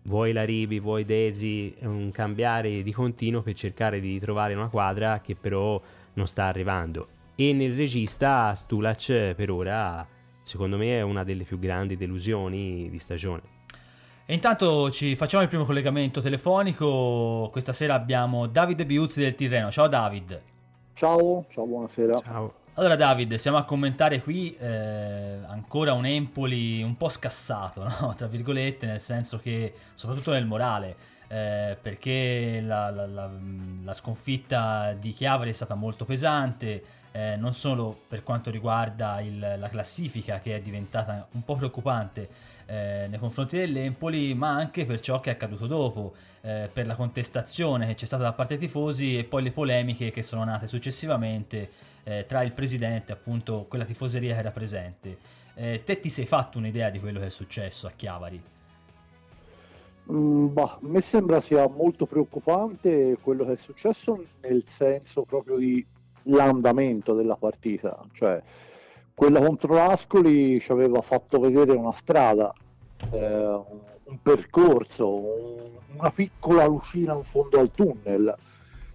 vuoi 0.02 0.32
la 0.32 0.44
Ribi, 0.44 0.80
vuoi 0.80 1.04
Desi, 1.04 1.72
è 1.78 1.86
un 1.86 2.10
cambiare 2.10 2.82
di 2.82 2.92
continuo 2.92 3.40
per 3.40 3.54
cercare 3.54 4.00
di 4.00 4.18
trovare 4.18 4.54
una 4.54 4.68
quadra 4.68 5.20
che 5.20 5.34
però 5.34 5.80
non 6.14 6.26
sta 6.26 6.44
arrivando. 6.44 7.08
E 7.36 7.52
nel 7.52 7.74
regista 7.74 8.54
Stulac 8.54 9.34
per 9.34 9.50
ora, 9.50 10.06
secondo 10.42 10.76
me, 10.76 10.98
è 10.98 11.02
una 11.02 11.24
delle 11.24 11.44
più 11.44 11.58
grandi 11.58 11.96
delusioni 11.96 12.88
di 12.90 12.98
stagione. 12.98 13.42
E 14.26 14.32
intanto 14.32 14.90
ci 14.90 15.16
facciamo 15.16 15.42
il 15.42 15.48
primo 15.48 15.64
collegamento 15.64 16.20
telefonico. 16.20 17.48
Questa 17.52 17.72
sera 17.72 17.94
abbiamo 17.94 18.46
Davide 18.46 18.86
Biuzzi 18.86 19.20
del 19.20 19.34
Tirreno. 19.34 19.70
Ciao 19.70 19.86
David. 19.88 20.40
Ciao, 20.94 21.44
ciao, 21.50 21.66
buonasera. 21.66 22.18
Ciao. 22.18 22.54
Allora 22.74 22.96
David, 22.96 23.34
siamo 23.34 23.56
a 23.58 23.64
commentare 23.64 24.20
qui 24.22 24.52
eh, 24.58 25.38
ancora 25.46 25.92
un 25.92 26.06
Empoli 26.06 26.82
un 26.82 26.96
po' 26.96 27.08
scassato, 27.08 27.82
no? 28.00 28.14
tra 28.16 28.26
virgolette, 28.26 28.86
nel 28.86 29.00
senso 29.00 29.38
che 29.38 29.74
soprattutto 29.94 30.32
nel 30.32 30.46
morale, 30.46 30.96
eh, 31.28 31.76
perché 31.80 32.60
la, 32.64 32.90
la- 32.90 33.06
la- 33.06 33.30
la 33.84 33.92
sconfitta 33.92 34.92
di 34.98 35.12
Chiavari 35.12 35.50
è 35.50 35.52
stata 35.52 35.74
molto 35.74 36.04
pesante, 36.04 36.82
eh, 37.16 37.36
non 37.36 37.54
solo 37.54 37.96
per 38.08 38.24
quanto 38.24 38.50
riguarda 38.50 39.20
il- 39.20 39.38
la 39.58 39.68
classifica 39.68 40.40
che 40.40 40.56
è 40.56 40.60
diventata 40.60 41.28
un 41.32 41.44
po' 41.44 41.54
preoccupante 41.54 42.28
eh, 42.66 43.06
nei 43.08 43.18
confronti 43.18 43.56
dell'Empoli, 43.56 44.34
ma 44.34 44.50
anche 44.50 44.84
per 44.86 45.00
ciò 45.00 45.20
che 45.20 45.30
è 45.30 45.34
accaduto 45.34 45.66
dopo, 45.66 46.14
eh, 46.40 46.68
per 46.72 46.86
la 46.86 46.96
contestazione 46.96 47.86
che 47.86 47.94
c'è 47.94 48.06
stata 48.06 48.22
da 48.24 48.32
parte 48.32 48.56
dei 48.56 48.66
tifosi 48.66 49.16
e 49.18 49.24
poi 49.24 49.42
le 49.44 49.52
polemiche 49.52 50.10
che 50.10 50.22
sono 50.22 50.44
nate 50.44 50.66
successivamente 50.66 51.70
eh, 52.04 52.24
tra 52.26 52.42
il 52.42 52.52
presidente 52.52 53.12
e 53.12 53.14
appunto 53.14 53.66
quella 53.68 53.84
tifoseria 53.84 54.34
che 54.34 54.40
era 54.40 54.50
presente. 54.50 55.18
Eh, 55.54 55.82
te 55.84 55.98
ti 56.00 56.10
sei 56.10 56.26
fatto 56.26 56.58
un'idea 56.58 56.90
di 56.90 56.98
quello 56.98 57.20
che 57.20 57.26
è 57.26 57.30
successo 57.30 57.86
a 57.86 57.92
Chiavari? 57.94 58.42
Mm, 60.10 60.52
bah, 60.52 60.78
me 60.82 61.00
sembra 61.00 61.40
sia 61.40 61.66
molto 61.68 62.04
preoccupante 62.06 63.16
quello 63.20 63.44
che 63.46 63.52
è 63.52 63.56
successo 63.56 64.22
nel 64.42 64.64
senso 64.66 65.24
proprio 65.24 65.56
di 65.56 65.84
l'andamento 66.24 67.14
della 67.14 67.36
partita, 67.36 67.98
cioè 68.12 68.40
quella 69.14 69.40
contro 69.40 69.74
l'Ascoli 69.74 70.58
ci 70.60 70.72
aveva 70.72 71.00
fatto 71.00 71.38
vedere 71.38 71.72
una 71.72 71.92
strada, 71.92 72.52
eh, 73.12 73.18
un- 73.26 73.92
percorso, 74.22 75.08
un- 75.14 75.70
una 75.98 76.10
piccola 76.10 76.66
lucina 76.66 77.14
in 77.14 77.22
fondo 77.24 77.58
al 77.58 77.70
tunnel, 77.70 78.34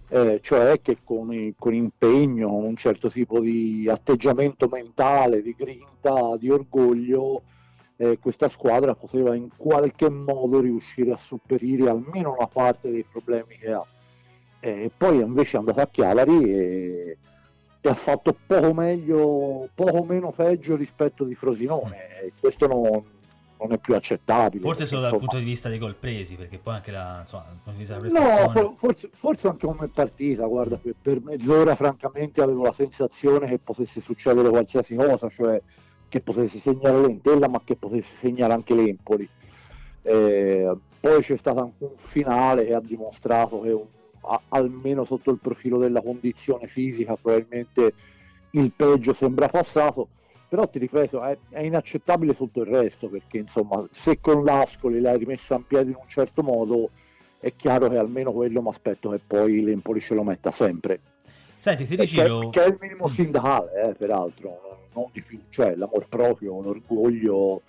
eh, 0.08 0.40
cioè 0.42 0.80
che 0.82 0.98
con, 1.04 1.54
con 1.58 1.74
impegno, 1.74 2.52
un 2.54 2.76
certo 2.76 3.08
tipo 3.10 3.40
di 3.40 3.88
atteggiamento 3.88 4.68
mentale, 4.68 5.42
di 5.42 5.54
grinta, 5.56 6.36
di 6.36 6.50
orgoglio, 6.50 7.42
eh, 7.96 8.18
questa 8.18 8.48
squadra 8.48 8.94
poteva 8.94 9.34
in 9.34 9.48
qualche 9.56 10.08
modo 10.08 10.60
riuscire 10.60 11.12
a 11.12 11.16
sopperire 11.16 11.88
almeno 11.90 12.32
una 12.36 12.46
parte 12.46 12.90
dei 12.90 13.04
problemi 13.04 13.56
che 13.58 13.72
ha. 13.72 13.86
E 14.60 14.90
poi 14.94 15.20
invece 15.20 15.56
è 15.56 15.58
andata 15.58 15.82
a 15.82 15.88
Chiavari 15.88 16.52
e, 16.52 17.16
e 17.80 17.88
ha 17.88 17.94
fatto 17.94 18.36
poco 18.46 18.74
meglio, 18.74 19.68
poco 19.74 20.04
meno 20.04 20.32
peggio 20.32 20.76
rispetto 20.76 21.24
di 21.24 21.34
Frosinone. 21.34 22.20
E 22.20 22.32
questo 22.38 22.66
non, 22.66 23.02
non 23.58 23.72
è 23.72 23.78
più 23.78 23.94
accettabile. 23.94 24.62
Forse 24.62 24.84
solo 24.84 25.00
dal 25.00 25.16
punto 25.16 25.38
di 25.38 25.44
vista 25.44 25.70
dei 25.70 25.78
gol 25.78 25.94
presi, 25.94 26.34
perché 26.34 26.58
poi 26.58 26.74
anche 26.74 26.90
la, 26.90 27.20
insomma, 27.22 27.44
dal 27.44 27.54
punto 27.54 27.70
di 27.70 27.76
vista 27.78 27.98
della 27.98 28.18
No, 28.18 28.26
prestazione... 28.26 28.52
for- 28.52 28.74
forse, 28.76 29.10
forse 29.14 29.48
anche 29.48 29.66
come 29.66 29.88
partita, 29.88 30.44
guarda, 30.44 30.76
per, 30.76 30.94
per 31.00 31.22
mezz'ora 31.22 31.74
francamente 31.74 32.42
avevo 32.42 32.64
la 32.64 32.72
sensazione 32.72 33.48
che 33.48 33.58
potesse 33.58 34.02
succedere 34.02 34.50
qualsiasi 34.50 34.94
cosa, 34.94 35.30
cioè 35.30 35.60
che 36.10 36.20
potesse 36.20 36.58
segnare 36.58 37.00
l'Entella 37.00 37.48
ma 37.48 37.62
che 37.64 37.76
potesse 37.76 38.14
segnare 38.16 38.52
anche 38.52 38.74
l'Empoli. 38.74 39.26
Eh, 40.02 40.76
poi 41.00 41.22
c'è 41.22 41.36
stato 41.36 41.60
anche 41.60 41.84
un 41.84 41.96
finale 41.96 42.66
che 42.66 42.74
ha 42.74 42.80
dimostrato 42.80 43.60
che 43.60 43.70
un- 43.70 43.86
a- 44.22 44.40
almeno 44.48 45.04
sotto 45.04 45.30
il 45.30 45.38
profilo 45.40 45.78
della 45.78 46.00
condizione 46.00 46.66
fisica 46.66 47.16
probabilmente 47.16 47.94
il 48.50 48.72
peggio 48.74 49.12
sembra 49.12 49.48
passato, 49.48 50.08
però 50.48 50.68
ti 50.68 50.78
ripeto 50.78 51.22
è, 51.22 51.36
è 51.50 51.60
inaccettabile 51.60 52.34
tutto 52.34 52.62
il 52.62 52.66
resto 52.66 53.08
perché 53.08 53.38
insomma 53.38 53.86
se 53.90 54.20
con 54.20 54.44
l'Ascoli 54.44 55.00
l'hai 55.00 55.18
rimessa 55.18 55.54
in 55.54 55.66
piedi 55.66 55.90
in 55.90 55.96
un 55.96 56.08
certo 56.08 56.42
modo 56.42 56.90
è 57.38 57.54
chiaro 57.54 57.88
che 57.88 57.96
almeno 57.96 58.32
quello 58.32 58.60
mi 58.60 58.68
aspetto 58.68 59.10
che 59.10 59.20
poi 59.24 59.62
l'Empoli 59.62 60.00
ce 60.00 60.14
lo 60.14 60.24
metta 60.24 60.50
sempre 60.50 61.00
Senti, 61.58 61.86
ti 61.86 61.94
che, 61.94 62.02
rigiro... 62.02 62.50
che 62.50 62.64
è 62.64 62.66
il 62.68 62.78
minimo 62.80 63.08
sindacale 63.08 63.90
eh, 63.90 63.94
peraltro 63.94 64.88
non 64.94 65.06
di 65.12 65.22
più 65.22 65.38
cioè 65.50 65.76
l'amor 65.76 66.08
proprio 66.08 66.60
l'orgoglio 66.60 67.62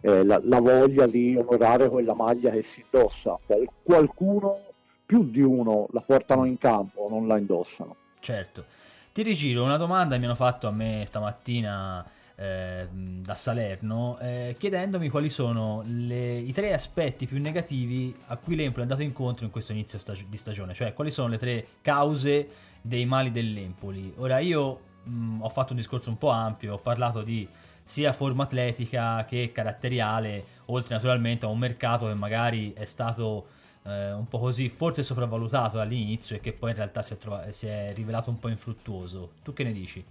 eh, 0.00 0.24
la, 0.24 0.40
la, 0.42 0.60
voglia 0.60 1.06
di 1.06 1.36
onorare 1.36 1.88
quella 1.88 2.14
maglia 2.14 2.50
che 2.50 2.62
si 2.62 2.82
indossa. 2.82 3.38
Qual- 3.44 3.68
qualcuno, 3.82 4.58
più 5.06 5.30
di 5.30 5.40
uno, 5.40 5.86
la 5.92 6.00
portano 6.00 6.44
in 6.44 6.58
campo, 6.58 7.06
non 7.08 7.26
la 7.26 7.38
indossano. 7.38 7.94
Certo. 8.20 8.64
Ti 9.12 9.22
rigiro 9.22 9.64
una 9.64 9.78
domanda 9.78 10.18
mi 10.18 10.24
hanno 10.26 10.34
fatto 10.34 10.66
a 10.66 10.70
me 10.70 11.04
stamattina 11.06 12.04
eh, 12.34 12.86
da 12.90 13.34
Salerno 13.34 14.18
eh, 14.18 14.56
chiedendomi 14.58 15.08
quali 15.08 15.30
sono 15.30 15.82
le, 15.86 16.36
i 16.36 16.52
tre 16.52 16.74
aspetti 16.74 17.26
più 17.26 17.40
negativi 17.40 18.14
a 18.26 18.36
cui 18.36 18.56
l'Empoli 18.56 18.80
è 18.80 18.82
andato 18.82 19.02
incontro 19.02 19.46
in 19.46 19.50
questo 19.50 19.72
inizio 19.72 19.98
stag- 19.98 20.26
di 20.28 20.36
stagione, 20.36 20.74
cioè 20.74 20.92
quali 20.92 21.10
sono 21.10 21.28
le 21.28 21.38
tre 21.38 21.66
cause 21.80 22.48
dei 22.82 23.06
mali 23.06 23.30
dell'Empoli. 23.30 24.12
Ora 24.18 24.38
io 24.38 24.80
mh, 25.04 25.38
ho 25.40 25.48
fatto 25.48 25.72
un 25.72 25.78
discorso 25.78 26.10
un 26.10 26.18
po' 26.18 26.28
ampio, 26.28 26.74
ho 26.74 26.78
parlato 26.78 27.22
di 27.22 27.48
sia 27.82 28.12
forma 28.12 28.42
atletica 28.42 29.24
che 29.24 29.50
caratteriale, 29.52 30.44
oltre 30.66 30.94
naturalmente 30.94 31.46
a 31.46 31.48
un 31.48 31.58
mercato 31.58 32.06
che 32.06 32.14
magari 32.14 32.72
è 32.74 32.84
stato 32.84 33.46
eh, 33.86 34.12
un 34.12 34.26
po' 34.28 34.38
così, 34.38 34.68
forse 34.68 35.02
sopravvalutato 35.02 35.78
all'inizio 35.78 36.36
e 36.36 36.40
che 36.40 36.52
poi 36.52 36.70
in 36.70 36.76
realtà 36.76 37.02
si 37.02 37.12
è, 37.14 37.16
trova- 37.18 37.50
si 37.52 37.66
è 37.66 37.92
rivelato 37.94 38.30
un 38.30 38.38
po' 38.38 38.48
infruttuoso. 38.48 39.30
Tu 39.42 39.52
che 39.52 39.64
ne 39.64 39.72
dici? 39.72 40.04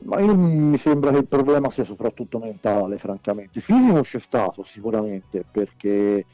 Ma 0.00 0.20
io 0.20 0.36
mi 0.36 0.78
sembra 0.78 1.10
che 1.10 1.18
il 1.18 1.26
problema 1.26 1.70
sia 1.70 1.82
soprattutto 1.82 2.38
mentale, 2.38 2.98
francamente. 2.98 3.60
Fisico 3.60 4.02
c'è 4.02 4.20
stato 4.20 4.62
sicuramente, 4.62 5.44
perché 5.50 6.24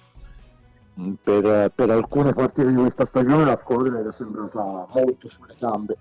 per, 1.23 1.73
per, 1.75 1.91
alcune 1.91 2.33
partite 2.35 2.69
di 2.69 2.77
questa 2.77 3.07
stagione 3.07 3.45
la 3.45 3.57
squadra 3.57 3.99
era 3.99 4.13
sembrata 4.13 4.87
molto 4.93 5.29
sulle 5.29 5.55
gambe. 5.59 5.97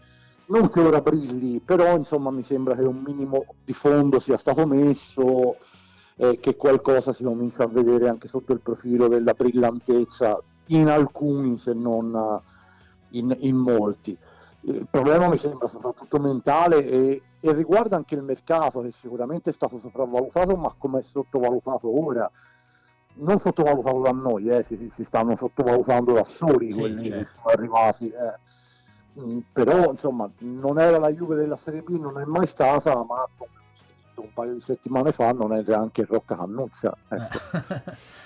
Non 0.48 0.70
che 0.70 0.82
ora 0.82 1.00
brilli, 1.00 1.62
però 1.62 1.96
insomma 1.96 2.30
mi 2.30 2.44
sembra 2.44 2.76
che 2.76 2.82
un 2.82 3.02
minimo 3.02 3.46
di 3.64 3.72
fondo 3.72 4.20
sia 4.20 4.36
stato 4.36 4.68
messo 4.68 5.56
e 6.16 6.40
che 6.40 6.56
qualcosa 6.56 7.14
si 7.14 7.24
comincia 7.24 7.64
a 7.64 7.68
vedere 7.68 8.08
anche 8.08 8.28
sotto 8.28 8.54
il 8.54 8.60
profilo 8.60 9.08
della 9.08 9.34
brillantezza 9.34 10.40
in 10.68 10.88
alcuni, 10.88 11.58
se 11.58 11.74
non 11.74 12.42
in, 13.14 13.36
in 13.40 13.56
molti. 13.56 14.18
Il 14.66 14.88
problema 14.90 15.28
mi 15.28 15.38
sembra 15.38 15.68
soprattutto 15.68 16.20
mentale 16.20 16.86
e, 16.86 17.22
e, 17.40 17.54
riguarda 17.54 17.98
anche 17.98 18.16
il 18.16 18.22
mercato 18.22 18.82
che 18.82 18.94
sicuramente 19.00 19.50
è 19.50 19.54
stato 19.54 19.78
sopravvalutato 19.78 20.56
ma 20.56 20.74
come 20.78 21.00
è 21.00 21.02
sottovalutato 21.02 21.90
ora 22.06 22.30
non 23.16 23.40
sottovalutato 23.40 24.00
da 24.00 24.12
noi 24.12 24.48
eh, 24.48 24.64
si, 24.64 24.90
si, 24.94 25.04
stanno 25.04 25.36
sottovalutando 25.36 26.14
da 26.14 26.24
soli 26.24 26.72
sì, 26.72 26.80
quelli 26.80 27.04
certo. 27.04 27.18
che 27.18 27.30
sono 27.36 27.50
arrivati 27.50 28.08
eh. 28.08 29.22
mm, 29.22 29.40
però 29.52 29.92
insomma 29.92 30.30
non 30.40 30.80
era 30.80 30.98
la 30.98 31.12
Juve 31.12 31.36
della 31.36 31.58
Serie 31.58 31.82
B 31.82 32.00
non 32.00 32.18
è 32.20 32.24
mai 32.24 32.48
stata 32.48 32.96
ma 33.04 33.28
come 33.38 33.63
un 34.16 34.34
paio 34.34 34.54
di 34.54 34.62
settimane 34.62 35.12
fa 35.12 35.32
non 35.32 35.54
è 35.54 35.64
neanche 35.66 36.06
Rocca 36.06 36.36
Cannuzza 36.36 36.96
ecco. 37.08 37.38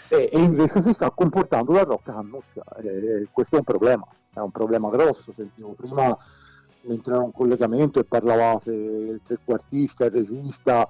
e, 0.16 0.30
e, 0.32 0.40
invece 0.40 0.82
si 0.82 0.94
sta 0.94 1.10
comportando 1.12 1.74
da 1.74 1.84
Rocca 1.84 2.14
Cannuzza 2.14 2.64
e 2.82 3.28
questo 3.32 3.56
è 3.56 3.60
un 3.60 3.66
problema 3.66 4.08
è 4.38 4.44
un 4.44 4.52
problema 4.52 4.90
grosso. 4.90 5.34
Sentivo 5.34 5.74
prima 5.74 6.18
mentre 6.82 7.14
era 7.14 7.24
un 7.24 7.32
collegamento 7.32 8.00
e 8.00 8.06
parlavate 8.06 8.72
del 8.72 9.22
trequartista, 9.22 10.06
il 10.06 10.12
regista, 10.12 10.88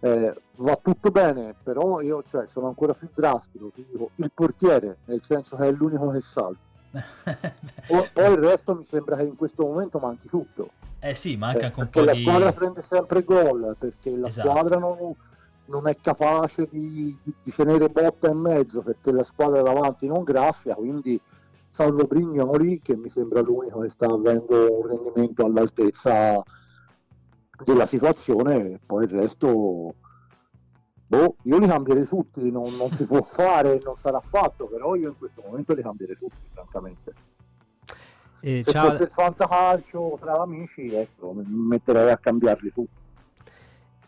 eh, 0.00 0.34
va 0.56 0.78
tutto 0.80 1.10
bene, 1.10 1.54
però 1.62 2.00
io 2.00 2.22
cioè, 2.26 2.46
sono 2.46 2.68
ancora 2.68 2.94
più 2.94 3.08
drastico, 3.14 3.70
dico, 3.74 4.10
il 4.16 4.30
portiere, 4.32 4.98
nel 5.06 5.22
senso 5.22 5.56
che 5.56 5.66
è 5.66 5.72
l'unico 5.72 6.10
che 6.10 6.20
salva. 6.20 6.56
Poi, 7.86 8.08
poi 8.12 8.32
il 8.32 8.38
resto 8.38 8.74
mi 8.74 8.84
sembra 8.84 9.16
che 9.16 9.22
in 9.22 9.36
questo 9.36 9.64
momento 9.64 9.98
manchi 9.98 10.28
tutto. 10.28 10.70
Eh 10.98 11.14
sì, 11.14 11.36
manca 11.36 11.66
eh, 11.66 11.72
un 11.74 11.90
po' 11.90 12.00
di... 12.00 12.06
la 12.06 12.14
squadra 12.14 12.52
prende 12.52 12.82
sempre 12.82 13.22
gol, 13.22 13.76
perché 13.78 14.16
la 14.16 14.28
esatto. 14.28 14.48
squadra 14.48 14.78
non, 14.78 15.14
non, 15.66 15.86
è 15.88 15.96
capace 16.00 16.68
di, 16.70 17.16
di, 17.22 17.34
di 17.42 17.52
tenere 17.52 17.88
botta 17.88 18.30
in 18.30 18.38
mezzo, 18.38 18.82
perché 18.82 19.12
la 19.12 19.24
squadra 19.24 19.62
davanti 19.62 20.06
non 20.06 20.24
graffia, 20.24 20.74
quindi 20.74 21.20
salvo 21.68 22.04
Brignoli 22.04 22.80
che 22.80 22.96
mi 22.96 23.10
sembra 23.10 23.40
l'unico 23.40 23.80
che 23.80 23.90
sta 23.90 24.06
avendo 24.06 24.80
un 24.80 24.86
rendimento 24.86 25.44
all'altezza 25.44 26.42
della 27.64 27.86
situazione, 27.86 28.80
poi 28.84 29.04
il 29.04 29.10
resto 29.10 29.94
boh, 31.06 31.36
io 31.42 31.58
li 31.58 31.66
cambierei 31.66 32.06
tutti, 32.06 32.50
non, 32.50 32.74
non, 32.76 32.90
si 32.90 33.04
può 33.04 33.22
fare, 33.22 33.80
non 33.84 33.96
sarà 33.96 34.20
fatto, 34.20 34.66
però 34.66 34.94
io 34.94 35.08
in 35.08 35.18
questo 35.18 35.42
momento 35.44 35.74
li 35.74 35.82
cambierei 35.82 36.16
tutti, 36.16 36.48
francamente. 36.52 37.12
Eh, 38.40 38.62
Se 38.64 38.70
ciao... 38.70 38.90
fosse 38.90 39.04
il 39.04 39.10
fantacalcio 39.10 40.18
tra 40.20 40.40
amici, 40.40 40.92
ecco, 40.92 41.32
mi 41.32 41.44
metterei 41.46 42.10
a 42.10 42.16
cambiarli 42.16 42.72
tutti. 42.72 43.04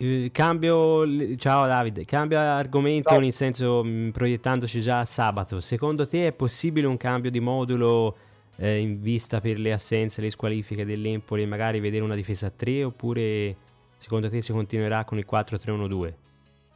Eh, 0.00 0.30
cambio, 0.32 1.04
ciao 1.36 1.66
Davide, 1.66 2.04
cambio 2.04 2.38
argomento 2.38 3.10
ciao. 3.10 3.18
nel 3.18 3.32
senso 3.32 3.82
mh, 3.82 3.88
mm, 3.88 4.08
proiettandoci 4.10 4.80
già 4.80 5.00
a 5.00 5.04
sabato. 5.04 5.60
Secondo 5.60 6.06
te 6.06 6.28
è 6.28 6.32
possibile 6.32 6.86
un 6.86 6.96
cambio 6.96 7.32
di 7.32 7.40
modulo 7.40 8.16
eh, 8.56 8.78
in 8.78 9.00
vista 9.00 9.40
per 9.40 9.58
le 9.58 9.72
assenze, 9.72 10.20
le 10.20 10.30
squalifiche 10.30 10.84
dell'Empoli 10.84 11.42
e 11.42 11.46
magari 11.46 11.80
vedere 11.80 12.04
una 12.04 12.14
difesa 12.14 12.46
a 12.46 12.52
3 12.54 12.84
oppure 12.84 13.56
secondo 13.96 14.28
te 14.28 14.40
si 14.40 14.52
continuerà 14.52 15.04
con 15.04 15.18
il 15.18 15.26
4-3-1-2? 15.28 16.12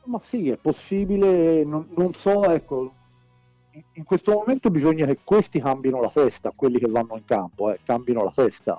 Ma 0.04 0.20
sì, 0.22 0.50
è 0.50 0.56
possibile, 0.56 1.64
non, 1.64 1.88
non 1.96 2.12
so, 2.12 2.44
ecco, 2.50 2.92
in 3.92 4.04
questo 4.04 4.32
momento 4.32 4.70
bisogna 4.70 5.06
che 5.06 5.18
questi 5.22 5.60
cambino 5.60 6.00
la 6.00 6.10
testa, 6.10 6.52
quelli 6.54 6.78
che 6.78 6.88
vanno 6.88 7.16
in 7.16 7.24
campo, 7.24 7.72
eh, 7.72 7.78
cambino 7.84 8.24
la 8.24 8.32
testa 8.34 8.78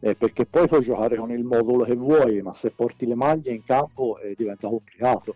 eh, 0.00 0.14
perché 0.14 0.44
poi 0.46 0.68
puoi 0.68 0.84
giocare 0.84 1.16
con 1.16 1.30
il 1.30 1.42
modulo 1.42 1.84
che 1.84 1.94
vuoi, 1.94 2.42
ma 2.42 2.54
se 2.54 2.70
porti 2.70 3.06
le 3.06 3.14
maglie 3.14 3.52
in 3.52 3.64
campo 3.64 4.18
eh, 4.18 4.34
diventa 4.36 4.68
complicato. 4.68 5.34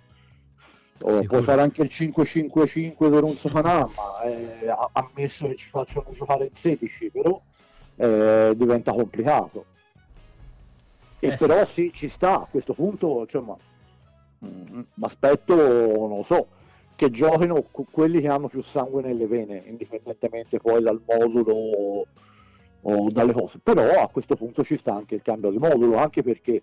O 1.02 1.22
puoi 1.22 1.42
fare 1.42 1.62
anche 1.62 1.80
il 1.80 1.90
5-5-5 1.90 2.94
per 3.10 3.22
un 3.24 3.34
Sofanama, 3.34 4.22
eh, 4.22 4.68
ammesso 4.92 5.48
che 5.48 5.56
ci 5.56 5.68
facciano 5.70 6.04
giocare 6.12 6.44
in 6.44 6.52
16, 6.52 7.10
però 7.10 7.40
eh, 7.96 8.52
diventa 8.54 8.92
complicato. 8.92 9.64
E 11.18 11.28
eh, 11.28 11.36
però 11.36 11.64
sì. 11.64 11.84
sì. 11.84 11.92
ci 11.94 12.08
sta, 12.08 12.42
a 12.42 12.46
questo 12.50 12.74
punto, 12.74 13.20
insomma, 13.22 13.56
mh, 14.40 14.46
mm, 14.48 14.80
aspetto, 15.00 15.54
non 15.54 16.16
lo 16.16 16.22
so, 16.22 16.46
che 16.96 17.10
giochino 17.10 17.64
quelli 17.70 18.20
che 18.20 18.28
hanno 18.28 18.48
più 18.48 18.62
sangue 18.62 19.02
nelle 19.02 19.26
vene, 19.26 19.62
indipendentemente 19.66 20.58
poi 20.58 20.82
dal 20.82 21.00
modulo 21.06 22.06
o 22.82 23.10
dalle 23.10 23.32
cose. 23.32 23.58
Però 23.62 24.02
a 24.02 24.08
questo 24.08 24.36
punto 24.36 24.62
ci 24.64 24.76
sta 24.76 24.94
anche 24.94 25.14
il 25.14 25.22
cambio 25.22 25.50
di 25.50 25.58
modulo, 25.58 25.96
anche 25.96 26.22
perché 26.22 26.62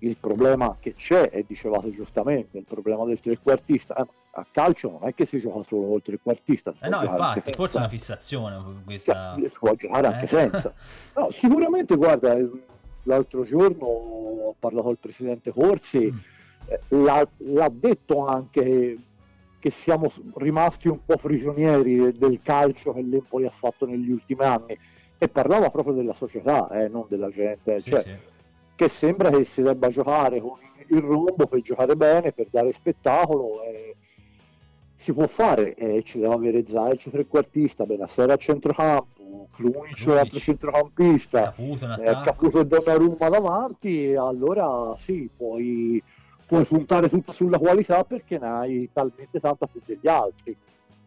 il 0.00 0.16
problema 0.18 0.76
che 0.78 0.94
c'è, 0.94 1.30
e 1.32 1.44
dicevate 1.46 1.90
giustamente, 1.90 2.58
il 2.58 2.64
problema 2.64 3.04
del 3.04 3.20
trequartista, 3.20 3.96
eh, 3.96 4.06
a 4.32 4.46
calcio 4.50 4.90
non 4.90 5.08
è 5.08 5.14
che 5.14 5.26
si 5.26 5.40
gioca 5.40 5.62
solo 5.62 5.88
col 5.88 6.02
trequartista. 6.02 6.74
Eh 6.80 6.88
no, 6.88 7.02
infatti, 7.02 7.52
forse 7.52 7.76
è 7.76 7.80
una 7.80 7.88
fissazione 7.88 8.82
questa... 8.84 9.36
Si 9.36 9.58
può 9.58 9.74
giocare 9.74 10.06
anche 10.06 10.24
eh. 10.24 10.28
senza. 10.28 10.72
No, 11.14 11.30
sicuramente, 11.30 11.96
guarda, 11.96 12.36
l'altro 13.04 13.44
giorno 13.44 13.84
ho 13.86 14.54
parlato 14.58 14.88
al 14.88 14.98
presidente 14.98 15.50
Corsi, 15.50 16.10
mm. 16.10 16.18
L'ha, 16.88 17.26
l'ha, 17.38 17.70
detto 17.72 18.26
anche 18.26 18.98
che 19.58 19.70
siamo 19.70 20.10
rimasti 20.36 20.88
un 20.88 21.04
po' 21.04 21.16
prigionieri 21.16 22.12
del 22.12 22.40
calcio 22.42 22.92
che 22.92 23.02
l'Empoli 23.02 23.46
ha 23.46 23.50
fatto 23.50 23.86
negli 23.86 24.10
ultimi 24.10 24.44
anni 24.44 24.78
e 25.18 25.28
parlava 25.28 25.70
proprio 25.70 25.94
della 25.94 26.14
società, 26.14 26.68
eh, 26.70 26.88
non 26.88 27.04
della 27.08 27.28
gente, 27.28 27.80
sì, 27.80 27.90
cioè, 27.90 28.02
sì. 28.02 28.14
che 28.74 28.88
sembra 28.88 29.30
che 29.30 29.44
si 29.44 29.60
debba 29.60 29.90
giocare 29.90 30.40
con 30.40 30.56
il 30.86 31.00
rombo 31.00 31.46
per 31.46 31.60
giocare 31.60 31.94
bene, 31.94 32.32
per 32.32 32.46
dare 32.50 32.72
spettacolo. 32.72 33.62
Eh, 33.64 33.96
si 35.00 35.14
può 35.14 35.26
fare, 35.26 35.74
eh, 35.76 36.02
ci 36.02 36.18
deve 36.18 36.34
avere 36.34 36.66
Zaic 36.66 37.08
trequartista, 37.10 37.86
Benassera 37.86 38.34
a 38.34 38.36
centrocampo, 38.36 39.48
Klunic 39.50 40.06
altro 40.08 40.38
centrocampista, 40.38 41.44
Caputo, 41.44 42.02
eh, 42.02 42.20
Caputo 42.22 42.60
e 42.60 42.66
Donnarumma 42.66 43.28
davanti, 43.30 44.14
allora 44.14 44.94
sì, 44.98 45.30
puoi, 45.34 46.02
puoi 46.50 46.64
puntare 46.64 47.08
tutto 47.08 47.30
sulla 47.30 47.58
qualità 47.58 48.02
perché 48.02 48.36
ne 48.36 48.48
hai 48.48 48.90
talmente 48.92 49.38
tanta 49.38 49.68
più 49.68 49.80
degli 49.86 50.08
altri. 50.08 50.56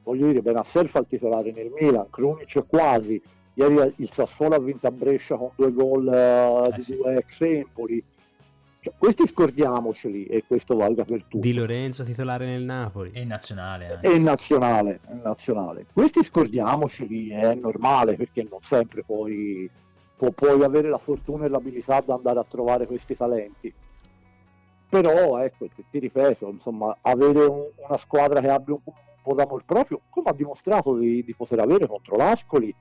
Voglio 0.02 0.28
dire, 0.28 0.42
Benasser 0.42 0.88
fa 0.88 1.00
il 1.00 1.06
titolare 1.10 1.52
nel 1.52 1.70
Milan, 1.78 2.10
Krunic 2.10 2.66
quasi, 2.66 3.22
Ieri 3.56 3.94
il 3.98 4.10
Sassuolo 4.10 4.56
ha 4.56 4.60
vinto 4.60 4.88
a 4.88 4.92
Brescia 4.92 5.36
con 5.36 5.50
due 5.56 5.74
gol 5.74 6.06
uh, 6.06 6.66
eh, 6.66 6.76
di 6.76 6.82
sì. 6.82 6.96
due 6.96 7.18
ex 7.18 7.42
Empoli. 7.42 8.02
Cioè, 8.80 8.94
questi 8.98 9.28
scordiamoceli 9.28 10.26
e 10.28 10.46
questo 10.48 10.78
valga 10.78 11.04
per 11.04 11.24
tutti. 11.24 11.40
Di 11.40 11.54
Lorenzo 11.54 12.06
titolare 12.06 12.46
nel 12.46 12.64
Napoli. 12.64 13.12
E 13.14 13.22
in 13.22 13.28
nazionale. 13.28 14.00
E 14.02 14.16
in 14.16 14.24
nazionale, 14.24 15.02
nazionale. 15.22 15.86
Questi 15.92 16.24
scordiamoceli, 16.24 17.30
è 17.32 17.54
normale 17.54 18.16
perché 18.16 18.48
non 18.50 18.60
sempre 18.62 19.04
poi 19.04 19.70
pu- 20.16 20.34
puoi 20.34 20.64
avere 20.64 20.88
la 20.90 20.98
fortuna 20.98 21.46
e 21.46 21.50
l'abilità 21.50 22.00
di 22.00 22.12
andare 22.12 22.40
a 22.40 22.46
trovare 22.46 22.88
questi 22.88 23.16
talenti. 23.16 23.74
Però, 25.02 25.40
ecco, 25.40 25.66
ti, 25.90 25.98
ripeto, 25.98 26.50
insomma, 26.50 26.96
avere 27.02 27.46
un, 27.46 27.66
una 27.88 27.98
squadra 27.98 28.40
che 28.42 28.50
abbia 28.50 28.76
un, 28.76 28.94
po' 29.24 29.34
d'amor 29.34 29.64
proprio, 29.66 30.02
come 30.10 30.30
ha 30.30 30.34
dimostrato 30.34 30.96
di, 30.96 31.24
di 31.24 31.34
poter 31.34 31.60
avere 31.60 31.88
contro 31.88 32.16
l'Ascoli, 32.16 32.72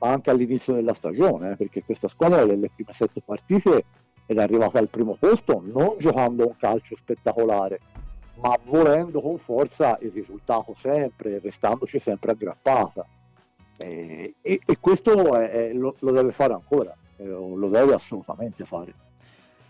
ma 0.00 0.10
anche 0.10 0.28
all'inizio 0.28 0.74
della 0.74 0.92
stagione, 0.92 1.52
eh, 1.52 1.56
perché 1.56 1.82
questa 1.82 2.08
squadra 2.08 2.44
nelle 2.44 2.68
prime 2.68 2.92
sette 2.92 3.22
partite 3.24 3.84
è 4.26 4.34
arrivata 4.34 4.78
al 4.78 4.88
primo 4.88 5.16
posto 5.18 5.62
non 5.64 5.94
giocando 5.98 6.46
un 6.46 6.56
calcio 6.58 6.94
spettacolare, 6.94 7.80
ma 8.34 8.54
volendo 8.64 9.22
con 9.22 9.38
forza 9.38 9.96
il 10.02 10.10
risultato 10.10 10.74
sempre, 10.78 11.38
restandoci 11.38 11.98
sempre 11.98 12.32
aggrappata. 12.32 13.06
E, 13.78 14.34
e, 14.42 14.60
e 14.62 14.78
questo 14.78 15.34
è- 15.36 15.50
è- 15.50 15.72
lo, 15.72 15.94
lo 16.00 16.10
deve 16.10 16.32
fare 16.32 16.52
ancora, 16.52 16.94
eh, 17.16 17.24
lo 17.24 17.68
deve 17.68 17.94
assolutamente 17.94 18.66
fare. 18.66 18.92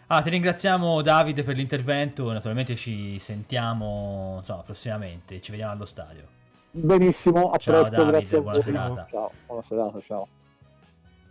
Ah, 0.09 0.23
ti 0.23 0.31
ringraziamo 0.31 1.03
Davide 1.03 1.43
per 1.43 1.57
l'intervento, 1.57 2.31
naturalmente 2.31 2.77
ci 2.77 3.19
sentiamo 3.19 4.37
insomma, 4.39 4.63
prossimamente, 4.63 5.41
ci 5.41 5.51
vediamo 5.51 5.73
allo 5.73 5.85
stadio. 5.85 6.23
Benissimo, 6.71 7.51
a 7.51 7.59
Ciao, 7.59 7.83
presto, 7.83 8.05
Davide, 8.05 8.41
buona 8.41 8.61
serata. 8.61 9.07
Ciao, 9.11 9.33
buona 9.47 9.63
serata, 9.63 10.01
ciao. 10.01 10.29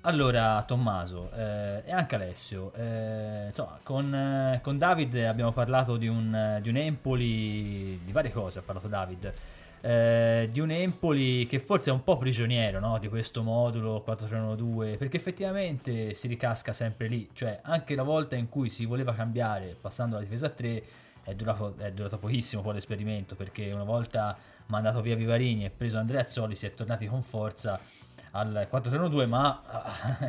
Allora, 0.01 0.61
Tommaso 0.67 1.31
eh, 1.33 1.83
e 1.85 1.91
anche 1.93 2.15
Alessio, 2.15 2.73
eh, 2.73 3.45
insomma, 3.47 3.79
con, 3.81 4.13
eh, 4.13 4.59
con 4.61 4.77
David 4.77 5.15
abbiamo 5.23 5.53
parlato 5.53 5.95
di 5.95 6.09
un, 6.09 6.59
di 6.61 6.67
un 6.67 6.75
Empoli, 6.75 8.01
di 8.03 8.11
varie 8.11 8.33
cose 8.33 8.59
ha 8.59 8.61
parlato 8.61 8.89
David, 8.89 9.33
eh, 9.85 10.49
di 10.51 10.59
un 10.59 10.71
Empoli 10.71 11.45
che 11.45 11.59
forse 11.59 11.91
è 11.91 11.93
un 11.93 12.03
po' 12.03 12.17
prigioniero 12.17 12.79
no, 12.79 12.97
di 12.97 13.07
questo 13.07 13.43
modulo 13.43 14.03
4-3-1-2, 14.03 14.97
perché 14.97 15.17
effettivamente 15.17 16.15
si 16.15 16.27
ricasca 16.27 16.73
sempre 16.73 17.07
lì, 17.07 17.29
cioè 17.33 17.59
anche 17.61 17.93
la 17.93 18.01
volta 18.01 18.35
in 18.35 18.49
cui 18.49 18.69
si 18.71 18.85
voleva 18.85 19.13
cambiare 19.13 19.77
passando 19.79 20.15
alla 20.15 20.23
difesa 20.23 20.47
a 20.47 20.49
3 20.49 20.83
è 21.21 21.35
durato, 21.35 21.75
è 21.77 21.91
durato 21.91 22.17
pochissimo 22.17 22.63
poi 22.63 22.73
l'esperimento, 22.73 23.35
perché 23.35 23.71
una 23.71 23.83
volta 23.83 24.35
mandato 24.67 25.01
via 25.01 25.15
Vivarini 25.15 25.65
e 25.65 25.69
preso 25.69 25.99
Andrea 25.99 26.21
Azzoli 26.21 26.55
si 26.55 26.65
è 26.65 26.73
tornati 26.73 27.05
con 27.05 27.21
forza 27.21 27.79
al 28.31 28.67
4-3-1-2 28.71 29.27
ma 29.27 29.61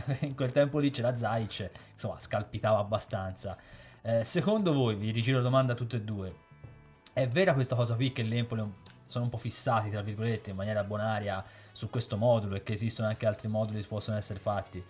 in 0.21 0.35
quel 0.35 0.53
tempo 0.53 0.79
lì 0.79 0.91
c'era 0.91 1.17
Zaic 1.17 1.71
insomma 1.95 2.21
scalpitava 2.21 2.79
abbastanza. 2.79 3.57
Eh, 4.03 4.23
secondo 4.23 4.75
voi 4.75 4.97
vi 4.97 5.11
rigiro 5.13 5.39
la 5.39 5.43
domanda 5.43 5.73
a 5.73 5.77
tutte 5.77 5.97
e 5.97 6.03
due 6.03 6.35
è 7.15 7.27
vera 7.27 7.55
questa 7.55 7.75
cosa 7.75 7.95
qui 7.95 8.13
che 8.13 8.23
l'Empoli 8.23 8.71
sono 9.07 9.25
un 9.25 9.31
po' 9.31 9.39
fissati 9.39 9.91
tra 9.91 10.03
virgolette 10.03 10.51
in 10.51 10.57
maniera 10.57 10.83
bonaria 10.85 11.45
su 11.73 11.89
questo 11.91 12.17
modulo 12.17 12.57
e 12.57 12.63
che 12.63 12.73
esistono 12.73 13.09
anche 13.09 13.27
altri 13.27 13.49
moduli 13.49 13.81
che 13.81 13.87
possono 13.87 14.17
essere 14.17 14.39
fatti. 14.39 14.83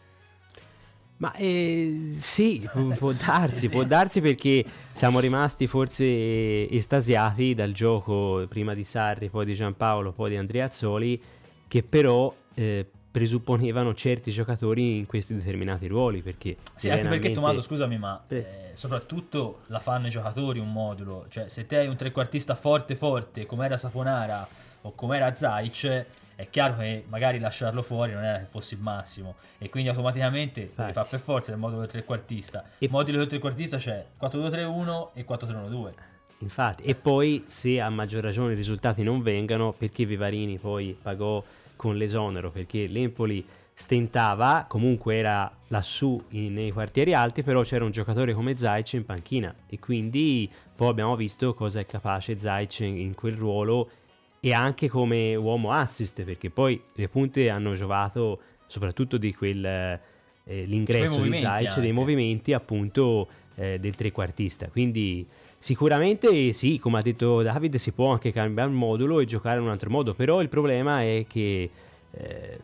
Ma 1.19 1.33
eh, 1.35 2.13
sì, 2.15 2.69
pu- 2.71 2.93
può 2.97 3.13
darsi, 3.13 3.69
può 3.69 3.85
darsi 3.85 4.21
perché 4.21 4.65
siamo 4.93 5.19
rimasti 5.19 5.67
forse 5.67 6.69
estasiati 6.69 7.55
dal 7.55 7.73
gioco 7.73 8.47
prima 8.49 8.75
di 8.75 8.85
Sarri, 8.85 9.31
poi 9.31 9.47
di 9.47 9.55
Giampaolo, 9.55 10.13
poi 10.13 10.31
di 10.31 10.37
Andrea 10.37 10.67
Azzoli, 10.67 11.21
che 11.67 11.83
però 11.83 12.35
eh, 12.55 12.91
presupponevano 13.17 13.95
certi 13.95 14.31
giocatori 14.31 14.99
in 14.99 15.07
questi 15.07 15.35
determinati 15.35 15.87
ruoli. 15.87 16.21
Perché 16.21 16.59
Sì, 16.75 16.91
anche 16.91 17.09
perché 17.09 17.33
Tommaso, 17.33 17.63
scusami, 17.63 17.97
ma 17.97 18.23
eh, 18.29 18.73
soprattutto 18.75 19.61
la 19.69 19.81
fanno 19.81 20.09
i 20.09 20.11
giocatori 20.11 20.59
un 20.59 20.71
modulo. 20.71 21.25
Cioè, 21.31 21.49
se 21.49 21.67
te 21.67 21.79
hai 21.79 21.89
un 21.89 21.97
trequartista 21.97 22.55
forte 22.55 22.95
forte, 22.95 23.47
come 23.47 23.65
era 23.65 23.79
Saponara 23.79 24.47
o 24.83 24.93
come 24.95 25.17
era 25.17 25.35
Zaic, 25.35 26.05
è 26.35 26.51
chiaro 26.51 26.77
che 26.77 27.05
magari 27.09 27.39
lasciarlo 27.39 27.81
fuori 27.81 28.13
non 28.13 28.23
era 28.23 28.39
che 28.41 28.45
fosse 28.45 28.75
il 28.75 28.83
massimo. 28.83 29.37
E 29.57 29.71
quindi 29.71 29.89
automaticamente 29.89 30.61
Infatti. 30.61 30.93
fare 30.93 31.09
per 31.09 31.21
forza 31.21 31.53
il 31.53 31.57
modulo 31.57 31.81
del 31.81 31.89
trequartista. 31.89 32.65
E- 32.77 32.85
Il 32.85 32.91
modulo 32.91 33.17
del 33.17 33.29
trequartista 33.29 33.79
c'è 33.79 34.05
4-2-3-1 34.21 35.09
e 35.15 35.25
4-3-1-2. 35.25 35.93
Infatti, 36.41 36.83
e 36.83 36.95
poi 36.95 37.45
se 37.47 37.81
a 37.81 37.89
maggior 37.89 38.23
ragione 38.23 38.53
i 38.53 38.57
risultati 38.57 39.03
non 39.03 39.23
vengano, 39.23 39.73
perché 39.73 40.05
Vivarini 40.05 40.59
poi 40.59 40.95
pagò 41.01 41.43
con 41.77 41.97
l'esonero? 41.97 42.51
Perché 42.51 42.87
l'Empoli 42.87 43.45
stentava, 43.73 44.65
comunque 44.67 45.17
era 45.17 45.55
lassù 45.69 46.21
in- 46.31 46.55
nei 46.55 46.71
quartieri 46.71 47.13
alti, 47.13 47.43
però 47.43 47.61
c'era 47.63 47.85
un 47.85 47.91
giocatore 47.91 48.33
come 48.33 48.57
Zaic 48.57 48.95
in 48.95 49.05
panchina 49.05 49.55
e 49.69 49.79
quindi 49.79 50.51
poi 50.75 50.89
abbiamo 50.89 51.15
visto 51.15 51.53
cosa 51.53 51.81
è 51.81 51.87
capace 51.87 52.39
Zaic 52.39 52.81
in, 52.81 52.97
in 52.97 53.15
quel 53.15 53.35
ruolo 53.35 53.91
e 54.41 54.55
anche 54.55 54.89
come 54.89 55.35
uomo 55.35 55.73
assist, 55.73 56.23
perché 56.23 56.49
poi 56.51 56.81
le 56.95 57.09
punte 57.09 57.51
hanno 57.51 57.75
giovato 57.75 58.41
soprattutto 58.67 59.19
di 59.19 59.35
quel 59.35 59.65
eh, 59.65 60.65
l'ingresso 60.65 61.21
di 61.21 61.37
Zaic, 61.37 61.75
dei 61.75 61.77
anche. 61.77 61.93
movimenti 61.93 62.53
appunto 62.53 63.29
eh, 63.57 63.79
del 63.79 63.95
trequartista. 63.95 64.69
Quindi 64.69 65.27
sicuramente 65.67 66.53
sì, 66.53 66.79
come 66.79 67.01
ha 67.01 67.03
detto 67.03 67.43
David, 67.43 67.75
si 67.75 67.91
può 67.91 68.13
anche 68.13 68.31
cambiare 68.31 68.71
il 68.71 68.77
modulo 68.77 69.19
e 69.19 69.25
giocare 69.25 69.59
in 69.59 69.65
un 69.65 69.71
altro 69.71 69.91
modo, 69.91 70.15
però 70.15 70.41
il 70.41 70.49
problema 70.49 71.03
è 71.03 71.25
che 71.29 71.69
eh, 72.13 72.59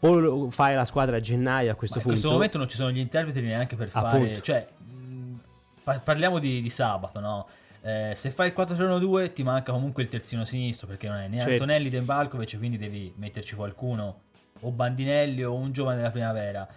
o 0.00 0.50
fai 0.50 0.74
la 0.74 0.84
squadra 0.84 1.16
a 1.16 1.20
gennaio 1.20 1.72
a 1.72 1.74
questo 1.74 1.96
Ma 1.96 2.02
in 2.02 2.08
punto. 2.10 2.20
questo 2.20 2.30
momento 2.30 2.58
non 2.58 2.68
ci 2.68 2.76
sono 2.76 2.90
gli 2.90 2.98
interpreti 2.98 3.40
neanche 3.40 3.76
per 3.76 3.88
fare. 3.88 4.18
Appunto. 4.18 4.40
Cioè, 4.42 4.68
mh, 4.76 5.34
pa- 5.82 6.00
parliamo 6.00 6.38
di, 6.38 6.60
di 6.60 6.68
sabato, 6.68 7.18
no? 7.18 7.46
Eh, 7.80 8.12
se 8.14 8.30
fai 8.30 8.48
il 8.48 8.54
4-3-1-2 8.54 9.32
ti 9.32 9.42
manca 9.42 9.72
comunque 9.72 10.02
il 10.02 10.10
terzino 10.10 10.44
sinistro 10.44 10.86
perché 10.86 11.08
non 11.08 11.16
è 11.16 11.28
né 11.28 11.36
Certo. 11.36 11.52
Antonelli 11.52 11.88
né 11.88 12.00
Balkovic, 12.00 12.58
quindi 12.58 12.76
devi 12.76 13.10
metterci 13.16 13.54
qualcuno 13.54 14.20
o 14.60 14.70
Bandinelli 14.70 15.44
o 15.44 15.54
un 15.54 15.72
giovane 15.72 15.96
della 15.96 16.10
primavera. 16.10 16.68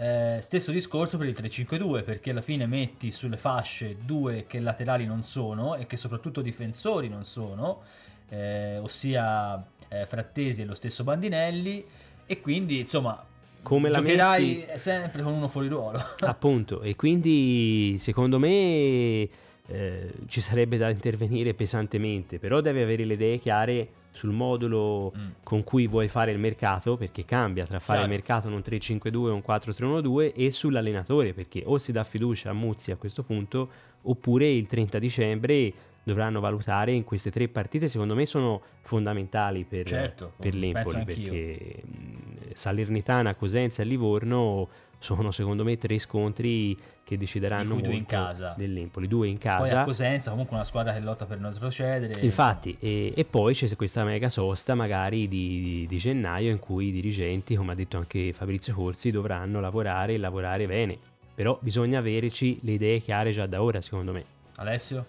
Eh, 0.00 0.38
stesso 0.40 0.70
discorso 0.70 1.18
per 1.18 1.26
il 1.26 1.34
3-5-2 1.36 2.04
perché 2.04 2.30
alla 2.30 2.40
fine 2.40 2.66
metti 2.66 3.10
sulle 3.10 3.36
fasce 3.36 3.96
due 4.04 4.44
che 4.46 4.60
laterali 4.60 5.04
non 5.04 5.24
sono 5.24 5.74
e 5.74 5.88
che 5.88 5.96
soprattutto 5.96 6.40
difensori 6.40 7.08
non 7.08 7.24
sono, 7.24 7.82
eh, 8.28 8.78
ossia 8.78 9.60
eh, 9.88 10.06
Frattesi 10.06 10.62
e 10.62 10.66
lo 10.66 10.74
stesso 10.74 11.02
Bandinelli 11.02 11.84
e 12.26 12.40
quindi 12.40 12.78
insomma 12.78 13.24
Come 13.62 13.88
la 13.88 14.00
metti- 14.00 14.64
sempre 14.76 15.22
con 15.22 15.32
uno 15.32 15.48
fuori 15.48 15.66
ruolo. 15.66 16.00
Appunto, 16.20 16.80
e 16.82 16.94
quindi 16.94 17.96
secondo 17.98 18.38
me 18.38 19.28
eh, 19.66 20.12
ci 20.28 20.40
sarebbe 20.40 20.76
da 20.76 20.90
intervenire 20.90 21.54
pesantemente, 21.54 22.38
però 22.38 22.60
devi 22.60 22.80
avere 22.80 23.04
le 23.04 23.14
idee 23.14 23.38
chiare 23.38 23.88
sul 24.18 24.30
modulo 24.32 25.12
Mm. 25.16 25.28
con 25.44 25.62
cui 25.64 25.86
vuoi 25.86 26.08
fare 26.08 26.30
il 26.32 26.38
mercato, 26.38 26.96
perché 26.96 27.24
cambia 27.24 27.64
tra 27.64 27.78
fare 27.78 28.00
Chiaro. 28.00 28.12
il 28.12 28.18
mercato 28.18 28.48
in 28.48 28.54
un 28.54 28.62
3-5-2 28.62 29.30
o 29.30 29.34
un 29.34 29.42
4-3-1-2 29.46 30.32
e 30.34 30.50
sull'allenatore, 30.50 31.32
perché 31.32 31.62
o 31.64 31.78
si 31.78 31.92
dà 31.92 32.04
fiducia 32.04 32.50
a 32.50 32.52
Muzzi 32.52 32.90
a 32.90 32.96
questo 32.96 33.22
punto, 33.22 33.68
oppure 34.02 34.50
il 34.50 34.66
30 34.66 34.98
dicembre 34.98 35.72
dovranno 36.02 36.40
valutare 36.40 36.92
in 36.92 37.04
queste 37.04 37.30
tre 37.30 37.48
partite, 37.48 37.86
secondo 37.86 38.14
me 38.14 38.24
sono 38.26 38.60
fondamentali 38.82 39.64
per, 39.64 39.86
Certo, 39.86 40.32
per 40.38 40.54
l'Empoli, 40.54 41.04
perché 41.04 41.82
mh, 41.84 42.52
Salernitana, 42.54 43.34
Cosenza 43.34 43.82
e 43.82 43.84
Livorno 43.84 44.68
sono 44.98 45.30
secondo 45.30 45.64
me 45.64 45.78
tre 45.78 45.98
scontri 45.98 46.76
che 47.04 47.16
decideranno 47.16 47.74
Di 47.76 47.80
cui 47.80 47.82
due 47.82 47.92
in 47.92 48.04
molto 48.08 48.14
casa. 48.14 48.54
dell'Empoli, 48.56 49.08
due 49.08 49.28
in 49.28 49.38
Poi 49.38 49.50
a 49.50 49.56
casa. 49.58 49.84
Cosenza 49.84 50.30
comunque 50.30 50.56
una 50.56 50.64
squadra 50.64 50.92
che 50.92 51.00
lotta 51.00 51.24
per 51.24 51.38
non 51.38 51.52
retrocedere. 51.52 52.20
Infatti, 52.20 52.76
e, 52.78 53.12
e 53.16 53.24
poi 53.24 53.54
c'è 53.54 53.74
questa 53.76 54.04
mega 54.04 54.28
sosta 54.28 54.74
magari 54.74 55.28
di, 55.28 55.86
di 55.88 55.96
gennaio 55.96 56.50
in 56.50 56.58
cui 56.58 56.88
i 56.88 56.92
dirigenti, 56.92 57.54
come 57.54 57.72
ha 57.72 57.74
detto 57.74 57.96
anche 57.96 58.32
Fabrizio 58.32 58.74
Corsi, 58.74 59.10
dovranno 59.10 59.60
lavorare 59.60 60.14
e 60.14 60.18
lavorare 60.18 60.66
bene. 60.66 60.98
Però 61.34 61.56
bisogna 61.62 62.00
averci 62.00 62.58
le 62.62 62.72
idee 62.72 62.98
chiare 62.98 63.30
già 63.30 63.46
da 63.46 63.62
ora, 63.62 63.80
secondo 63.80 64.12
me. 64.12 64.24
Alessio? 64.56 65.06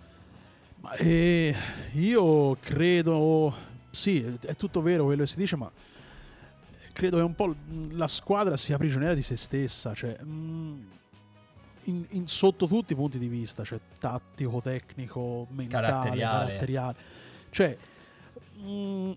Ma, 0.82 0.94
eh, 0.94 1.54
io 1.94 2.56
credo, 2.62 3.54
sì, 3.90 4.24
è 4.46 4.56
tutto 4.56 4.82
vero 4.82 5.06
quello 5.06 5.24
che 5.24 5.28
si 5.28 5.38
dice, 5.38 5.56
ma 5.58 5.70
credo 7.00 7.16
che 7.16 7.24
un 7.24 7.34
po' 7.34 7.46
l- 7.48 7.56
la 7.96 8.08
squadra 8.10 8.58
sia 8.58 8.78
prigioniera 8.78 9.14
di 9.14 9.22
se 9.22 9.38
stessa, 9.38 9.94
cioè 9.94 10.18
mm, 10.22 10.80
in- 11.86 12.06
in- 12.10 12.28
sotto 12.28 12.68
tutti 12.68 12.92
i 12.92 12.96
punti 12.98 13.18
di 13.18 13.30
vista, 13.30 13.64
cioè 13.64 13.80
tattico, 13.98 14.60
tecnico, 14.62 15.48
mentale, 15.52 15.88
Caratteriale. 15.88 16.46
caratteriale. 16.48 16.96
Cioè, 17.52 17.78
mm, 18.64 19.12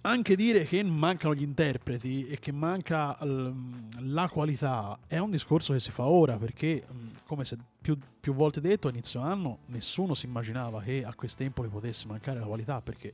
anche 0.00 0.36
dire 0.36 0.64
che 0.64 0.82
mancano 0.84 1.34
gli 1.34 1.42
interpreti 1.42 2.26
e 2.28 2.38
che 2.38 2.50
manca 2.52 3.18
mm, 3.22 3.88
la 3.98 4.28
qualità 4.30 4.98
è 5.06 5.18
un 5.18 5.30
discorso 5.30 5.74
che 5.74 5.80
si 5.80 5.90
fa 5.90 6.04
ora 6.06 6.38
perché, 6.38 6.82
mm, 6.90 7.08
come 7.26 7.44
se 7.44 7.58
più, 7.78 7.98
più 8.20 8.32
volte 8.32 8.62
detto, 8.62 8.88
a 8.88 8.90
inizio 8.90 9.20
anno 9.20 9.58
nessuno 9.66 10.14
si 10.14 10.24
immaginava 10.24 10.80
che 10.80 11.04
a 11.04 11.12
quest'Empoli 11.14 11.68
potesse 11.68 12.06
mancare 12.06 12.40
la 12.40 12.46
qualità 12.46 12.80
perché 12.80 13.12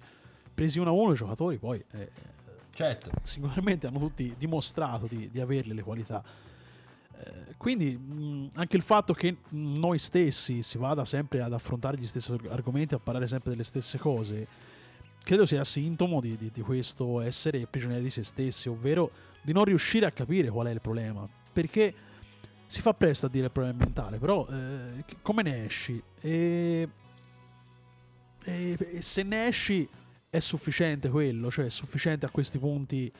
presi 0.54 0.78
uno 0.78 0.90
a 0.90 0.92
uno 0.92 1.12
i 1.12 1.16
giocatori 1.16 1.56
poi 1.58 1.82
eh, 1.92 2.10
Certo. 2.74 3.10
singolarmente 3.22 3.86
hanno 3.86 3.98
tutti 3.98 4.34
dimostrato 4.38 5.06
di, 5.06 5.30
di 5.30 5.40
averle 5.40 5.74
le 5.74 5.82
qualità. 5.82 6.22
Eh, 7.14 7.54
quindi 7.56 8.50
anche 8.54 8.76
il 8.76 8.82
fatto 8.82 9.12
che 9.12 9.36
noi 9.50 9.98
stessi 9.98 10.62
si 10.62 10.78
vada 10.78 11.04
sempre 11.04 11.42
ad 11.42 11.52
affrontare 11.52 11.98
gli 11.98 12.06
stessi 12.06 12.32
arg- 12.32 12.50
argomenti, 12.50 12.94
a 12.94 12.98
parlare 12.98 13.26
sempre 13.26 13.50
delle 13.50 13.64
stesse 13.64 13.98
cose, 13.98 14.46
credo 15.22 15.44
sia 15.46 15.62
sintomo 15.64 16.20
di, 16.20 16.36
di- 16.36 16.50
di 16.52 16.60
questo 16.62 17.20
essere 17.20 17.66
prigionieri 17.66 18.04
di 18.04 18.10
se 18.10 18.24
stessi, 18.24 18.68
ovvero 18.68 19.10
di 19.42 19.52
non 19.52 19.64
riuscire 19.64 20.06
a 20.06 20.10
capire 20.10 20.48
qual 20.48 20.66
è 20.66 20.70
il 20.70 20.80
problema. 20.80 21.28
Perché 21.52 21.94
si 22.66 22.80
fa 22.80 22.94
presto 22.94 23.26
a 23.26 23.28
dire 23.28 23.44
il 23.46 23.50
problema 23.52 23.76
mentale, 23.76 24.18
però 24.18 24.46
eh, 24.48 25.04
come 25.20 25.42
ne 25.42 25.66
esci? 25.66 26.02
E, 26.20 26.88
e- 28.44 28.76
e 28.92 29.02
se 29.02 29.22
ne 29.22 29.46
esci 29.46 29.86
è 30.34 30.38
sufficiente 30.38 31.10
quello, 31.10 31.50
cioè 31.50 31.66
è 31.66 31.68
sufficiente 31.68 32.24
a 32.24 32.30
questi 32.30 32.58
punti 32.58 33.12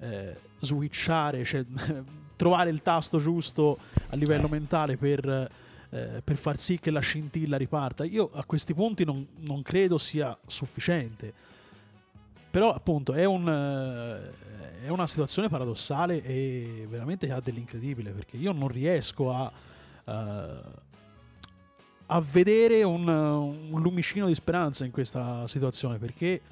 eh, 0.00 0.36
switchare, 0.60 1.42
cioè 1.42 1.64
trovare 2.36 2.68
il 2.68 2.82
tasto 2.82 3.16
giusto 3.16 3.78
a 4.10 4.16
livello 4.16 4.48
Eh. 4.48 4.50
mentale 4.50 4.98
per 4.98 5.50
eh, 5.90 6.20
per 6.22 6.36
far 6.36 6.58
sì 6.58 6.78
che 6.78 6.90
la 6.90 7.00
scintilla 7.00 7.56
riparta. 7.56 8.04
Io 8.04 8.28
a 8.34 8.44
questi 8.44 8.74
punti 8.74 9.06
non, 9.06 9.26
non 9.38 9.62
credo 9.62 9.96
sia 9.96 10.36
sufficiente. 10.46 11.32
Però 12.50 12.74
appunto 12.74 13.14
è, 13.14 13.24
un, 13.24 13.48
eh, 13.48 14.84
è 14.84 14.88
una 14.90 15.06
situazione 15.06 15.48
paradossale 15.48 16.22
e 16.22 16.86
veramente 16.86 17.32
ha 17.32 17.40
dell'incredibile 17.40 18.10
perché 18.10 18.36
io 18.36 18.52
non 18.52 18.68
riesco 18.68 19.32
a, 19.32 19.50
eh, 20.04 20.60
a 22.06 22.20
vedere 22.20 22.82
un, 22.82 23.08
un 23.08 23.80
lumicino 23.80 24.26
di 24.26 24.34
speranza 24.34 24.84
in 24.84 24.90
questa 24.90 25.46
situazione 25.46 25.96
perché 25.96 26.42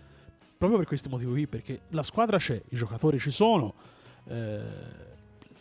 proprio 0.56 0.78
per 0.78 0.86
questi 0.86 1.08
motivi 1.08 1.32
qui 1.32 1.46
perché 1.46 1.80
la 1.88 2.02
squadra 2.02 2.38
c'è, 2.38 2.60
i 2.70 2.76
giocatori 2.76 3.18
ci 3.18 3.30
sono 3.30 3.74
eh, 4.28 5.04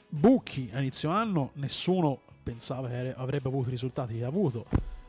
Bucchi 0.08 0.70
a 0.74 0.80
inizio 0.80 1.10
anno 1.10 1.52
nessuno 1.56 2.22
pensava 2.42 2.88
che 2.88 3.14
avrebbe 3.16 3.48
avuto 3.48 3.68
i 3.68 3.72
risultati 3.72 4.18
che 4.18 4.24
ha 4.24 4.28
avuto. 4.28 4.66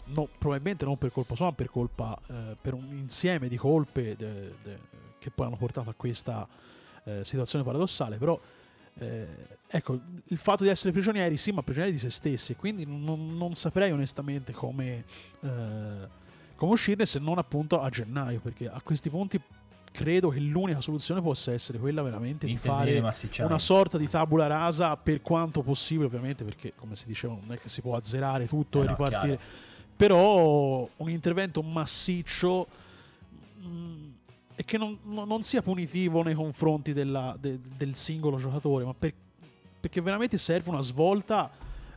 No, 0.06 0.28
probabilmente 0.38 0.84
non 0.84 0.96
per 0.98 1.12
colpa 1.12 1.34
sua 1.34 1.46
ma 1.46 1.52
per 1.52 1.68
colpa 1.68 2.18
eh, 2.28 2.56
per 2.60 2.74
un 2.74 2.96
insieme 2.96 3.48
di 3.48 3.56
colpe 3.56 4.14
de, 4.16 4.54
de, 4.62 4.78
che 5.18 5.30
poi 5.30 5.46
hanno 5.46 5.56
portato 5.56 5.90
a 5.90 5.94
questa 5.94 6.46
eh, 7.04 7.24
situazione 7.24 7.64
paradossale 7.64 8.16
però 8.16 8.38
eh, 8.98 9.26
ecco 9.66 9.98
il 10.26 10.38
fatto 10.38 10.62
di 10.62 10.68
essere 10.68 10.92
prigionieri 10.92 11.36
sì 11.36 11.50
ma 11.50 11.64
prigionieri 11.64 11.96
di 11.96 12.00
se 12.00 12.10
stessi 12.10 12.54
quindi 12.54 12.86
non, 12.86 13.36
non 13.36 13.54
saprei 13.54 13.90
onestamente 13.90 14.52
come 14.52 15.04
eh, 15.40 16.08
come 16.54 16.72
uscirne 16.72 17.04
se 17.04 17.18
non 17.18 17.38
appunto 17.38 17.80
a 17.80 17.88
gennaio 17.90 18.38
perché 18.38 18.68
a 18.68 18.80
questi 18.82 19.10
punti 19.10 19.40
credo 19.96 20.28
che 20.28 20.38
l'unica 20.40 20.80
soluzione 20.80 21.20
possa 21.22 21.52
essere 21.52 21.78
quella 21.78 22.02
veramente 22.02 22.46
di 22.46 22.56
fare 22.56 22.98
una 23.38 23.58
sorta 23.58 23.96
di 23.98 24.08
tabula 24.08 24.46
rasa 24.46 24.96
per 24.96 25.22
quanto 25.22 25.62
possibile, 25.62 26.06
ovviamente, 26.06 26.44
perché 26.44 26.72
come 26.76 26.96
si 26.96 27.06
diceva 27.06 27.34
non 27.40 27.52
è 27.52 27.58
che 27.58 27.68
si 27.68 27.80
può 27.80 27.96
azzerare 27.96 28.46
tutto 28.46 28.78
Eh 28.80 28.82
e 28.82 28.84
no, 28.84 28.90
ripartire, 28.90 29.36
chiaro. 29.36 29.50
però 29.96 30.88
un 30.96 31.10
intervento 31.10 31.62
massiccio 31.62 32.66
mh, 33.60 33.66
e 34.54 34.64
che 34.64 34.78
non, 34.78 34.98
non- 35.04 35.26
non 35.28 35.42
sia 35.42 35.62
punitivo 35.62 36.22
nei 36.22 36.34
confronti 36.34 36.92
della- 36.92 37.36
de- 37.38 37.58
del 37.76 37.94
singolo 37.94 38.36
giocatore, 38.36 38.84
ma 38.84 38.94
per- 38.98 39.14
perché 39.80 40.00
veramente 40.00 40.38
serve 40.38 40.70
una 40.70 40.80
svolta 40.82 41.50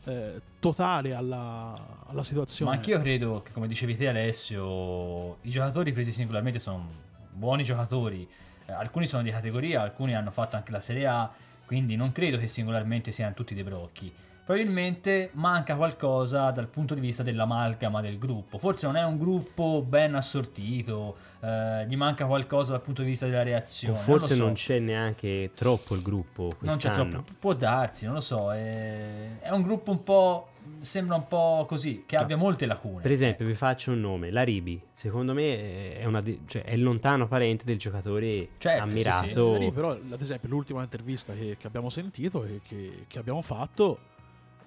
eh, 0.04 0.40
totale 0.60 1.12
alla, 1.12 2.04
alla 2.06 2.22
situazione. 2.22 2.70
Ma 2.70 2.76
anch'io 2.78 2.98
credo 3.00 3.42
che, 3.44 3.52
come 3.52 3.66
dicevi 3.68 3.96
te, 3.96 4.08
Alessio, 4.08 5.36
i 5.42 5.50
giocatori 5.50 5.92
presi 5.92 6.10
singolarmente 6.12 6.58
sono 6.58 7.08
buoni 7.40 7.64
giocatori. 7.64 8.28
Eh, 8.66 8.72
alcuni 8.72 9.08
sono 9.08 9.22
di 9.22 9.30
categoria, 9.30 9.80
alcuni 9.80 10.14
hanno 10.14 10.30
fatto 10.30 10.56
anche 10.56 10.70
la 10.70 10.80
Serie 10.80 11.06
A, 11.06 11.28
quindi 11.64 11.96
non 11.96 12.12
credo 12.12 12.36
che 12.36 12.46
singolarmente 12.46 13.10
siano 13.10 13.32
tutti 13.34 13.54
dei 13.54 13.64
brocchi. 13.64 14.12
Probabilmente 14.54 15.30
manca 15.34 15.76
qualcosa 15.76 16.50
dal 16.50 16.66
punto 16.66 16.94
di 16.94 17.00
vista 17.00 17.22
dell'amalgama 17.22 18.00
del 18.00 18.18
gruppo. 18.18 18.58
Forse 18.58 18.84
non 18.86 18.96
è 18.96 19.04
un 19.04 19.16
gruppo 19.16 19.84
ben 19.86 20.16
assortito, 20.16 21.16
eh, 21.38 21.86
gli 21.86 21.94
manca 21.94 22.26
qualcosa 22.26 22.72
dal 22.72 22.80
punto 22.82 23.02
di 23.02 23.10
vista 23.10 23.26
della 23.26 23.42
O 23.42 23.44
reazione. 23.44 23.94
forse 23.94 24.34
non, 24.34 24.48
non, 24.48 24.56
so. 24.56 24.66
c'è 24.66 24.80
neanche 24.80 25.52
troppo 25.54 25.94
il 25.94 26.02
gruppo 26.02 26.50
Non 26.62 26.78
c'è 26.78 26.88
quest'anno. 26.88 27.10
troppo. 27.10 27.32
Può 27.38 27.54
darsi, 27.54 28.06
non 28.06 28.14
lo 28.14 28.20
so. 28.20 28.52
È, 28.52 29.38
è 29.38 29.50
un 29.50 29.62
gruppo 29.62 29.92
un 29.92 30.02
po'. 30.02 30.48
Sembra 30.80 31.14
un 31.14 31.28
po' 31.28 31.64
così, 31.68 32.02
che 32.04 32.16
No. 32.16 32.22
abbia 32.22 32.36
molte 32.36 32.66
lacune. 32.66 33.02
Per 33.02 33.10
esempio, 33.12 33.44
ecco. 33.44 33.52
vi 33.52 33.56
faccio 33.56 33.92
un 33.92 34.00
nome, 34.00 34.32
la 34.32 34.42
Ribi. 34.42 34.82
Secondo 34.94 35.32
me 35.32 35.94
è, 35.96 36.04
una 36.06 36.24
cioè, 36.46 36.62
è 36.64 36.72
il 36.72 36.82
lontano 36.82 37.28
parente 37.28 37.64
del 37.64 37.78
giocatore 37.78 38.48
Certo, 38.58 38.82
ammirato. 38.82 39.54
Eh, 39.54 39.58
lì 39.60 39.70
però, 39.70 39.92
ad 39.92 40.20
esempio, 40.20 40.48
l'ultima 40.48 40.82
intervista 40.82 41.34
che, 41.34 41.56
che 41.56 41.66
abbiamo 41.68 41.88
sentito 41.88 42.42
e 42.44 42.60
che, 42.66 43.04
che 43.06 43.18
abbiamo 43.20 43.42
fatto, 43.42 43.98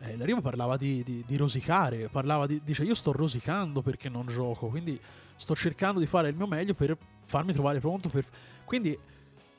eh, 0.03 0.17
la 0.17 0.25
Riva 0.25 0.41
parlava 0.41 0.77
di, 0.77 1.03
di- 1.03 1.23
di 1.25 1.35
rosicare, 1.37 2.07
parlava 2.09 2.45
di, 2.47 2.61
dice 2.63 2.83
io 2.83 2.93
sto 2.95 3.11
rosicando 3.11 3.81
perché 3.81 4.09
non 4.09 4.25
gioco, 4.27 4.67
quindi 4.67 4.99
sto 5.35 5.55
cercando 5.55 5.99
di 5.99 6.05
fare 6.05 6.29
il 6.29 6.35
mio 6.35 6.47
meglio 6.47 6.73
per 6.73 6.95
farmi 7.25 7.53
trovare 7.53 7.79
pronto. 7.79 8.09
Per... 8.09 8.25
Quindi 8.65 8.97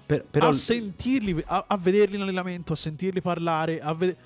Per- 0.07 0.24
però 0.30 0.49
a 0.49 0.53
sentirli, 0.53 1.42
a, 1.47 1.64
a 1.66 1.76
vederli 1.76 2.16
in 2.16 2.22
allenamento, 2.22 2.72
a 2.72 2.76
sentirli 2.76 3.20
parlare, 3.20 3.80
a 3.80 3.92
vedere... 3.95 4.18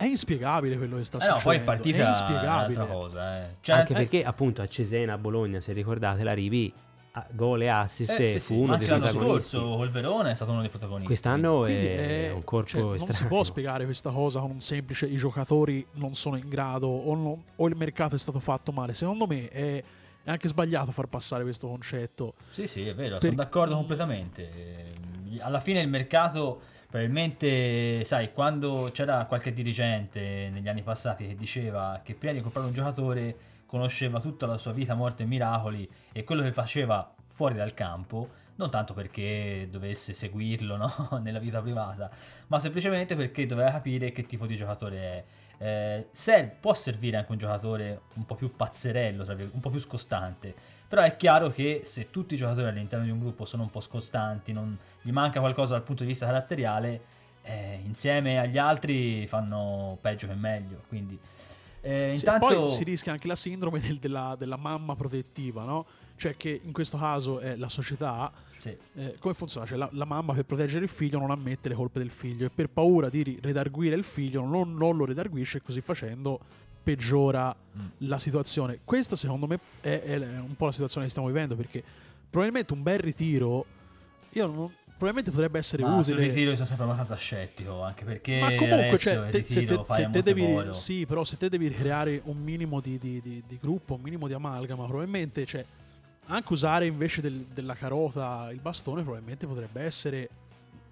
È 0.00 0.04
inspiegabile 0.06 0.78
quello 0.78 0.96
che 0.96 1.04
sta 1.04 1.18
Eh 1.18 1.28
no, 1.28 1.34
succedendo. 1.36 1.48
poi 1.50 1.56
è 1.58 1.60
partita 1.60 2.06
è 2.06 2.08
inspiegabile. 2.08 2.86
cosa. 2.86 3.38
Eh. 3.42 3.46
Cioè, 3.60 3.76
anche 3.76 3.92
eh, 3.92 3.96
perché 3.96 4.24
appunto 4.24 4.62
a 4.62 4.66
Cesena, 4.66 5.12
a 5.12 5.18
Bologna, 5.18 5.60
se 5.60 5.74
ricordate, 5.74 6.22
la 6.22 6.32
Ribi 6.32 6.72
a- 6.74 6.80
gol 7.32 7.62
e 7.62 7.68
assist 7.68 8.10
eh, 8.18 8.26
sì, 8.28 8.38
fu 8.38 8.54
sì, 8.54 8.60
uno 8.60 8.76
dei 8.76 8.86
anche 8.88 8.90
l'anno 8.90 9.00
protagonisti. 9.18 9.56
scorso 9.56 9.76
col 9.76 9.90
Verona 9.90 10.30
è 10.30 10.34
stato 10.34 10.50
uno 10.52 10.60
dei 10.60 10.68
protagonisti. 10.70 11.06
Quest'anno 11.06 11.58
Quindi 11.60 11.86
è, 11.86 12.28
è- 12.28 12.32
un 12.32 12.44
corpo 12.44 12.68
cioè, 12.68 12.80
non 12.98 13.12
si 13.12 13.24
può 13.26 13.42
spiegare 13.42 13.84
questa 13.84 14.10
cosa 14.10 14.40
con 14.40 14.50
un 14.50 14.60
semplice 14.60 15.06
i 15.06 15.16
giocatori 15.16 15.84
non 15.94 16.14
sono 16.14 16.36
in 16.36 16.48
grado 16.48 16.86
o, 16.86 17.14
non- 17.14 17.42
o 17.56 17.66
il 17.68 17.74
mercato 17.76 18.14
è 18.14 18.18
stato 18.18 18.38
fatto 18.40 18.70
male. 18.72 18.94
Secondo 18.94 19.26
me 19.26 19.48
è, 19.48 19.82
è 20.22 20.30
anche 20.30 20.48
sbagliato 20.48 20.92
far 20.92 21.06
passare 21.06 21.42
questo 21.42 21.66
concetto. 21.66 22.34
Sì, 22.50 22.66
sì, 22.68 22.86
è 22.86 22.94
vero, 22.94 23.16
Per- 23.18 23.24
sono 23.24 23.36
d'accordo 23.36 23.74
completamente. 23.74 24.50
Eh, 24.52 25.40
Alla 25.40 25.60
fine 25.60 25.80
il 25.80 25.88
mercato, 25.88 26.60
probabilmente, 26.88 28.04
sai, 28.04 28.32
quando 28.32 28.90
c'era 28.92 29.24
qualche 29.26 29.52
dirigente 29.52 30.48
negli 30.52 30.68
anni 30.68 30.82
passati 30.82 31.26
che 31.26 31.34
diceva 31.34 32.00
che 32.04 32.14
prima 32.14 32.32
di 32.34 32.40
comprare 32.40 32.66
un 32.66 32.72
giocatore 32.72 33.36
conosceva 33.70 34.20
tutta 34.20 34.46
la 34.46 34.58
sua 34.58 34.72
vita, 34.72 34.94
morte 34.94 35.22
e 35.22 35.26
miracoli 35.26 35.88
e 36.10 36.24
quello 36.24 36.42
che 36.42 36.50
faceva 36.50 37.08
fuori 37.28 37.54
dal 37.54 37.72
campo, 37.72 38.28
non 38.56 38.68
tanto 38.68 38.94
perché 38.94 39.68
dovesse 39.70 40.12
seguirlo 40.12 40.76
no, 40.76 41.20
nella 41.22 41.38
vita 41.38 41.60
privata, 41.62 42.10
ma 42.48 42.58
semplicemente 42.58 43.14
perché 43.14 43.46
doveva 43.46 43.70
capire 43.70 44.10
che 44.10 44.24
tipo 44.24 44.46
di 44.46 44.56
giocatore 44.56 44.98
è. 44.98 45.24
Eh, 45.62 46.06
serv- 46.10 46.56
può 46.58 46.74
servire 46.74 47.18
anche 47.18 47.30
un 47.30 47.38
giocatore 47.38 48.00
un 48.14 48.26
po' 48.26 48.34
più 48.34 48.56
pazzerello, 48.56 49.24
un 49.52 49.60
po' 49.60 49.70
più 49.70 49.78
scostante. 49.78 50.52
Però 50.88 51.02
è 51.02 51.14
chiaro 51.14 51.50
che 51.50 51.82
se 51.84 52.10
tutti 52.10 52.34
i 52.34 52.36
giocatori 52.36 52.66
all'interno 52.66 53.04
di 53.04 53.12
un 53.12 53.20
gruppo 53.20 53.44
sono 53.44 53.62
un 53.62 53.70
po' 53.70 53.78
scostanti, 53.78 54.52
non 54.52 54.76
gli 55.00 55.12
manca 55.12 55.38
qualcosa 55.38 55.74
dal 55.74 55.84
punto 55.84 56.02
di 56.02 56.08
vista 56.08 56.26
caratteriale, 56.26 57.00
eh, 57.42 57.80
insieme 57.84 58.40
agli 58.40 58.58
altri 58.58 59.28
fanno 59.28 59.96
peggio 60.00 60.26
che 60.26 60.34
meglio. 60.34 60.82
Quindi, 60.88 61.16
eh, 61.80 62.12
Sì, 62.14 62.24
intanto, 62.26 62.46
Poi 62.46 62.68
si 62.74 62.84
rischia 62.84 63.12
anche 63.12 63.26
la 63.26 63.36
sindrome 63.36 63.80
del- 63.80 63.98
della, 63.98 64.34
della 64.38 64.56
mamma 64.56 64.94
protettiva, 64.96 65.64
no? 65.64 65.86
Cioè 66.16 66.36
che 66.36 66.60
in 66.62 66.72
questo 66.72 66.98
caso 66.98 67.38
è 67.38 67.56
la 67.56 67.68
società. 67.68 68.30
sì, 68.58 68.76
eh, 68.96 69.16
come 69.18 69.32
funziona? 69.34 69.64
Cioè 69.66 69.78
la, 69.78 69.88
la 69.92 70.04
mamma 70.04 70.34
per 70.34 70.44
proteggere 70.44 70.84
il 70.84 70.90
figlio 70.90 71.18
non 71.18 71.30
ammette 71.30 71.68
le 71.70 71.74
colpe 71.74 71.98
del 71.98 72.10
figlio 72.10 72.46
e 72.46 72.50
per 72.50 72.68
paura 72.68 73.08
di 73.08 73.38
redarguire 73.40 73.96
il 73.96 74.04
figlio 74.04 74.44
non, 74.44 74.74
non 74.74 74.96
lo 74.98 75.06
redarguisce 75.06 75.58
e 75.58 75.62
così 75.62 75.80
facendo 75.80 76.38
peggiora 76.82 77.54
Mm. 77.78 77.86
la 78.08 78.18
situazione. 78.18 78.80
Questa 78.84 79.14
secondo 79.14 79.46
me 79.46 79.58
è, 79.80 80.00
è 80.02 80.16
un 80.40 80.56
po' 80.56 80.64
la 80.66 80.72
situazione 80.72 81.04
che 81.06 81.10
stiamo 81.12 81.28
vivendo 81.28 81.54
perché 81.54 81.82
probabilmente 82.28 82.72
un 82.72 82.82
bel 82.82 82.98
ritiro, 82.98 83.64
io 84.30 84.46
non- 84.46 84.74
probabilmente 85.00 85.30
potrebbe 85.30 85.58
essere 85.58 85.82
ma 85.82 86.02
sul 86.02 86.12
utile. 86.14 86.28
ritiro 86.28 86.50
io 86.50 86.54
sono 86.56 86.66
sempre 86.68 86.84
abbastanza 86.84 87.16
scettico, 87.16 87.82
anche 87.82 88.04
perché 88.04 88.38
Ma 88.38 88.54
comunque, 88.54 88.98
cioè, 88.98 89.28
te- 89.30 89.44
se 89.48 89.60
ritiro 89.60 89.78
te, 89.80 89.84
fai 89.86 89.96
se 89.96 90.02
a 90.04 90.10
te 90.10 90.22
devi, 90.22 90.68
sì, 90.72 91.06
però 91.06 91.24
se 91.24 91.36
te 91.38 91.48
devi 91.48 91.70
creare 91.70 92.20
un 92.24 92.36
minimo 92.36 92.80
di, 92.80 92.98
di- 92.98 93.20
di- 93.22 93.42
di 93.46 93.58
gruppo, 93.60 93.94
un 93.94 94.02
minimo 94.02 94.26
di 94.28 94.34
amalgama, 94.34 94.84
probabilmente, 94.84 95.46
cioè, 95.46 95.64
anche 96.26 96.52
usare 96.52 96.84
invece 96.86 97.22
del- 97.22 97.46
della 97.52 97.74
carota 97.74 98.50
il 98.52 98.60
bastone, 98.60 99.02
probabilmente 99.02 99.46
potrebbe 99.46 99.80
essere 99.82 100.28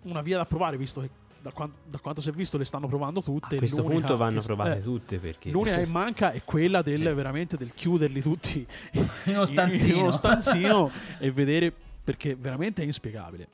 una 0.05 0.23
via 0.23 0.39
da 0.39 0.47
provare, 0.47 0.79
visto 0.79 1.01
che 1.03 1.11
da, 1.41 1.51
quan- 1.53 1.73
da 1.85 1.99
quanto 1.99 2.21
si 2.23 2.31
è 2.31 2.33
visto 2.33 2.57
le 2.57 2.65
stanno 2.65 2.89
provando 2.89 3.21
A 3.21 3.23
tutte. 3.23 3.57
questo 3.59 3.83
l'unica 3.83 3.99
punto 4.01 4.17
vanno 4.17 4.41
provate 4.41 4.79
eh, 4.79 4.81
tutte 4.81 5.19
perché 5.19 5.51
L'unica 5.51 5.77
che 5.77 5.87
manca 5.87 6.33
è 6.33 6.43
quella 6.45 6.83
del 6.83 6.97
Sì. 7.07 7.13
veramente 7.13 7.57
del 7.57 7.73
chiuderli 7.75 8.21
tutti 8.23 8.67
in 8.95 9.07
uno 9.37 9.45
stanzino. 9.45 9.95
in 9.95 10.01
uno 10.01 10.11
stanzino 10.11 10.91
e 11.21 11.31
vedere 11.31 11.73
perché 12.03 12.35
veramente 12.35 12.83
è 12.83 12.85
inspiegabile. 12.87 13.47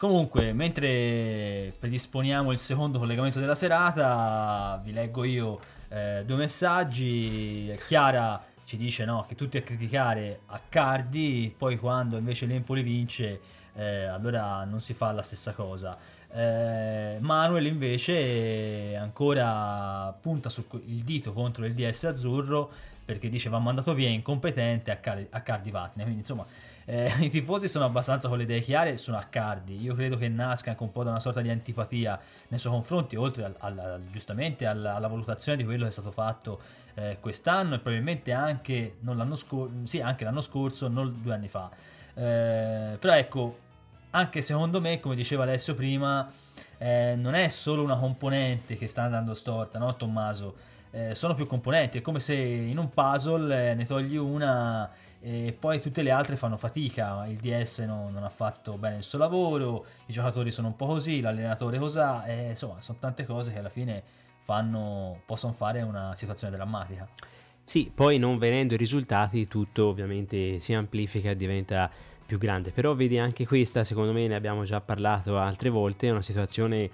Comunque, 0.00 0.54
mentre 0.54 1.74
predisponiamo 1.78 2.52
il 2.52 2.58
secondo 2.58 2.98
collegamento 2.98 3.38
della 3.38 3.54
serata, 3.54 4.80
vi 4.82 4.94
leggo 4.94 5.24
io 5.24 5.60
eh, 5.90 6.22
due 6.24 6.36
messaggi. 6.36 7.70
Chiara 7.86 8.42
ci 8.64 8.78
dice 8.78 9.04
no, 9.04 9.26
che 9.28 9.34
tutti 9.34 9.58
a 9.58 9.62
criticare 9.62 10.40
Accardi, 10.46 11.54
poi 11.54 11.76
quando 11.76 12.16
invece 12.16 12.46
l'Empoli 12.46 12.80
vince, 12.80 13.40
eh, 13.74 14.04
allora 14.04 14.64
non 14.64 14.80
si 14.80 14.94
fa 14.94 15.12
la 15.12 15.20
stessa 15.20 15.52
cosa. 15.52 15.98
Eh, 16.32 17.18
Manuel 17.20 17.66
invece 17.66 18.96
ancora 18.96 20.16
punta 20.18 20.48
sul 20.48 20.64
il 20.86 21.02
dito 21.02 21.34
contro 21.34 21.66
il 21.66 21.74
DS 21.74 22.04
azzurro 22.04 22.70
perché 23.04 23.28
dice 23.28 23.50
va 23.50 23.58
mandato 23.58 23.92
via 23.92 24.08
incompetente 24.08 24.92
Accardi, 24.92 25.26
Accardi 25.28 25.70
Vatne. 25.70 26.04
Quindi 26.04 26.20
insomma 26.20 26.46
eh, 26.90 27.12
i 27.22 27.30
tifosi 27.30 27.68
sono 27.68 27.84
abbastanza 27.84 28.26
con 28.28 28.36
le 28.36 28.42
idee 28.42 28.60
chiare 28.60 28.96
sono 28.96 29.16
Accardi. 29.16 29.80
Io 29.80 29.94
credo 29.94 30.16
che 30.16 30.28
nasca 30.28 30.70
anche 30.70 30.82
un 30.82 30.90
po' 30.90 31.04
da 31.04 31.10
una 31.10 31.20
sorta 31.20 31.40
di 31.40 31.48
antipatia 31.48 32.18
nei 32.48 32.58
suoi 32.58 32.72
confronti, 32.72 33.14
oltre 33.14 33.44
al- 33.44 33.54
al- 33.58 34.00
giustamente 34.10 34.66
alla, 34.66 34.96
alla 34.96 35.06
valutazione 35.06 35.56
di 35.56 35.64
quello 35.64 35.84
che 35.84 35.90
è 35.90 35.92
stato 35.92 36.10
fatto 36.10 36.60
eh, 36.94 37.18
quest'anno 37.20 37.76
e 37.76 37.78
probabilmente 37.78 38.32
anche, 38.32 38.96
l'anno 39.02 39.36
scor- 39.36 39.70
sì, 39.84 40.00
anche 40.00 40.24
l'anno 40.24 40.40
scorso, 40.40 40.88
non 40.88 41.20
due 41.22 41.32
anni 41.32 41.46
fa. 41.46 41.70
Eh, 42.14 42.96
però 42.98 43.14
ecco, 43.14 43.58
anche 44.10 44.42
secondo 44.42 44.80
me, 44.80 44.98
come 44.98 45.14
diceva 45.14 45.44
Alessio 45.44 45.76
prima, 45.76 46.28
eh, 46.76 47.14
non 47.16 47.34
è 47.34 47.46
solo 47.48 47.84
una 47.84 47.96
componente 47.96 48.76
che 48.76 48.88
sta 48.88 49.04
andando 49.04 49.34
storta, 49.34 49.78
no 49.78 49.94
Tommaso? 49.94 50.68
eh, 50.92 51.14
sono 51.14 51.34
più 51.34 51.46
componenti, 51.46 51.98
è 51.98 52.00
come 52.02 52.18
se 52.20 52.34
in 52.34 52.76
un 52.78 52.88
puzzle 52.88 53.70
eh, 53.70 53.74
ne 53.74 53.84
togli 53.84 54.16
una 54.16 54.90
e 55.22 55.54
poi 55.58 55.80
tutte 55.82 56.00
le 56.00 56.10
altre 56.10 56.36
fanno 56.36 56.56
fatica, 56.56 57.26
il 57.26 57.36
DS 57.36 57.80
non, 57.80 58.10
non, 58.12 58.24
ha 58.24 58.30
fatto 58.30 58.78
bene 58.78 58.96
il 58.96 59.04
suo 59.04 59.18
lavoro, 59.18 59.84
i 60.06 60.12
giocatori 60.12 60.50
sono 60.50 60.68
un 60.68 60.76
po' 60.76 60.86
così, 60.86 61.20
l'allenatore 61.20 61.78
cos'ha, 61.78 62.24
e 62.24 62.48
insomma 62.48 62.80
sono 62.80 62.96
tante 62.98 63.26
cose 63.26 63.52
che 63.52 63.58
alla 63.58 63.68
fine 63.68 64.02
fanno, 64.40 65.20
possono 65.26 65.52
fare 65.52 65.82
una 65.82 66.14
situazione 66.14 66.56
drammatica. 66.56 67.06
Sì, 67.62 67.92
poi 67.94 68.18
non 68.18 68.38
venendo 68.38 68.74
i 68.74 68.78
risultati 68.78 69.46
tutto 69.46 69.88
ovviamente 69.88 70.58
si 70.58 70.72
amplifica 70.72 71.30
e 71.30 71.36
diventa 71.36 71.90
più 72.24 72.38
grande, 72.38 72.70
però 72.70 72.94
vedi 72.94 73.18
anche 73.18 73.46
questa, 73.46 73.84
secondo 73.84 74.12
me 74.12 74.26
ne 74.26 74.34
abbiamo 74.36 74.64
già 74.64 74.80
parlato 74.80 75.38
altre 75.38 75.68
volte, 75.68 76.08
è 76.08 76.10
una 76.10 76.22
situazione 76.22 76.88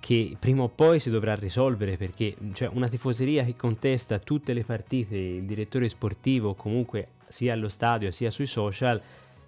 che 0.00 0.36
prima 0.38 0.62
o 0.62 0.68
poi 0.68 0.98
si 0.98 1.10
dovrà 1.10 1.34
risolvere 1.34 1.96
perché 1.96 2.34
cioè, 2.54 2.68
una 2.72 2.88
tifoseria 2.88 3.44
che 3.44 3.54
contesta 3.54 4.18
tutte 4.18 4.52
le 4.52 4.64
partite, 4.64 5.16
il 5.16 5.44
direttore 5.44 5.88
sportivo 5.88 6.54
comunque 6.54 7.08
sia 7.28 7.52
allo 7.52 7.68
stadio 7.68 8.10
sia 8.10 8.30
sui 8.30 8.46
social, 8.46 9.00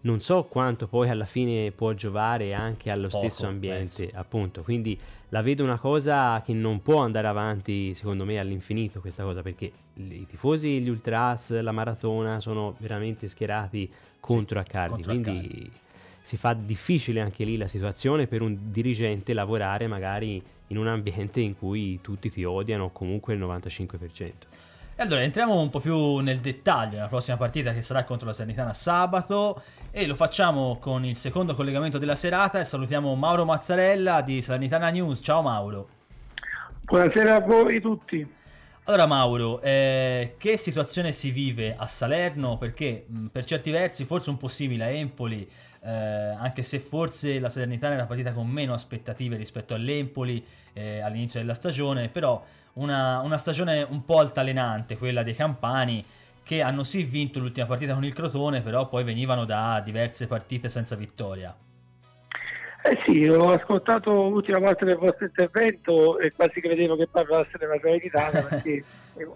non 0.03 0.21
so 0.21 0.45
quanto 0.45 0.87
poi 0.87 1.11
alla 1.11 1.27
fine 1.27 1.73
può 1.73 1.93
giovare 1.93 2.55
anche 2.55 2.91
allo 2.91 3.09
Poco, 3.09 3.29
stesso 3.29 3.47
ambiente, 3.47 4.05
penso. 4.05 4.19
appunto. 4.19 4.63
Quindi 4.63 4.99
la 5.29 5.43
vedo 5.43 5.63
una 5.63 5.79
cosa 5.79 6.41
che 6.45 6.55
non 6.55 6.81
può 6.81 7.03
andare 7.03 7.27
avanti, 7.27 7.93
secondo 7.95 8.25
me, 8.25 8.39
all'infinito 8.39 9.01
questa 9.01 9.25
cosa, 9.25 9.43
perché 9.43 9.71
i 9.95 10.25
tifosi, 10.27 10.81
gli 10.81 10.89
ultras, 10.89 11.61
la 11.61 11.73
maratona 11.73 12.41
sono 12.41 12.75
veramente 12.79 13.29
schierati 13.29 13.91
contro 14.21 14.63
sì, 14.63 14.67
Accardi, 14.67 15.03
contro 15.03 15.13
quindi 15.13 15.31
Accardi. 15.31 15.71
si 16.23 16.37
fa 16.39 16.55
difficile 16.55 17.21
anche 17.21 17.45
lì 17.45 17.59
la 17.59 17.67
situazione 17.67 18.27
per 18.27 18.41
un 18.41 18.57
dirigente 18.71 19.35
lavorare 19.35 19.87
magari 19.87 20.43
in 20.69 20.79
un 20.79 20.87
ambiente 20.87 21.41
in 21.41 21.59
cui 21.59 22.01
tutti 22.01 22.31
ti 22.31 22.43
odiano, 22.45 22.91
comunque 22.91 23.35
il 23.35 23.41
95%. 23.41 24.33
E 25.01 25.03
allora 25.03 25.23
entriamo 25.23 25.59
un 25.59 25.71
po' 25.71 25.81
più 25.81 26.19
nel 26.19 26.41
dettaglio 26.41 26.97
nella 26.97 27.09
prossima 27.09 27.39
partita 27.39 27.73
che 27.73 27.81
sarà 27.81 28.05
contro 28.05 28.27
la 28.27 28.35
Salernitana 28.35 28.75
sabato 28.75 29.63
e 29.91 30.05
lo 30.05 30.15
facciamo 30.15 30.77
con 30.79 31.07
il 31.07 31.17
secondo 31.17 31.55
collegamento 31.55 31.97
della 31.97 32.15
serata 32.15 32.61
e 32.61 32.65
salutiamo 32.65 33.15
Mauro 33.15 33.47
Mazzarella 33.47 34.21
di 34.21 34.43
Salernitana 34.43 34.91
News. 34.91 35.21
Ciao 35.23 35.41
Mauro. 35.41 35.89
Buonasera 36.83 37.37
a 37.37 37.41
voi 37.41 37.81
tutti. 37.81 38.31
Allora 38.85 39.07
Mauro, 39.07 39.63
eh, 39.63 40.35
che 40.37 40.59
situazione 40.59 41.13
si 41.13 41.31
vive 41.31 41.75
a 41.79 41.87
Salerno? 41.87 42.59
Perché 42.59 43.07
mh, 43.09 43.27
per 43.29 43.47
certi 43.47 43.71
versi 43.71 44.05
forse 44.05 44.29
un 44.29 44.37
po' 44.37 44.49
simile 44.49 44.85
a 44.85 44.89
Empoli, 44.89 45.49
eh, 45.83 45.91
anche 45.91 46.63
se 46.63 46.79
forse 46.79 47.39
la 47.39 47.49
Salernitana 47.49 47.95
è 47.95 47.97
una 47.97 48.07
partita 48.07 48.33
con 48.33 48.47
meno 48.47 48.75
aspettative 48.75 49.37
rispetto 49.37 49.73
all'Empoli 49.73 50.45
eh, 50.75 51.01
all'inizio 51.01 51.41
della 51.41 51.55
stagione, 51.55 52.11
però 52.11 52.45
una, 52.75 53.21
una 53.21 53.39
stagione 53.39 53.83
un 53.89 54.05
po' 54.05 54.19
altalenante, 54.19 54.97
quella 54.97 55.23
dei 55.23 55.35
Campani, 55.35 56.05
che 56.43 56.63
hanno 56.63 56.83
sì 56.83 57.05
vinto 57.05 57.39
l'ultima 57.39 57.67
partita 57.67 57.95
con 57.95 58.05
il 58.05 58.13
Crotone, 58.13 58.61
però 58.63 58.89
poi 58.89 59.05
venivano 59.05 59.45
da 59.45 59.81
diverse 59.85 60.27
partite 60.27 60.69
senza 60.69 60.97
vittoria. 60.97 61.55
Eh 62.83 62.99
sì, 63.05 63.29
ho 63.29 63.53
ascoltato 63.53 64.29
l'ultima 64.29 64.59
parte 64.59 64.87
del 64.87 64.97
vostro 64.97 65.27
intervento 65.27 66.19
e 66.19 66.33
quasi 66.33 66.61
credevo 66.63 66.97
che 66.97 67.09
parlasse 67.09 67.59
della 67.59 67.79
Salernitana 67.79 68.41
perché 68.49 68.83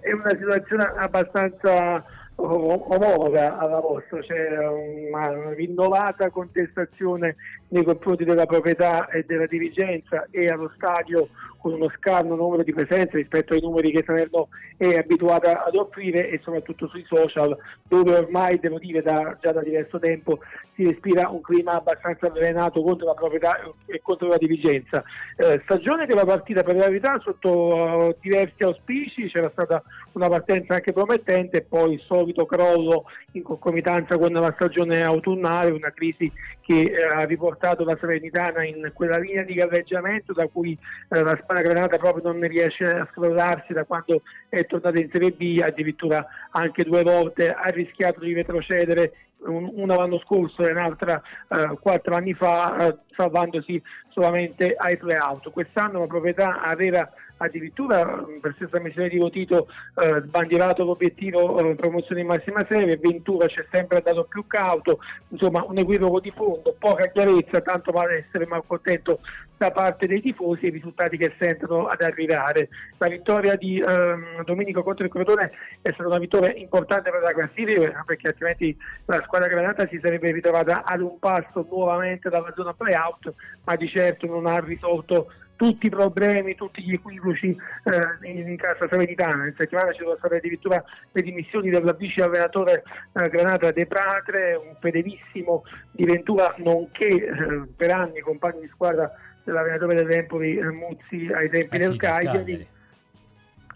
è 0.00 0.12
una 0.12 0.30
situazione 0.30 0.92
abbastanza 0.96 2.02
omologa 2.36 3.58
alla 3.58 3.80
vostra, 3.80 4.18
c'è 4.20 4.56
una 4.58 5.52
rinnovata 5.52 6.30
contestazione 6.30 7.36
nei 7.68 7.84
confronti 7.84 8.24
della 8.24 8.46
proprietà 8.46 9.08
e 9.08 9.24
della 9.24 9.46
dirigenza 9.46 10.26
e 10.30 10.48
allo 10.48 10.72
stadio 10.74 11.28
con 11.64 11.72
uno 11.72 11.90
scarno 11.96 12.34
numero 12.34 12.62
di 12.62 12.74
presenze 12.74 13.16
rispetto 13.16 13.54
ai 13.54 13.62
numeri 13.62 13.90
che 13.90 14.02
Salerno 14.04 14.48
è 14.76 14.98
abituata 14.98 15.64
ad 15.64 15.74
offrire 15.76 16.28
e 16.28 16.38
soprattutto 16.42 16.86
sui 16.88 17.02
social 17.08 17.56
dove 17.88 18.18
ormai 18.18 18.58
devo 18.60 18.78
dire 18.78 19.00
da, 19.00 19.34
già 19.40 19.50
da 19.50 19.62
diverso 19.62 19.98
tempo 19.98 20.40
si 20.74 20.84
respira 20.84 21.30
un 21.30 21.40
clima 21.40 21.72
abbastanza 21.72 22.26
avvelenato 22.26 22.82
contro 22.82 23.06
la 23.06 23.14
proprietà 23.14 23.58
e 23.86 23.98
contro 24.02 24.28
la 24.28 24.36
dirigenza. 24.36 25.02
Eh, 25.38 25.62
stagione 25.64 26.04
della 26.04 26.26
partita 26.26 26.62
per 26.62 26.76
la 26.76 26.88
verità 26.88 27.18
sotto 27.20 27.48
uh, 27.50 28.16
diversi 28.20 28.62
auspici, 28.62 29.30
c'era 29.30 29.48
stata 29.50 29.82
una 30.14 30.28
partenza 30.28 30.74
anche 30.74 30.92
promettente 30.92 31.58
e 31.58 31.62
poi 31.62 31.94
il 31.94 32.02
solito 32.06 32.46
crollo 32.46 33.04
in 33.32 33.42
concomitanza 33.42 34.16
con 34.18 34.32
la 34.32 34.52
stagione 34.54 35.02
autunnale, 35.02 35.70
una 35.70 35.92
crisi 35.92 36.30
che 36.60 36.82
eh, 36.82 37.04
ha 37.04 37.24
riportato 37.24 37.84
la 37.84 37.96
Serenitana 38.00 38.64
in 38.64 38.90
quella 38.94 39.18
linea 39.18 39.42
di 39.42 39.54
galleggiamento 39.54 40.32
da 40.32 40.46
cui 40.48 40.76
eh, 41.10 41.22
la 41.22 41.38
Spagna 41.42 41.62
Granata 41.62 41.98
proprio 41.98 42.32
non 42.32 42.40
riesce 42.42 42.84
a 42.84 43.08
scrollarsi 43.12 43.72
da 43.72 43.84
quando 43.84 44.22
è 44.48 44.64
tornata 44.66 44.98
in 44.98 45.10
Serie 45.12 45.32
B, 45.32 45.60
addirittura 45.62 46.26
anche 46.50 46.84
due 46.84 47.02
volte 47.02 47.48
ha 47.48 47.68
rischiato 47.68 48.20
di 48.20 48.32
retrocedere 48.32 49.12
una 49.46 49.96
l'anno 49.96 50.18
scorso 50.20 50.62
e 50.62 50.70
un'altra 50.70 51.20
eh, 51.48 51.76
quattro 51.80 52.14
anni 52.14 52.32
fa, 52.32 52.88
eh, 52.88 52.96
salvandosi 53.14 53.82
solamente 54.10 54.74
ai 54.76 54.96
play-out. 54.96 55.50
Quest'anno 55.50 56.00
la 56.00 56.06
proprietà 56.06 56.62
aveva 56.62 57.10
addirittura 57.38 58.24
per 58.40 58.54
stessa 58.56 58.78
missione 58.80 59.08
di 59.08 59.18
Votito 59.18 59.68
eh, 60.00 60.22
sbandierato 60.24 60.84
l'obiettivo 60.84 61.58
eh, 61.58 61.74
promozione 61.74 62.20
in 62.20 62.26
massima 62.26 62.64
serie, 62.68 62.96
Ventura 62.96 63.46
c'è 63.46 63.64
sempre 63.70 63.98
andato 63.98 64.24
più 64.24 64.46
cauto, 64.46 64.98
insomma 65.28 65.64
un 65.66 65.78
equivoco 65.78 66.20
di 66.20 66.32
fondo, 66.34 66.74
poca 66.78 67.06
chiarezza, 67.08 67.60
tanto 67.60 67.92
vale 67.92 68.26
essere 68.26 68.46
malcontento 68.46 69.20
da 69.56 69.70
parte 69.70 70.06
dei 70.06 70.20
tifosi 70.20 70.64
e 70.64 70.68
i 70.68 70.72
risultati 70.72 71.16
che 71.16 71.34
sentono 71.38 71.86
ad 71.86 72.02
arrivare. 72.02 72.68
La 72.98 73.08
vittoria 73.08 73.56
di 73.56 73.80
ehm, 73.80 74.44
Domenico 74.44 74.82
contro 74.82 75.04
il 75.04 75.10
Crotone 75.10 75.52
è 75.80 75.90
stata 75.92 76.08
una 76.08 76.18
vittoria 76.18 76.52
importante 76.54 77.10
per 77.10 77.22
la 77.22 77.32
classifica 77.32 78.02
perché 78.04 78.28
altrimenti 78.28 78.76
la 79.06 79.22
squadra 79.22 79.48
granata 79.48 79.86
si 79.86 79.98
sarebbe 80.02 80.32
ritrovata 80.32 80.84
ad 80.84 81.00
un 81.00 81.18
passo 81.18 81.66
nuovamente 81.68 82.28
dalla 82.28 82.52
zona 82.54 82.74
playout, 82.74 83.32
ma 83.64 83.76
di 83.76 83.88
certo 83.88 84.26
non 84.26 84.46
ha 84.46 84.58
risolto 84.58 85.30
tutti 85.56 85.86
i 85.86 85.90
problemi, 85.90 86.54
tutti 86.54 86.82
gli 86.82 86.94
equivoci 86.94 87.48
eh, 87.48 88.28
in, 88.28 88.48
in 88.48 88.56
casa 88.56 88.88
Salernitana. 88.88 89.46
In 89.46 89.54
settimana 89.56 89.92
ci 89.92 90.02
sono 90.02 90.16
state 90.16 90.36
addirittura 90.36 90.82
le 91.12 91.22
dimissioni 91.22 91.70
del 91.70 91.94
vice 91.98 92.22
allenatore 92.22 92.82
eh, 93.12 93.28
Granata 93.28 93.70
De 93.70 93.86
Pratre, 93.86 94.54
un 94.54 94.76
fedelissimo 94.80 95.62
di 95.90 96.04
Ventura, 96.04 96.54
nonché 96.58 97.06
eh, 97.06 97.32
per 97.76 97.90
anni 97.90 98.20
compagno 98.20 98.60
di 98.60 98.68
squadra 98.68 99.10
dell'allenatore 99.42 99.94
dell'Empoli 99.94 100.56
eh, 100.56 100.70
Muzzi 100.70 101.30
ai 101.32 101.48
tempi 101.50 101.76
eh 101.76 101.78
del 101.78 101.92
sì, 101.92 101.98
Cagliari 101.98 102.72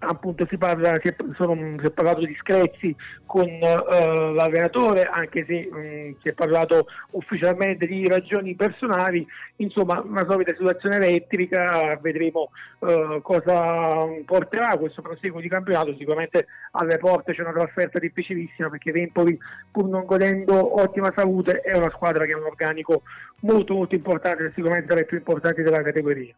appunto 0.00 0.46
si, 0.48 0.56
parla, 0.56 0.98
si, 1.02 1.08
è, 1.08 1.16
sono, 1.36 1.54
si 1.80 1.86
è 1.86 1.90
parlato 1.90 2.24
di 2.24 2.36
screzzi 2.40 2.94
con 3.26 3.46
uh, 3.46 4.32
l'allenatore, 4.32 5.02
anche 5.02 5.44
se 5.46 5.68
um, 5.70 6.14
si 6.20 6.28
è 6.28 6.32
parlato 6.32 6.86
ufficialmente 7.12 7.86
di 7.86 8.06
ragioni 8.06 8.54
personali, 8.54 9.26
insomma 9.56 10.00
una 10.00 10.26
solita 10.28 10.54
situazione 10.56 10.96
elettrica, 10.96 11.98
vedremo 12.00 12.50
uh, 12.78 13.20
cosa 13.22 14.06
porterà 14.24 14.76
questo 14.76 15.02
proseguo 15.02 15.40
di 15.40 15.48
campionato, 15.48 15.94
sicuramente 15.96 16.46
alle 16.72 16.98
porte 16.98 17.34
c'è 17.34 17.42
una 17.42 17.52
trasferta 17.52 17.98
difficilissima 17.98 18.70
perché 18.70 18.92
Empoli 18.92 19.38
pur 19.70 19.86
non 19.86 20.04
godendo 20.04 20.80
ottima 20.80 21.12
salute 21.14 21.60
è 21.60 21.76
una 21.76 21.90
squadra 21.90 22.24
che 22.24 22.32
ha 22.32 22.38
un 22.38 22.44
organico 22.44 23.02
molto 23.40 23.74
molto 23.74 23.94
importante, 23.94 24.52
sicuramente 24.54 24.88
tra 24.88 25.00
i 25.00 25.04
più 25.04 25.18
importanti 25.18 25.62
della 25.62 25.82
categoria. 25.82 26.34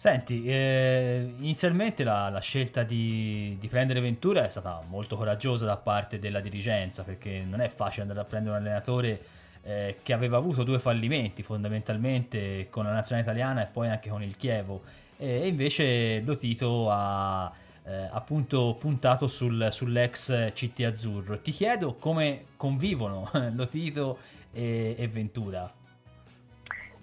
Senti, 0.00 0.44
eh, 0.44 1.34
inizialmente 1.38 2.04
la, 2.04 2.28
la 2.28 2.38
scelta 2.38 2.84
di, 2.84 3.56
di, 3.58 3.66
prendere 3.66 3.98
Ventura 3.98 4.44
è 4.44 4.48
stata 4.48 4.80
molto 4.86 5.16
coraggiosa 5.16 5.64
da 5.64 5.76
parte 5.76 6.20
della 6.20 6.38
dirigenza 6.38 7.02
perché 7.02 7.44
non 7.44 7.60
è 7.60 7.68
facile 7.68 8.02
andare 8.02 8.20
a 8.20 8.24
prendere 8.24 8.54
un 8.54 8.62
allenatore 8.62 9.20
eh, 9.64 9.96
che 10.00 10.12
aveva 10.12 10.36
avuto 10.36 10.62
due 10.62 10.78
fallimenti 10.78 11.42
fondamentalmente 11.42 12.68
con 12.70 12.84
la 12.84 12.92
nazionale 12.92 13.26
italiana 13.26 13.62
e 13.62 13.66
poi 13.66 13.88
anche 13.88 14.08
con 14.08 14.22
il 14.22 14.36
Chievo 14.36 14.82
e 15.16 15.48
invece 15.48 16.20
Lotito 16.20 16.88
ha 16.92 17.52
eh, 17.82 18.08
appunto 18.12 18.76
puntato 18.78 19.26
sul, 19.26 19.66
sull'ex 19.68 20.52
CT 20.52 20.80
Azzurro. 20.84 21.40
Ti 21.40 21.50
chiedo 21.50 21.94
come 21.94 22.44
convivono 22.56 23.28
Lotito 23.52 24.18
e, 24.52 24.94
e 24.96 25.08
Ventura. 25.08 25.77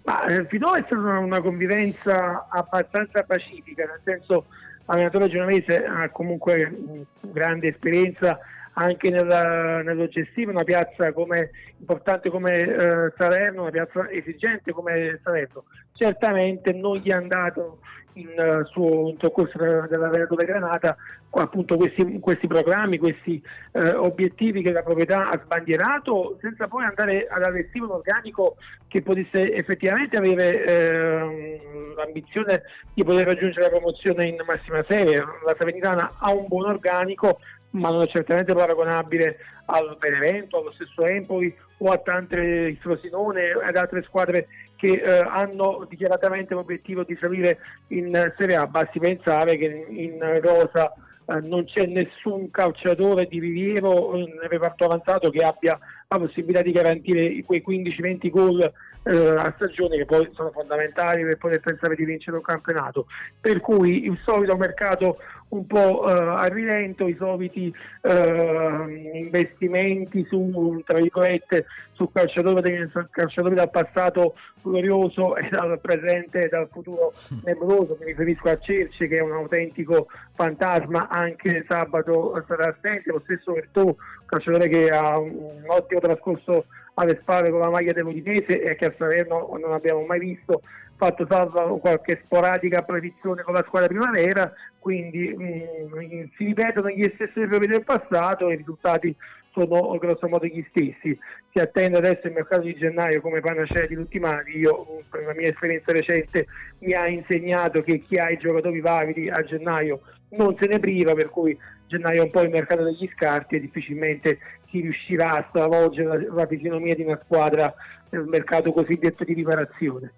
Ma 0.05 0.23
eh, 0.25 0.45
finora 0.45 0.77
è 0.77 0.83
stata 0.85 1.01
una, 1.01 1.19
una, 1.19 1.41
convivenza 1.41 2.45
abbastanza 2.47 3.23
pacifica, 3.23 3.85
nel 3.85 4.01
senso 4.03 4.45
l'allenatore 4.85 5.29
genovese 5.29 5.83
ha 5.83 6.07
comunque 6.09 7.05
grande 7.21 7.69
esperienza 7.69 8.39
anche 8.73 9.09
nella, 9.09 9.81
nello 9.81 10.07
gestire 10.07 10.51
una 10.51 10.63
piazza 10.63 11.11
come, 11.11 11.49
importante 11.79 12.29
come 12.29 12.51
eh, 12.59 13.13
Salerno, 13.17 13.61
una 13.61 13.71
piazza 13.71 14.07
esigente 14.09 14.71
come 14.71 15.19
Salerno. 15.23 15.63
Certamente 15.93 16.71
non 16.71 16.97
gli 16.97 17.09
è 17.09 17.13
andato 17.13 17.79
in 18.15 18.33
uh, 18.37 18.65
suo 18.65 19.09
in 19.09 19.17
soccorso 19.19 19.57
dell'allenatore 19.57 20.45
Granata 20.45 20.95
appunto 21.37 21.75
questi, 21.75 22.19
questi 22.19 22.47
programmi, 22.47 22.97
questi 22.97 23.41
uh, 23.71 23.97
obiettivi 23.97 24.61
che 24.61 24.71
la 24.71 24.83
proprietà 24.83 25.29
ha 25.29 25.41
sbandierato 25.43 26.37
senza 26.39 26.67
poi 26.67 26.85
andare 26.85 27.27
ad 27.29 27.43
allestire 27.43 27.83
un 27.83 27.91
organico 27.91 28.55
che 28.87 29.01
potesse 29.01 29.53
effettivamente 29.53 30.17
avere 30.17 31.21
uh, 31.21 31.93
l'ambizione 31.95 32.63
di 32.93 33.03
poter 33.03 33.25
raggiungere 33.25 33.63
la 33.63 33.69
promozione 33.69 34.27
in 34.27 34.37
massima 34.45 34.83
serie. 34.87 35.17
La 35.17 35.55
Salernitana 35.57 36.15
ha 36.19 36.31
un 36.31 36.45
buon 36.47 36.69
organico 36.69 37.39
ma 37.71 37.89
non 37.89 38.03
è 38.03 38.07
certamente 38.07 38.53
paragonabile 38.53 39.37
al 39.65 39.97
Benevento, 39.99 40.59
allo 40.59 40.71
stesso 40.71 41.05
Empoli 41.05 41.53
o 41.79 41.91
a 41.91 41.97
tante 41.97 42.37
il 42.37 42.77
Frosinone 42.77 43.51
ad 43.51 43.75
altre 43.75 44.03
squadre 44.03 44.47
che 44.75 44.91
eh, 44.91 45.19
hanno 45.19 45.85
dichiaratamente 45.89 46.53
l'obiettivo 46.53 47.03
di 47.03 47.17
salire 47.19 47.59
in 47.87 48.33
Serie 48.37 48.55
A. 48.55 48.67
Basti 48.67 48.99
pensare 48.99 49.57
che 49.57 49.85
in, 49.89 50.19
Rosa 50.41 50.93
eh, 51.25 51.39
non 51.41 51.65
c'è 51.65 51.85
nessun 51.85 52.51
calciatore 52.51 53.25
di 53.27 53.39
rilievo 53.39 54.15
nel 54.15 54.47
reparto 54.49 54.85
avanzato 54.85 55.29
che 55.29 55.43
abbia 55.43 55.79
la 56.07 56.19
possibilità 56.19 56.61
di 56.61 56.71
garantire 56.71 57.43
quei 57.43 57.63
15-20 57.65 58.29
gol 58.29 58.73
eh, 59.07 59.35
a 59.37 59.53
stagione 59.55 59.97
che 59.97 60.05
poi 60.05 60.27
sono 60.33 60.51
fondamentali 60.51 61.23
per 61.23 61.37
poter 61.37 61.59
pensare 61.59 61.95
di 61.95 62.05
vincere 62.05 62.37
un 62.37 62.43
campionato. 62.43 63.05
Per 63.39 63.59
cui 63.59 64.05
il 64.05 64.19
solito 64.23 64.55
mercato 64.57 65.17
un 65.49 65.67
po' 65.67 66.07
eh, 66.07 66.11
a 66.11 66.45
rilento, 66.47 67.07
i 67.07 67.15
soliti 67.17 67.73
eh, 68.01 69.11
investimenti 69.13 70.25
su, 70.27 70.81
tra 70.85 70.97
virgolette, 70.99 71.65
su 71.93 72.09
calciatori, 72.11 72.89
calciatori 73.11 73.55
dal 73.55 73.69
passato 73.69 74.35
glorioso 74.61 75.35
e 75.35 75.47
dal 75.49 75.79
presente 75.79 76.45
e 76.45 76.49
dal 76.49 76.67
futuro 76.71 77.13
nebuloso. 77.43 77.95
Mi 77.99 78.07
riferisco 78.07 78.49
a 78.49 78.57
Cerci 78.57 79.07
che 79.07 79.17
è 79.17 79.21
un 79.21 79.33
autentico 79.33 80.07
fantasma, 80.33 81.07
anche 81.09 81.63
sabato 81.67 82.43
sarà 82.47 82.75
assente, 82.75 83.11
lo 83.11 83.21
stesso 83.23 83.53
Vertù, 83.53 83.95
calciatore 84.25 84.67
che 84.67 84.89
ha 84.89 85.17
un 85.17 85.63
ottimo 85.67 85.99
trascorso 85.99 86.65
alle 86.95 87.17
spalle 87.21 87.49
con 87.49 87.59
la 87.59 87.69
maglia 87.69 87.93
dell'Udinese 87.93 88.61
e 88.61 88.75
che 88.75 88.85
a 88.85 88.93
Salerno 88.97 89.57
non 89.59 89.73
abbiamo 89.73 90.05
mai 90.05 90.19
visto 90.19 90.61
fatto 90.97 91.25
salva 91.29 91.77
qualche 91.79 92.21
sporadica 92.23 92.81
predizione 92.83 93.43
con 93.43 93.53
la 93.53 93.63
squadra 93.67 93.89
primavera, 93.89 94.51
quindi 94.79 95.33
mh, 95.35 95.43
mm, 95.43 96.23
si 96.37 96.45
ripetono 96.45 96.89
gli 96.89 97.09
stessi 97.15 97.41
errori 97.41 97.67
del 97.67 97.83
passato 97.83 98.49
e 98.49 98.53
i 98.53 98.57
risultati 98.57 99.15
sono 99.51 99.97
grosso 99.97 100.27
modo 100.27 100.45
gli 100.45 100.65
stessi. 100.69 101.17
Si 101.51 101.59
attende 101.59 101.97
adesso 101.97 102.27
il 102.27 102.33
mercato 102.33 102.63
di 102.63 102.75
gennaio 102.75 103.21
come 103.21 103.39
panacea 103.39 103.85
di 103.87 103.95
tutti 103.95 104.17
i 104.17 104.19
mali. 104.19 104.57
Io, 104.57 105.01
per 105.09 105.23
la 105.23 105.33
mia 105.33 105.49
esperienza 105.49 105.93
recente, 105.93 106.47
mi 106.79 106.93
ha 106.93 107.07
insegnato 107.07 107.81
che 107.81 107.99
chi 107.99 108.17
ha 108.17 108.29
i 108.29 108.37
giocatori 108.37 108.81
validi 108.81 109.29
a 109.29 109.41
gennaio 109.43 110.01
non 110.31 110.57
se 110.59 110.67
ne 110.67 110.79
priva, 110.79 111.13
per 111.13 111.29
cui 111.29 111.57
gennaio 111.87 112.21
è 112.21 112.25
un 112.25 112.31
po' 112.31 112.41
il 112.41 112.49
mercato 112.49 112.83
degli 112.83 113.09
scarti 113.13 113.55
e 113.55 113.59
difficilmente 113.59 114.39
si 114.69 114.81
riuscirà 114.81 115.37
a 115.37 115.45
stravolgere 115.49 116.07
la, 116.07 116.33
la 116.33 116.47
fisionomia 116.47 116.95
di 116.95 117.03
una 117.03 117.19
squadra 117.23 117.73
nel 118.09 118.25
mercato 118.25 118.71
cosiddetto 118.71 119.23
di 119.23 119.33
riparazione. 119.33 120.11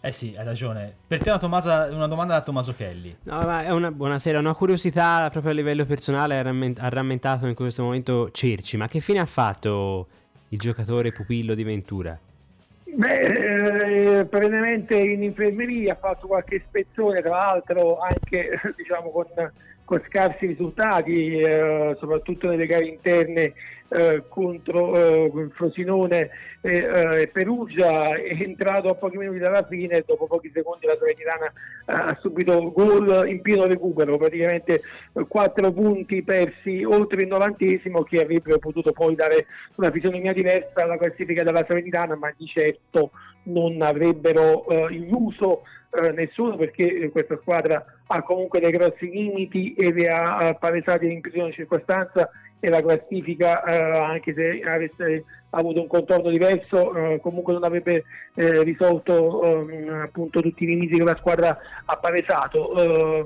Eh 0.00 0.12
sì, 0.12 0.34
hai 0.38 0.44
ragione. 0.44 0.94
Per 1.06 1.20
te 1.20 1.30
una, 1.30 1.38
Tomasa, 1.38 1.88
una 1.90 2.06
domanda 2.06 2.34
da 2.34 2.42
Tommaso 2.42 2.74
Kelly. 2.74 3.16
No, 3.24 3.40
ma 3.42 3.64
è 3.64 3.70
una 3.70 3.90
buonasera, 3.90 4.38
una 4.38 4.54
curiosità 4.54 5.28
proprio 5.30 5.50
a 5.50 5.54
livello 5.54 5.84
personale 5.84 6.38
ha 6.38 6.88
rammentato 6.88 7.46
in 7.48 7.54
questo 7.54 7.82
momento 7.82 8.30
Cerci, 8.30 8.76
ma 8.76 8.86
che 8.86 9.00
fine 9.00 9.18
ha 9.18 9.26
fatto 9.26 10.06
il 10.50 10.58
giocatore 10.58 11.10
pupillo 11.10 11.54
di 11.54 11.64
Ventura? 11.64 12.16
Beh, 12.84 14.20
eh, 14.20 14.24
prevalentemente 14.26 14.96
in 14.96 15.24
infermeria 15.24 15.94
ha 15.94 15.96
fatto 15.96 16.28
qualche 16.28 16.54
ispezione, 16.56 17.20
tra 17.20 17.30
l'altro 17.30 17.98
anche 17.98 18.60
diciamo, 18.76 19.10
con, 19.10 19.26
con 19.86 20.02
scarsi 20.08 20.46
risultati, 20.46 21.38
eh, 21.38 21.96
soprattutto 22.00 22.48
nelle 22.48 22.66
gare 22.66 22.86
interne 22.86 23.52
eh, 23.88 24.24
contro 24.28 24.96
eh, 24.96 25.48
Frosinone 25.52 26.30
e 26.60 26.76
eh, 26.76 27.30
Perugia, 27.32 28.16
è 28.16 28.36
entrato 28.42 28.88
a 28.88 28.94
pochi 28.94 29.16
minuti 29.16 29.38
dalla 29.38 29.64
fine 29.64 29.98
e 29.98 30.04
dopo 30.04 30.26
pochi 30.26 30.50
secondi 30.52 30.86
la 30.86 30.96
Salernitana 30.98 31.46
eh, 31.46 31.52
ha 32.10 32.18
subito 32.20 32.72
gol 32.72 33.28
in 33.28 33.40
pieno 33.42 33.66
recupero, 33.66 34.16
praticamente 34.16 34.82
quattro 35.28 35.70
punti 35.70 36.24
persi 36.24 36.82
oltre 36.82 37.22
il 37.22 37.28
novantesimo 37.28 38.02
che 38.02 38.22
avrebbero 38.22 38.58
potuto 38.58 38.90
poi 38.90 39.14
dare 39.14 39.46
una 39.76 39.92
fisionomia 39.92 40.32
diversa 40.32 40.82
alla 40.82 40.98
classifica 40.98 41.44
della 41.44 41.64
Salernitana, 41.64 42.16
ma 42.16 42.34
di 42.36 42.46
certo 42.46 43.12
non 43.44 43.80
avrebbero 43.82 44.66
eh, 44.68 44.94
illuso 44.94 45.62
eh, 45.96 46.12
nessuno 46.12 46.56
perché 46.56 47.10
questa 47.10 47.36
squadra 47.40 47.84
ha 48.06 48.22
comunque 48.22 48.60
dei 48.60 48.70
grossi 48.70 49.08
limiti 49.10 49.74
e 49.74 49.90
li 49.92 50.06
ha 50.06 50.56
palesati 50.58 51.10
in 51.10 51.20
più 51.20 51.30
di 51.30 51.52
circostanza 51.52 52.30
e 52.58 52.68
la 52.68 52.80
classifica, 52.80 53.62
eh, 53.64 53.98
anche 53.98 54.32
se 54.34 54.62
avesse 54.64 55.24
avuto 55.50 55.80
un 55.80 55.86
contorno 55.86 56.30
diverso, 56.30 56.94
eh, 56.94 57.20
comunque 57.20 57.52
non 57.52 57.64
avrebbe 57.64 58.04
eh, 58.34 58.62
risolto 58.62 59.42
ehm, 59.42 60.00
appunto 60.02 60.40
tutti 60.40 60.64
i 60.64 60.66
limiti 60.66 60.96
che 60.96 61.04
la 61.04 61.16
squadra 61.16 61.56
ha 61.84 61.96
palesato. 61.96 63.24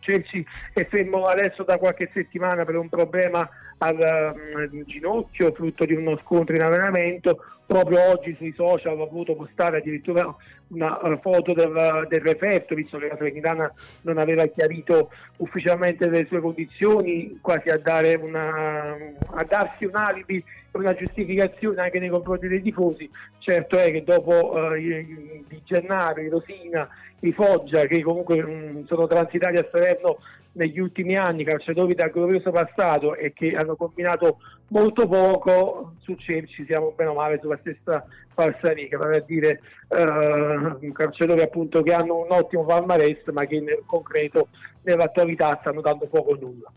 Chelsea 0.00 0.42
è 0.72 0.86
fermo 0.86 1.26
adesso 1.26 1.62
da 1.62 1.78
qualche 1.78 2.10
settimana 2.12 2.64
per 2.64 2.76
un 2.76 2.88
problema 2.88 3.48
al 3.78 4.34
um, 4.34 4.84
ginocchio, 4.84 5.52
frutto 5.52 5.84
di 5.84 5.94
uno 5.94 6.18
scontro 6.18 6.54
in 6.54 6.62
allenamento. 6.62 7.44
Proprio 7.66 8.00
oggi 8.10 8.34
sui 8.34 8.54
social 8.56 8.98
ho 8.98 9.06
voluto 9.06 9.34
postare 9.34 9.78
addirittura 9.78 10.34
una 10.68 11.18
foto 11.20 11.52
del, 11.52 12.06
del, 12.08 12.20
referto, 12.20 12.74
visto 12.74 12.98
che 12.98 13.08
la 13.08 13.16
Salernitana 13.16 13.72
non 14.02 14.16
aveva 14.16 14.46
chiarito 14.46 15.10
ufficialmente 15.36 16.08
le 16.08 16.26
sue 16.26 16.40
condizioni, 16.40 17.38
quasi 17.40 17.68
a, 17.68 17.78
una, 18.20 18.96
a 19.34 19.44
darsi 19.44 19.84
un 19.84 19.96
alibi 19.96 20.42
e 20.78 20.84
una 20.84 20.94
giustificazione 20.94 21.80
anche 21.80 21.98
nei 21.98 22.08
confronti 22.08 22.48
dei 22.48 22.62
tifosi. 22.62 23.10
Certo 23.38 23.78
è 23.78 23.90
che 23.90 24.04
dopo 24.04 24.74
i, 24.74 25.44
di 25.46 25.60
Gennaro, 25.64 26.22
Rosina, 26.28 26.88
i 27.20 27.32
Foggia, 27.32 27.84
che 27.86 28.02
comunque 28.02 28.42
mh, 28.42 28.86
sono 28.86 29.06
transitati 29.06 29.56
a 29.56 29.68
Salerno 29.70 30.18
negli 30.52 30.78
ultimi 30.80 31.14
anni 31.14 31.44
calciatori 31.44 31.94
dal 31.94 32.10
glorioso 32.10 32.50
passato 32.50 33.14
e 33.14 33.32
che 33.32 33.54
hanno 33.54 33.76
combinato 33.76 34.38
molto 34.68 35.06
poco 35.06 35.94
su 36.00 36.14
Cerci 36.14 36.64
siamo 36.64 36.92
bene 36.96 37.10
o 37.10 37.14
male 37.14 37.38
sulla 37.40 37.58
stessa 37.60 38.04
falsariga 38.34 38.98
vale 38.98 39.18
a 39.18 39.24
dire 39.24 39.60
eh, 39.88 40.92
calciatori 40.92 41.42
appunto 41.42 41.82
che 41.82 41.92
hanno 41.92 42.16
un 42.16 42.30
ottimo 42.30 42.64
palmarès 42.64 43.24
ma 43.26 43.44
che 43.44 43.60
nel 43.60 43.82
concreto 43.86 44.48
nell'attualità 44.82 45.56
stanno 45.60 45.80
dando 45.80 46.06
poco 46.06 46.30
o 46.30 46.38
nulla 46.40 46.72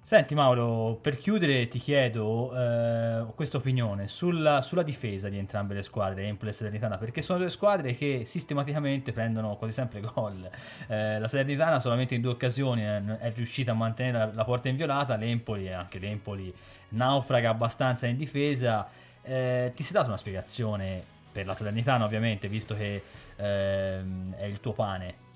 Senti 0.00 0.34
Mauro, 0.34 0.98
per 1.02 1.18
chiudere 1.18 1.68
ti 1.68 1.78
chiedo 1.78 2.56
eh, 2.56 3.24
questa 3.34 3.58
opinione 3.58 4.08
sulla, 4.08 4.62
sulla, 4.62 4.82
difesa 4.82 5.28
di 5.28 5.36
entrambe 5.36 5.74
le 5.74 5.82
squadre, 5.82 6.24
Empoli 6.24 6.50
e 6.50 6.54
Salernitana, 6.54 6.96
perché 6.96 7.20
sono 7.20 7.38
due 7.38 7.50
squadre 7.50 7.94
che 7.94 8.22
sistematicamente 8.24 9.12
prendono 9.12 9.56
quasi 9.56 9.74
sempre 9.74 10.00
gol. 10.00 10.48
Eh, 10.86 11.18
la 11.18 11.28
Salernitana 11.28 11.78
solamente 11.78 12.14
in 12.14 12.22
due 12.22 12.32
occasioni 12.32 12.82
è, 12.82 13.02
è 13.18 13.32
riuscita 13.34 13.72
a 13.72 13.74
mantenere 13.74 14.18
la, 14.18 14.30
la, 14.32 14.44
porta 14.44 14.68
inviolata, 14.70 15.14
l'Empoli 15.16 15.66
e 15.66 15.72
anche 15.72 15.98
l'Empoli 15.98 16.54
naufraga 16.90 17.50
abbastanza 17.50 18.06
in 18.06 18.16
difesa. 18.16 18.88
Eh, 19.20 19.72
ti 19.74 19.82
sei 19.82 19.92
dato 19.92 20.08
una 20.08 20.16
spiegazione 20.16 21.02
per 21.30 21.44
la 21.44 21.52
Salernitana 21.52 22.06
ovviamente, 22.06 22.48
visto 22.48 22.74
che 22.74 23.02
ehm, 23.36 24.34
è 24.36 24.44
il 24.44 24.58
tuo 24.60 24.72
pane? 24.72 25.27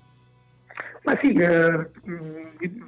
Ma 1.03 1.19
sì, 1.21 1.33
eh, 1.33 1.89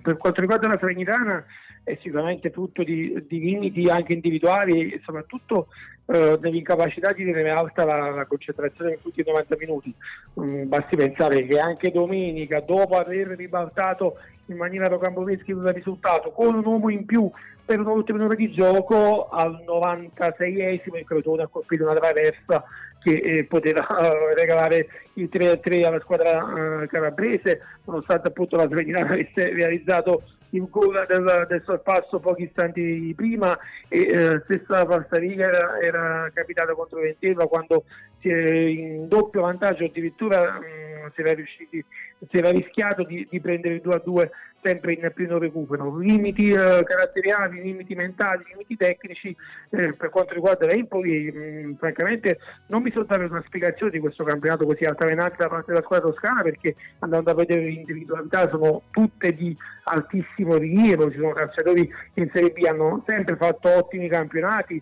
per 0.02 0.18
quanto 0.18 0.42
riguarda 0.42 0.68
la 0.68 0.78
Salernitana 0.80 1.46
è 1.84 1.98
sicuramente 2.02 2.50
frutto 2.50 2.84
di, 2.84 3.26
di 3.28 3.40
limiti 3.40 3.88
anche 3.90 4.14
individuali 4.14 4.92
e 4.92 5.02
soprattutto 5.04 5.68
eh, 6.08 6.38
dell'incapacità 6.40 7.12
di 7.12 7.26
tenere 7.26 7.50
alta 7.50 7.84
la, 7.84 8.10
la, 8.10 8.26
concentrazione 8.26 8.94
in 8.94 9.02
tutti 9.02 9.20
i 9.20 9.24
90 9.26 9.56
minuti. 9.60 9.94
Mm, 10.40 10.68
basti 10.68 10.96
pensare 10.96 11.46
che 11.46 11.60
anche 11.60 11.92
domenica, 11.92 12.60
dopo 12.62 12.96
aver 12.98 13.28
ribaltato 13.30 14.18
in 14.48 14.58
maniera 14.58 14.88
rocambolesca 14.88 15.52
il 15.52 15.74
risultato, 15.74 16.32
con 16.32 16.56
un 16.56 16.66
uomo 16.66 16.90
in 16.90 17.06
più 17.06 17.30
per 17.66 17.80
un'ultima 17.80 18.24
ora 18.24 18.36
di 18.36 18.52
gioco, 18.52 19.28
al 19.30 19.64
96esimo 19.68 20.98
il 20.98 21.06
Crotone 21.06 21.44
ha 21.44 21.48
colpito 21.48 21.84
una 21.84 21.96
traversa 21.96 22.64
che 23.06 23.12
eh, 23.12 23.44
poteva 23.44 23.86
uh, 23.88 24.34
regalare 24.34 24.88
il 25.14 25.30
3-3 25.32 25.86
alla 25.86 26.00
squadra 26.00 26.44
uh, 26.44 26.88
calabrese, 26.88 27.62
nonostante 27.84 28.30
appunto 28.30 28.56
la 28.56 28.66
Svegliana 28.66 29.06
avesse 29.14 29.54
realizzato 29.54 30.24
il 30.50 30.68
gol 30.70 31.06
del, 31.08 31.46
del 31.48 31.62
sorpasso 31.64 32.20
pochi 32.20 32.44
istanti 32.44 33.14
prima 33.16 33.56
e 33.88 34.00
eh, 34.00 34.42
stessa 34.46 34.86
falsariga 34.86 35.48
era, 35.48 35.80
era 35.82 36.32
capitata 36.34 36.74
contro 36.74 37.02
Venteva 37.02 37.48
quando 37.48 37.84
si 38.22 38.30
è 38.30 38.52
in 38.52 39.08
doppio 39.08 39.42
vantaggio 39.42 39.86
addirittura 39.86 40.54
mh, 40.54 41.06
mm, 41.06 41.08
si, 41.14 41.22
era 41.22 41.34
riusciti, 41.34 41.86
si 42.30 42.38
era 42.38 42.52
rischiato 42.52 43.04
di, 43.04 43.28
di 43.30 43.40
prendere 43.42 43.76
il 43.76 43.82
2-2 43.84 44.30
sempre 44.66 44.94
in 44.94 45.12
pieno 45.14 45.38
recupero. 45.38 45.96
Limiti 45.98 46.50
eh, 46.50 46.84
caratteriali, 46.84 47.62
limiti 47.62 47.94
mentali, 47.94 48.44
limiti 48.50 48.76
tecnici 48.76 49.36
eh, 49.70 49.94
per 49.94 50.10
quanto 50.10 50.34
riguarda 50.34 50.66
l'Empoli, 50.66 51.32
mh, 51.32 51.76
francamente 51.78 52.40
non 52.68 52.82
mi 52.82 52.92
so 52.92 53.04
dare 53.04 53.26
una 53.26 53.44
spiegazione 53.46 53.92
di 53.92 54.00
questo 54.00 54.24
campionato 54.24 54.66
così 54.66 54.84
altalenante 54.86 55.36
da 55.38 55.50
parte 55.50 55.72
della 55.72 55.84
squadra 55.84 56.10
toscana 56.10 56.42
perché 56.42 56.76
andando 57.00 57.30
a 57.30 57.36
vedere 57.36 57.62
le 57.62 57.70
individualità 57.70 58.50
sono 58.50 58.82
tutte 58.90 59.34
di 59.34 59.56
altissimo 59.84 60.58
rilievo, 60.58 61.12
ci 61.12 61.18
sono 61.18 61.34
calciatori 61.34 61.88
che 61.88 62.22
in 62.22 62.32
Serie 62.34 62.52
B 62.52 62.66
hanno 62.66 63.04
sempre 63.06 63.36
fatto 63.36 63.70
ottimi 63.70 64.10
campionati 64.10 64.82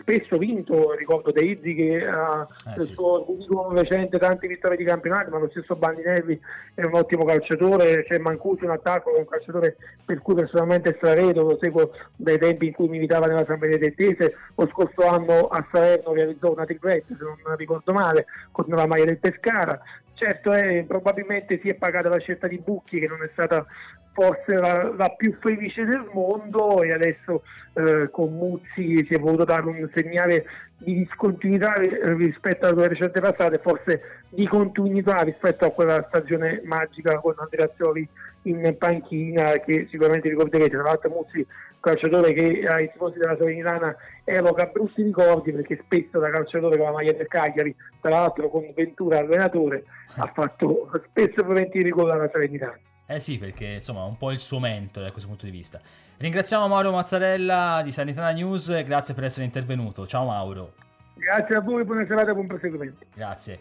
spesso 0.00 0.38
vinto, 0.38 0.92
ricordo 0.94 1.30
De 1.30 1.42
Izzi 1.44 1.74
che 1.74 2.06
ha 2.06 2.46
Eh, 2.66 2.70
nel 2.76 2.86
sì. 2.86 2.92
suo 2.94 3.22
curriculum 3.24 3.74
recente 3.76 4.18
tante 4.18 4.46
vittorie 4.46 4.78
di 4.78 4.84
campionato, 4.84 5.30
ma 5.30 5.38
lo 5.38 5.50
stesso 5.50 5.76
Bandinelli 5.76 6.40
è 6.74 6.84
un 6.84 6.94
ottimo 6.94 7.24
calciatore, 7.24 8.04
c'è 8.04 8.18
Mancuso 8.18 8.64
in 8.64 8.70
attacco, 8.70 9.14
è 9.14 9.18
un 9.18 9.26
calciatore 9.26 9.76
per 10.04 10.22
cui 10.22 10.34
personalmente 10.34 10.94
stravedo, 10.96 11.42
lo 11.42 11.58
seguo 11.60 11.90
dai 12.16 12.38
tempi 12.38 12.68
in 12.68 12.72
cui 12.72 12.88
militava 12.88 13.26
nella 13.26 13.44
San 13.44 13.58
Benedettese, 13.58 14.36
lo 14.54 14.66
scorso 14.68 15.06
anno 15.06 15.48
a 15.48 15.66
Salerno 15.70 16.14
realizzò 16.14 16.52
una 16.52 16.64
tripletta, 16.64 17.14
se 17.18 17.22
non 17.22 17.56
ricordo 17.56 17.92
male, 17.92 18.26
con 18.50 18.64
la 18.68 18.86
maglia 18.86 19.04
del 19.04 19.18
Pescara. 19.18 19.80
Certo, 20.22 20.52
eh, 20.52 20.84
probabilmente 20.86 21.58
si 21.60 21.68
è 21.68 21.74
pagata 21.74 22.08
la 22.08 22.20
scelta 22.20 22.46
di 22.46 22.58
Bucchi 22.58 23.00
che 23.00 23.08
non 23.08 23.24
è 23.24 23.30
stata 23.32 23.66
forse 24.12 24.54
la, 24.54 24.94
la 24.96 25.08
più 25.08 25.36
felice 25.40 25.84
del 25.84 26.08
mondo 26.12 26.80
e 26.84 26.92
adesso 26.92 27.42
eh, 27.72 28.08
con 28.08 28.32
Muzzi 28.32 29.04
si 29.04 29.14
è 29.14 29.18
voluto 29.18 29.42
dare 29.42 29.62
un 29.62 29.90
segnale 29.92 30.46
di 30.76 30.94
discontinuità 30.94 31.72
rispetto 31.74 32.66
alle 32.66 32.86
recente 32.86 33.20
passate, 33.20 33.58
forse 33.58 34.22
di 34.28 34.46
continuità 34.46 35.22
rispetto 35.22 35.64
a 35.64 35.72
quella 35.72 36.04
stagione 36.06 36.62
magica 36.66 37.18
con 37.18 37.34
Andrea 37.38 37.68
Scioli 37.74 38.08
in 38.42 38.74
panchina 38.78 39.52
che 39.64 39.86
sicuramente 39.90 40.28
ricorderete, 40.28 40.70
tra 40.70 40.82
l'altro 40.82 41.10
Muzzi 41.10 41.46
calciatore 41.82 42.32
che 42.32 42.62
ai 42.62 42.90
tifosi 42.90 43.18
della 43.18 43.36
Salernitana 43.36 43.94
evoca 44.24 44.66
brutti 44.66 45.02
ricordi 45.02 45.52
perché 45.52 45.80
spesso 45.84 46.20
da 46.20 46.30
calciatore 46.30 46.76
con 46.76 46.86
la 46.86 46.92
maglia 46.92 47.12
del 47.12 47.26
Cagliari, 47.26 47.74
tra 48.00 48.10
l'altro 48.10 48.48
con 48.48 48.72
Ventura 48.74 49.18
allenatore, 49.18 49.84
ha 50.16 50.30
fatto 50.32 50.90
spesso 51.10 51.40
e 51.40 51.42
volentieri 51.42 51.90
gol 51.90 52.10
alla 52.10 52.30
Salernitana. 52.30 52.78
Eh 53.06 53.20
sì, 53.20 53.36
perché 53.36 53.66
insomma 53.66 54.04
un 54.04 54.16
po' 54.16 54.30
il 54.30 54.38
suo 54.38 54.60
mentore 54.60 55.06
da 55.06 55.12
questo 55.12 55.28
punto 55.28 55.44
di 55.44 55.50
vista. 55.50 55.80
Ringraziamo 56.16 56.68
Mauro 56.68 56.92
Mazzarella 56.92 57.80
di 57.82 57.90
Sanitana 57.90 58.30
News, 58.30 58.84
grazie 58.84 59.12
per 59.12 59.24
essere 59.24 59.44
intervenuto. 59.44 60.06
Ciao 60.06 60.24
Mauro. 60.24 60.74
Grazie 61.14 61.56
a 61.56 61.60
voi, 61.60 61.84
buona 61.84 62.06
serata, 62.06 62.32
buon 62.32 62.46
proseguimento. 62.46 63.04
Grazie. 63.14 63.58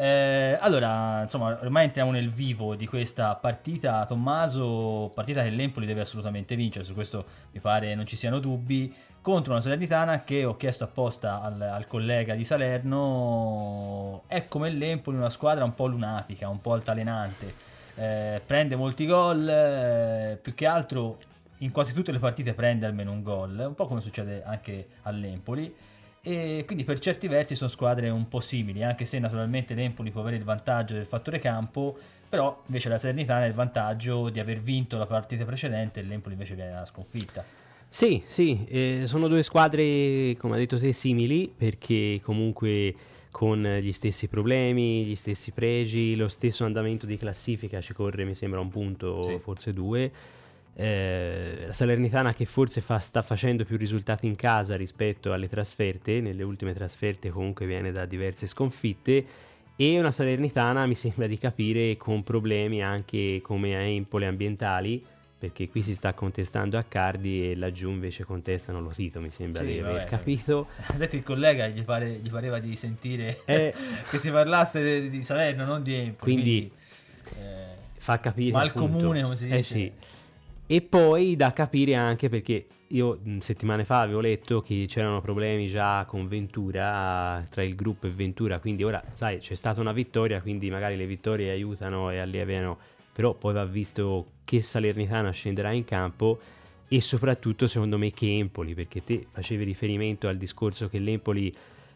Eh, 0.00 0.56
allora, 0.58 1.20
insomma, 1.20 1.58
ormai 1.60 1.84
entriamo 1.84 2.10
nel 2.10 2.30
vivo 2.30 2.74
di 2.74 2.86
questa 2.86 3.34
partita, 3.34 4.06
Tommaso, 4.06 5.12
partita 5.14 5.42
che 5.42 5.50
l'Empoli 5.50 5.84
deve 5.84 6.00
assolutamente 6.00 6.56
vincere, 6.56 6.86
su 6.86 6.94
questo 6.94 7.26
mi 7.52 7.60
pare 7.60 7.94
non 7.94 8.06
ci 8.06 8.16
siano 8.16 8.38
dubbi, 8.38 8.94
contro 9.20 9.52
una 9.52 9.60
Salernitana 9.60 10.24
che 10.24 10.46
ho 10.46 10.56
chiesto 10.56 10.84
apposta 10.84 11.42
al, 11.42 11.60
al 11.60 11.86
collega 11.86 12.34
di 12.34 12.44
Salerno, 12.44 14.22
è 14.26 14.48
come 14.48 14.70
l'Empoli 14.70 15.18
una 15.18 15.28
squadra 15.28 15.64
un 15.64 15.74
po' 15.74 15.86
lunatica, 15.86 16.48
un 16.48 16.62
po' 16.62 16.72
altalenante, 16.72 17.54
eh, 17.96 18.40
prende 18.46 18.76
molti 18.76 19.04
gol, 19.04 19.46
eh, 19.46 20.38
più 20.40 20.54
che 20.54 20.64
altro 20.64 21.18
in 21.58 21.72
quasi 21.72 21.92
tutte 21.92 22.10
le 22.10 22.18
partite 22.18 22.54
prende 22.54 22.86
almeno 22.86 23.12
un 23.12 23.22
gol, 23.22 23.64
un 23.68 23.74
po' 23.74 23.84
come 23.84 24.00
succede 24.00 24.42
anche 24.44 24.88
all'Empoli 25.02 25.88
e 26.22 26.64
quindi 26.66 26.84
per 26.84 26.98
certi 26.98 27.28
versi 27.28 27.54
sono 27.54 27.70
squadre 27.70 28.10
un 28.10 28.28
po' 28.28 28.40
simili, 28.40 28.82
anche 28.82 29.04
se 29.04 29.18
naturalmente 29.18 29.74
l'Empoli 29.74 30.10
può 30.10 30.20
avere 30.20 30.36
il 30.36 30.44
vantaggio 30.44 30.94
del 30.94 31.06
fattore 31.06 31.38
campo, 31.38 31.96
però 32.28 32.62
invece 32.66 32.88
la 32.88 32.98
Salernitana 32.98 33.44
ha 33.44 33.46
il 33.46 33.54
vantaggio 33.54 34.28
di 34.28 34.38
aver 34.38 34.60
vinto 34.60 34.98
la 34.98 35.06
partita 35.06 35.44
precedente 35.44 36.00
e 36.00 36.02
l'Empoli 36.02 36.34
invece 36.34 36.54
viene 36.54 36.72
la 36.72 36.84
sconfitta. 36.84 37.44
Sì, 37.88 38.22
sì, 38.24 38.64
eh, 38.68 39.02
sono 39.06 39.26
due 39.26 39.42
squadre, 39.42 40.36
come 40.38 40.54
hai 40.54 40.60
detto 40.60 40.78
te, 40.78 40.92
simili 40.92 41.52
perché 41.54 42.20
comunque 42.22 42.94
con 43.32 43.62
gli 43.62 43.92
stessi 43.92 44.28
problemi, 44.28 45.04
gli 45.04 45.16
stessi 45.16 45.50
pregi, 45.52 46.14
lo 46.14 46.28
stesso 46.28 46.64
andamento 46.64 47.06
di 47.06 47.16
classifica 47.16 47.80
ci 47.80 47.92
corre, 47.92 48.24
mi 48.24 48.34
sembra, 48.34 48.60
un 48.60 48.68
punto, 48.68 49.22
Sì. 49.22 49.38
forse 49.40 49.72
due. 49.72 50.10
Eh, 50.72 51.64
la 51.66 51.72
Salernitana 51.72 52.32
che 52.32 52.44
forse 52.46 52.80
fa- 52.80 52.98
sta 53.00 53.22
facendo 53.22 53.64
più 53.64 53.76
risultati 53.76 54.26
in 54.26 54.36
casa 54.36 54.76
rispetto 54.76 55.32
alle 55.32 55.48
trasferte, 55.48 56.20
nelle 56.20 56.42
ultime 56.42 56.72
trasferte 56.72 57.30
comunque 57.30 57.66
viene 57.66 57.90
da 57.92 58.06
diverse 58.06 58.46
sconfitte 58.46 59.24
e 59.76 59.98
una 59.98 60.10
Salernitana 60.10 60.86
mi 60.86 60.94
sembra 60.94 61.26
di 61.26 61.36
capire 61.38 61.96
con 61.96 62.22
problemi 62.22 62.82
anche 62.82 63.40
come 63.42 63.76
a 63.76 63.80
Empoli 63.80 64.24
ambientali 64.26 65.04
perché 65.40 65.68
qui 65.68 65.82
si 65.82 65.94
sta 65.94 66.12
contestando 66.12 66.76
a 66.78 66.82
Cardi 66.84 67.50
e 67.50 67.56
laggiù 67.56 67.88
invece 67.90 68.24
contestano 68.24 68.80
lo 68.80 68.90
Tito 68.90 69.20
mi 69.20 69.30
sembra 69.30 69.62
Sì, 69.62 69.68
di 69.72 69.78
aver 69.80 69.92
vabbè. 69.92 70.04
capito 70.04 70.68
Ha 70.86 70.92
detto 70.94 71.16
il 71.16 71.22
collega 71.22 71.66
gli, 71.66 71.82
pare- 71.82 72.20
gli 72.22 72.30
pareva 72.30 72.58
di 72.58 72.76
sentire 72.76 73.40
Eh. 73.44 73.74
che 74.08 74.18
si 74.18 74.30
parlasse 74.30 75.08
di 75.10 75.24
Salerno, 75.24 75.64
non 75.64 75.82
di 75.82 75.94
Empoli. 75.94 76.32
Quindi- 76.32 76.70
eh, 77.38 77.68
fa 77.98 78.18
capire 78.20 78.52
Mal 78.52 78.68
appunto. 78.68 78.96
comune, 78.98 79.22
come 79.22 79.36
si 79.36 79.44
dice. 79.44 79.56
Eh 79.58 79.62
sì. 79.62 79.92
E 80.72 80.82
poi 80.82 81.34
da 81.34 81.52
capire 81.52 81.96
anche 81.96 82.28
perché 82.28 82.64
io 82.90 83.18
settimane 83.40 83.82
fa 83.82 84.02
avevo 84.02 84.20
letto 84.20 84.62
che 84.62 84.84
c'erano 84.86 85.20
problemi 85.20 85.66
già 85.66 86.04
con 86.04 86.28
Ventura 86.28 87.44
tra 87.50 87.64
il 87.64 87.74
gruppo 87.74 88.06
e 88.06 88.10
Ventura, 88.10 88.60
quindi 88.60 88.84
ora 88.84 89.02
sai 89.14 89.38
c'è 89.38 89.54
stata 89.56 89.80
una 89.80 89.90
vittoria, 89.90 90.40
quindi 90.40 90.70
magari 90.70 90.96
le 90.96 91.06
vittorie 91.06 91.50
aiutano 91.50 92.12
e 92.12 92.18
alleviano, 92.18 92.78
però 93.12 93.34
poi 93.34 93.52
va 93.52 93.64
visto 93.64 94.34
che 94.44 94.60
Salernitana 94.60 95.32
scenderà 95.32 95.72
in 95.72 95.82
campo 95.82 96.38
e 96.86 97.00
soprattutto 97.00 97.66
secondo 97.66 97.98
me 97.98 98.12
che 98.12 98.38
Empoli, 98.38 98.72
perché 98.72 99.02
te 99.02 99.26
facevi 99.28 99.64
riferimento 99.64 100.28
al 100.28 100.36
discorso 100.36 100.88
che 100.88 101.00
l'Empoli 101.00 101.52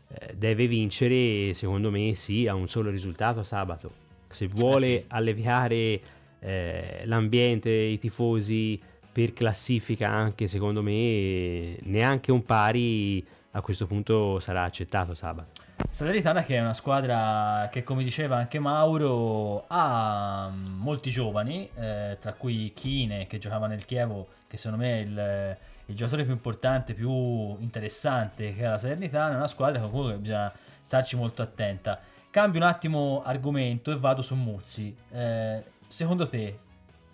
eh, 0.09 0.35
deve 0.37 0.67
vincere, 0.67 1.55
secondo 1.55 1.93
me 1.93 2.13
sì, 2.15 2.49
ha 2.49 2.57
un 2.57 2.67
solo 2.67 2.91
risultato 2.91 3.45
sabato. 3.45 3.93
Se 4.27 4.49
vuole 4.49 4.87
Eh 4.87 4.99
sì. 4.99 5.05
alleviare 5.11 6.01
eh, 6.45 7.03
l'ambiente, 7.05 7.71
i 7.71 7.99
tifosi 7.99 8.81
per 9.11 9.33
classifica 9.33 10.11
anche 10.11 10.47
secondo 10.47 10.83
me 10.83 11.77
neanche 11.83 12.33
un 12.33 12.43
pari 12.43 13.25
a 13.53 13.61
questo 13.61 13.87
punto 13.87 14.41
sarà 14.41 14.65
accettato 14.65 15.15
sabato. 15.15 15.63
Salernitana 15.89 16.43
che 16.43 16.57
è 16.57 16.61
una 16.61 16.75
squadra 16.75 17.69
che 17.71 17.83
come 17.83 18.03
diceva 18.03 18.37
anche 18.37 18.59
Mauro 18.59 19.65
ha 19.69 20.51
mm, 20.53 20.81
molti 20.81 21.11
giovani, 21.11 21.69
eh, 21.77 22.17
tra 22.21 22.33
cui 22.33 22.73
Kine 22.75 23.27
che 23.27 23.39
giocava 23.39 23.67
nel 23.67 23.85
Chievo, 23.85 24.29
che 24.49 24.57
secondo 24.57 24.85
me 24.85 24.93
è 24.93 25.01
il, 25.01 25.57
il 25.87 25.95
giocatore 25.95 26.25
più 26.25 26.33
importante, 26.33 26.95
più 26.95 27.11
interessante 27.61 28.55
che 28.55 28.67
ha 28.67 28.71
la 28.71 28.79
Salernitana, 28.79 29.35
è 29.35 29.37
una 29.37 29.47
squadra 29.47 29.81
con 29.81 29.91
cui 29.91 30.13
bisogna 30.15 30.53
starci 30.83 31.17
molto 31.17 31.43
attenta. 31.43 32.01
Cambio 32.31 32.61
un 32.61 32.67
attimo 32.67 33.23
argomento 33.25 33.93
e 33.93 33.97
vado 33.97 34.21
su 34.21 34.35
Muzzi. 34.35 34.95
Eh, 35.13 35.63
secondo 35.95 36.29
te 36.29 36.59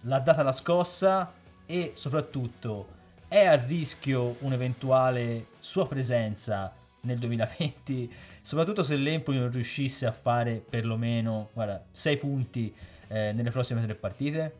l'ha 0.05 0.21
data 0.21 0.43
la 0.43 0.53
scossa 0.53 1.31
e 1.67 1.93
soprattutto 1.97 2.99
è 3.29 3.45
a 3.45 3.55
rischio 3.55 4.37
un'eventuale 4.39 5.49
sua 5.59 5.87
presenza 5.87 6.75
nel 7.03 7.19
2020, 7.19 8.11
soprattutto 8.41 8.83
se 8.83 8.97
l'Empoli 8.97 9.39
non 9.39 9.51
riuscisse 9.51 10.07
a 10.07 10.13
fare 10.13 10.65
perlomeno 10.67 11.51
6 11.93 12.17
punti 12.17 12.73
eh, 13.09 13.33
nelle 13.33 13.51
prossime 13.51 13.85
tre 13.85 13.95
partite? 13.95 14.55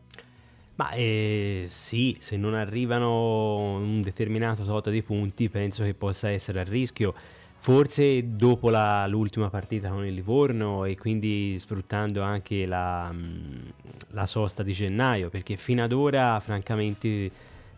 Ma 0.75 0.91
eh, 0.91 1.63
sì, 1.65 2.15
se 2.19 2.37
non 2.37 2.53
arrivano 2.53 3.75
un 3.77 4.01
determinato 4.01 4.63
tot 4.63 4.91
di 4.91 5.01
punti 5.01 5.49
penso 5.49 5.83
che 5.83 5.95
possa 5.95 6.29
essere 6.29 6.59
a 6.59 6.63
rischio. 6.63 7.15
Forse 7.63 8.35
dopo 8.35 8.71
la- 8.71 9.05
l'ultima 9.07 9.51
partita 9.51 9.89
con 9.89 10.03
il 10.03 10.15
Livorno 10.15 10.83
e 10.85 10.97
quindi 10.97 11.59
sfruttando 11.59 12.23
anche 12.23 12.65
la, 12.65 13.11
mh, 13.11 13.73
la 14.09 14.25
sosta 14.25 14.63
di 14.63 14.71
gennaio, 14.73 15.29
perché 15.29 15.57
fino 15.57 15.83
ad 15.83 15.91
ora 15.91 16.39
francamente 16.39 17.31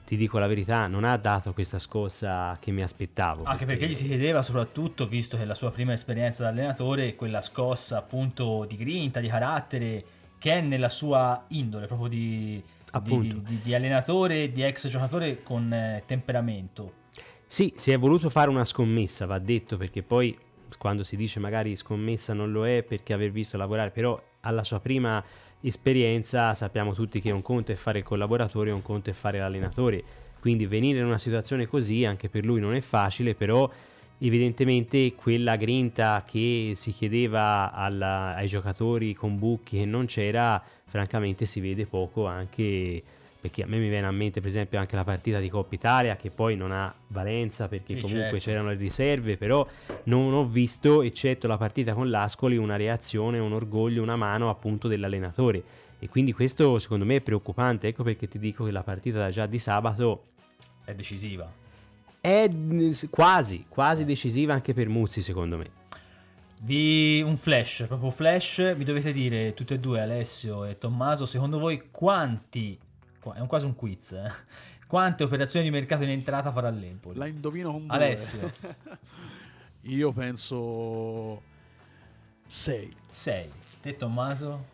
ti 0.05 0.15
dico 0.15 0.39
la 0.39 0.47
verità, 0.47 0.87
non 0.87 1.03
ha 1.03 1.17
dato 1.17 1.51
questa 1.51 1.79
scossa 1.79 2.57
che 2.61 2.71
mi 2.71 2.81
aspettavo. 2.81 3.43
Anche 3.43 3.65
perché 3.65 3.85
gli 3.87 3.93
si 3.93 4.05
chiedeva 4.07 4.41
soprattutto, 4.41 5.05
visto 5.05 5.35
che 5.35 5.43
la 5.43 5.53
sua 5.55 5.69
prima 5.71 5.91
esperienza 5.91 6.43
da 6.43 6.49
allenatore, 6.49 7.15
quella 7.15 7.41
scossa 7.41 7.97
appunto 7.97 8.63
di 8.65 8.77
grinta, 8.77 9.19
di 9.19 9.27
carattere, 9.27 10.01
che 10.39 10.51
è 10.51 10.61
nella 10.61 10.89
sua 10.89 11.43
indole, 11.49 11.87
proprio 11.87 12.07
di, 12.07 12.63
di, 13.01 13.43
di- 13.43 13.59
di 13.61 13.75
allenatore, 13.75 14.49
di 14.49 14.61
ex 14.63 14.87
giocatore 14.87 15.43
con 15.43 15.73
eh, 15.73 16.03
temperamento. 16.05 17.01
Sì, 17.53 17.71
si 17.77 17.91
è 17.91 17.99
voluto 17.99 18.31
fare 18.31 18.49
una 18.49 18.65
scommessa, 18.65 19.27
va 19.27 19.37
detto, 19.37 19.77
perché 19.77 20.01
poi 20.01 20.35
quando 20.79 21.03
si 21.03 21.15
dice 21.15 21.39
magari 21.39 21.75
scommessa 21.75 22.33
non 22.33 22.51
lo 22.51 22.65
è 22.65 22.81
perché 22.81 23.13
aver 23.13 23.29
visto 23.29 23.57
lavorare, 23.57 23.91
però 23.91 24.19
alla 24.39 24.63
sua 24.63 24.79
prima 24.79 25.23
esperienza 25.61 26.55
sappiamo 26.55 26.95
tutti 26.95 27.21
che 27.21 27.29
un 27.29 27.43
conto 27.43 27.71
è 27.71 27.75
fare 27.75 27.99
il 27.99 28.05
collaboratore, 28.05 28.71
un 28.71 28.81
conto 28.81 29.11
è 29.11 29.13
fare 29.13 29.37
l'allenatore. 29.37 30.03
Quindi 30.39 30.65
venire 30.65 30.97
in 30.97 31.05
una 31.05 31.19
situazione 31.19 31.67
così 31.67 32.05
anche 32.05 32.27
per 32.27 32.43
lui 32.43 32.59
non 32.59 32.73
è 32.73 32.81
facile, 32.81 33.35
però 33.35 33.69
evidentemente 34.17 35.13
quella 35.13 35.55
grinta 35.55 36.23
che 36.25 36.71
si 36.73 36.91
chiedeva 36.91 37.71
alla- 37.71 38.33
ai 38.33 38.47
giocatori 38.47 39.13
con 39.13 39.37
bucchi 39.37 39.79
e 39.79 39.85
non 39.85 40.07
c'era, 40.07 40.59
francamente 40.85 41.45
si 41.45 41.59
vede 41.59 41.85
poco 41.85 42.25
anche 42.25 43.03
perché 43.43 43.63
a 43.63 43.67
me 43.67 43.77
mi 43.77 43.89
viene 43.89 44.07
a 44.07 44.11
mente 44.11 44.39
per 44.39 44.47
esempio 44.47 44.79
anche 44.79 44.95
la 44.95 45.03
partita 45.03 45.39
di 45.39 45.49
Coppa 45.49 45.75
Italia 45.75 46.15
che 46.15 46.29
poi 46.29 46.55
non 46.55 46.71
ha 46.71 46.93
valenza 47.09 47.67
perché 47.67 47.95
Sì, 47.95 47.99
comunque 47.99 48.39
certo. 48.39 48.45
c'erano 48.45 48.69
le 48.69 48.75
riserve, 48.75 49.35
però 49.35 49.67
non 50.03 50.33
ho 50.33 50.45
visto, 50.45 51.01
eccetto 51.01 51.45
la 51.47 51.57
partita 51.57 51.93
con 51.93 52.09
l'Ascoli, 52.09 52.55
una 52.55 52.77
reazione, 52.77 53.39
un 53.39 53.51
orgoglio, 53.51 54.01
una 54.01 54.15
mano 54.15 54.49
appunto 54.49 54.87
dell'allenatore. 54.87 55.61
E 55.99 56.07
quindi 56.07 56.31
questo 56.31 56.79
secondo 56.79 57.03
me 57.03 57.17
è 57.17 57.21
preoccupante, 57.21 57.89
ecco 57.89 58.03
perché 58.03 58.29
ti 58.29 58.39
dico 58.39 58.63
che 58.63 58.71
la 58.71 58.83
partita 58.83 59.17
da 59.19 59.29
già 59.29 59.45
di 59.45 59.59
sabato 59.59 60.23
È 60.85 60.93
decisiva. 60.93 61.51
è 62.21 62.47
mm, 62.49 62.91
quasi, 63.09 63.65
quasi 63.67 64.05
decisiva 64.05 64.53
anche 64.53 64.73
per 64.73 64.87
Muzzi 64.87 65.21
secondo 65.21 65.57
me. 65.57 65.81
Vi 66.61 67.21
un 67.21 67.35
flash, 67.35 67.83
proprio 67.89 68.09
flash, 68.09 68.73
vi 68.77 68.85
dovete 68.85 69.11
dire 69.11 69.53
tutti 69.53 69.73
e 69.73 69.79
due, 69.79 69.99
Alessio 69.99 70.63
e 70.63 70.77
Tommaso, 70.77 71.25
secondo 71.25 71.59
voi 71.59 71.89
quanti, 71.91 72.79
qua- 73.23 73.33
è 73.35 73.39
un- 73.39 73.47
quasi 73.47 73.65
un 73.65 73.75
quiz, 73.75 74.11
eh, 74.11 74.31
quante 74.87 75.23
operazioni 75.23 75.65
di 75.65 75.71
mercato 75.71 76.03
in 76.03 76.09
entrata 76.09 76.51
farà 76.51 76.69
l'Empoli? 76.69 77.17
La 77.17 77.25
indovino 77.27 77.71
con 77.71 77.87
due. 77.87 77.95
Alessio. 77.95 78.51
Io 79.87 80.11
penso 80.11 81.41
6. 82.45 82.93
6. 83.09 83.49
Te 83.81 83.95
Tommaso? 83.95 84.65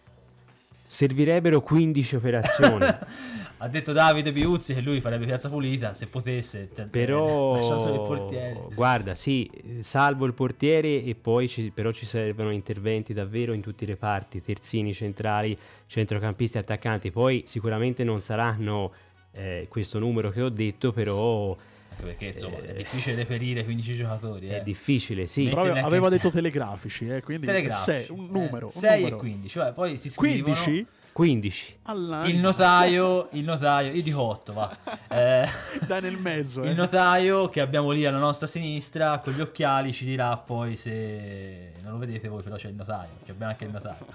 Servirebbero 0.85 1.61
15 1.61 2.15
operazioni. 2.15 2.85
ha 3.61 3.67
detto 3.67 3.91
Davide 3.91 4.31
Piuzzi 4.31 4.73
che 4.73 4.81
lui 4.81 5.01
farebbe 5.01 5.25
piazza 5.25 5.49
pulita 5.49 5.93
se 5.93 6.07
potesse. 6.07 6.69
Però, 6.89 7.59
guarda, 8.73 9.15
sì, 9.15 9.45
eh, 9.79 9.83
salvo 9.83 10.25
il 10.25 10.33
portiere 10.33 11.03
e 11.03 11.15
poi 11.15 11.47
ci, 11.49 11.71
però 11.73 11.91
ci 11.91 12.05
servono 12.05 12.51
interventi 12.51 13.13
davvero 13.13 13.51
in 13.53 13.61
tutti 13.61 13.83
i 13.83 13.87
reparti, 13.87 14.41
terzini 14.41 14.93
centrali, 14.93 15.57
centrocampisti, 15.87 16.57
attaccanti. 16.57 17.11
Poi 17.11 17.43
sicuramente 17.45 18.03
non 18.03 18.21
saranno 18.21 18.91
eh, 19.31 19.67
questo 19.69 19.99
numero 19.99 20.29
che 20.29 20.41
ho 20.41 20.49
detto, 20.49 20.91
però 20.93 21.55
Anche 21.91 22.03
perché 22.03 22.25
insomma 22.27 22.57
è 22.61 22.69
Eh. 22.69 22.73
difficile 22.75 23.15
reperire 23.15 23.63
15 23.65 23.91
giocatori. 23.93 24.47
è 24.47 24.55
eh. 24.57 24.61
difficile, 24.61 25.25
sì. 25.27 25.49
Però 25.49 25.63
aveva 25.63 26.07
detto 26.07 26.29
telegrafici, 26.31 27.07
eh, 27.07 27.21
quindi 27.21 27.45
Telegrafici. 27.45 27.83
sei, 27.83 28.05
un 28.09 28.27
numero. 28.31 28.67
un 28.67 28.71
6 28.71 28.97
numero. 29.01 29.15
e 29.15 29.19
15, 29.19 29.49
cioè 29.49 29.73
poi 29.73 29.97
si 29.97 30.09
scrivono 30.09 30.43
15? 30.55 30.85
15. 31.19 31.79
All'anno. 31.83 32.27
il 32.29 32.37
notaio, 32.37 33.27
il 33.33 33.43
notaio, 33.43 33.91
io 33.91 34.01
dico 34.01 34.21
8 34.21 34.53
va. 34.53 34.77
Eh, 35.11 35.49
Dai 35.85 36.01
nel 36.01 36.17
mezzo. 36.17 36.61
il 36.61 36.69
eh. 36.69 36.73
notaio 36.73 37.49
che 37.49 37.59
abbiamo 37.59 37.89
lì 37.89 38.05
alla 38.05 38.19
nostra 38.19 38.47
sinistra 38.47 39.17
con 39.17 39.33
gli 39.33 39.41
occhiali 39.41 39.91
ci 39.91 40.05
dirà 40.05 40.37
poi 40.37 40.75
se 40.75 41.73
non 41.81 41.93
lo 41.93 41.97
vedete 41.97 42.27
voi 42.27 42.43
però 42.43 42.55
c'è 42.55 42.69
il 42.69 42.75
notaio, 42.75 43.09
che 43.25 43.31
abbiamo 43.31 43.51
anche 43.51 43.65
il 43.65 43.71
notaio. 43.71 44.05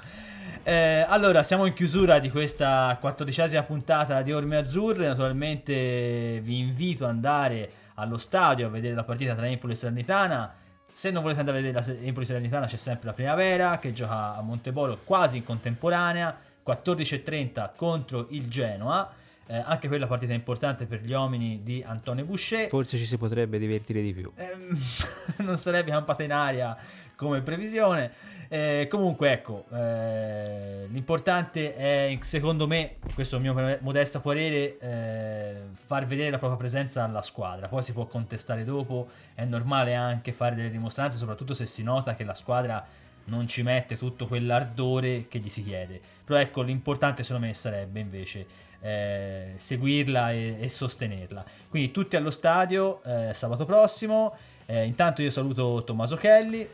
Eh, 0.62 1.04
allora 1.06 1.42
siamo 1.42 1.66
in 1.66 1.74
chiusura 1.74 2.20
di 2.20 2.30
questa 2.30 2.96
quattordicesima 2.98 3.62
puntata 3.64 4.22
di 4.22 4.32
Orme 4.32 4.56
Azzurre, 4.56 5.06
naturalmente 5.06 6.40
vi 6.42 6.60
invito 6.60 7.04
ad 7.04 7.10
andare 7.10 7.70
allo 7.96 8.16
stadio 8.16 8.68
a 8.68 8.70
vedere 8.70 8.94
la 8.94 9.04
partita 9.04 9.34
tra 9.34 9.46
Empoli 9.46 9.74
e 9.74 9.76
Salernitana. 9.76 10.54
Se 10.90 11.10
non 11.10 11.20
volete 11.20 11.40
andare 11.40 11.58
a 11.58 11.60
vedere 11.60 11.84
la 11.84 12.06
Empoli 12.06 12.24
Salernitana 12.24 12.66
c'è 12.66 12.76
sempre 12.76 13.08
la 13.08 13.12
Primavera 13.12 13.78
che 13.78 13.92
gioca 13.92 14.36
a 14.36 14.40
Montebolo 14.40 15.00
quasi 15.04 15.38
in 15.38 15.44
contemporanea, 15.44 16.52
14.30 16.66 17.70
contro 17.76 18.26
il 18.30 18.48
Genoa. 18.48 19.22
Eh, 19.46 19.56
anche 19.56 19.88
quella 19.88 20.06
partita 20.06 20.32
importante 20.32 20.86
per 20.86 21.02
gli 21.02 21.12
uomini 21.12 21.60
di 21.62 21.82
Antonio 21.86 22.24
Boucher. 22.24 22.68
Forse 22.68 22.96
ci 22.96 23.04
si 23.04 23.18
potrebbe 23.18 23.58
divertire 23.58 24.00
di 24.00 24.14
più. 24.14 24.32
Ehm, 24.36 24.78
non 25.44 25.58
sarebbe 25.58 25.90
campata 25.90 26.22
in 26.22 26.32
aria 26.32 26.76
come 27.14 27.42
previsione. 27.42 28.32
Eh, 28.48 28.86
comunque, 28.88 29.32
ecco, 29.32 29.64
eh, 29.72 30.86
l'importante 30.88 31.74
è, 31.74 32.16
secondo 32.20 32.66
me, 32.66 32.96
questo 33.14 33.36
è 33.36 33.38
il 33.38 33.44
mio 33.44 33.78
modesto 33.80 34.20
parere, 34.20 34.78
eh, 34.78 35.54
far 35.72 36.06
vedere 36.06 36.30
la 36.30 36.38
propria 36.38 36.58
presenza 36.58 37.02
alla 37.04 37.22
squadra. 37.22 37.68
Poi 37.68 37.82
si 37.82 37.92
può 37.92 38.06
contestare 38.06 38.64
dopo, 38.64 39.08
è 39.34 39.44
normale 39.44 39.94
anche 39.94 40.32
fare 40.32 40.54
delle 40.54 40.70
dimostranze, 40.70 41.18
soprattutto 41.18 41.54
se 41.54 41.66
si 41.66 41.82
nota 41.82 42.14
che 42.14 42.24
la 42.24 42.34
squadra 42.34 42.86
non 43.26 43.46
ci 43.48 43.62
mette 43.62 43.96
tutto 43.96 44.26
quell'ardore 44.26 45.26
che 45.28 45.38
gli 45.38 45.48
si 45.48 45.62
chiede. 45.64 46.00
Però 46.24 46.38
ecco, 46.38 46.62
l'importante 46.62 47.22
secondo 47.22 47.46
me 47.46 47.54
sarebbe 47.54 48.00
invece 48.00 48.46
eh, 48.80 49.52
seguirla 49.56 50.32
e, 50.32 50.56
e 50.60 50.68
sostenerla. 50.68 51.44
Quindi 51.68 51.90
tutti 51.90 52.16
allo 52.16 52.30
stadio 52.30 53.02
eh, 53.04 53.32
sabato 53.34 53.64
prossimo. 53.64 54.34
Eh, 54.66 54.84
intanto 54.84 55.20
io 55.22 55.30
saluto 55.30 55.82
Tommaso 55.84 56.16
Kelly, 56.16 56.68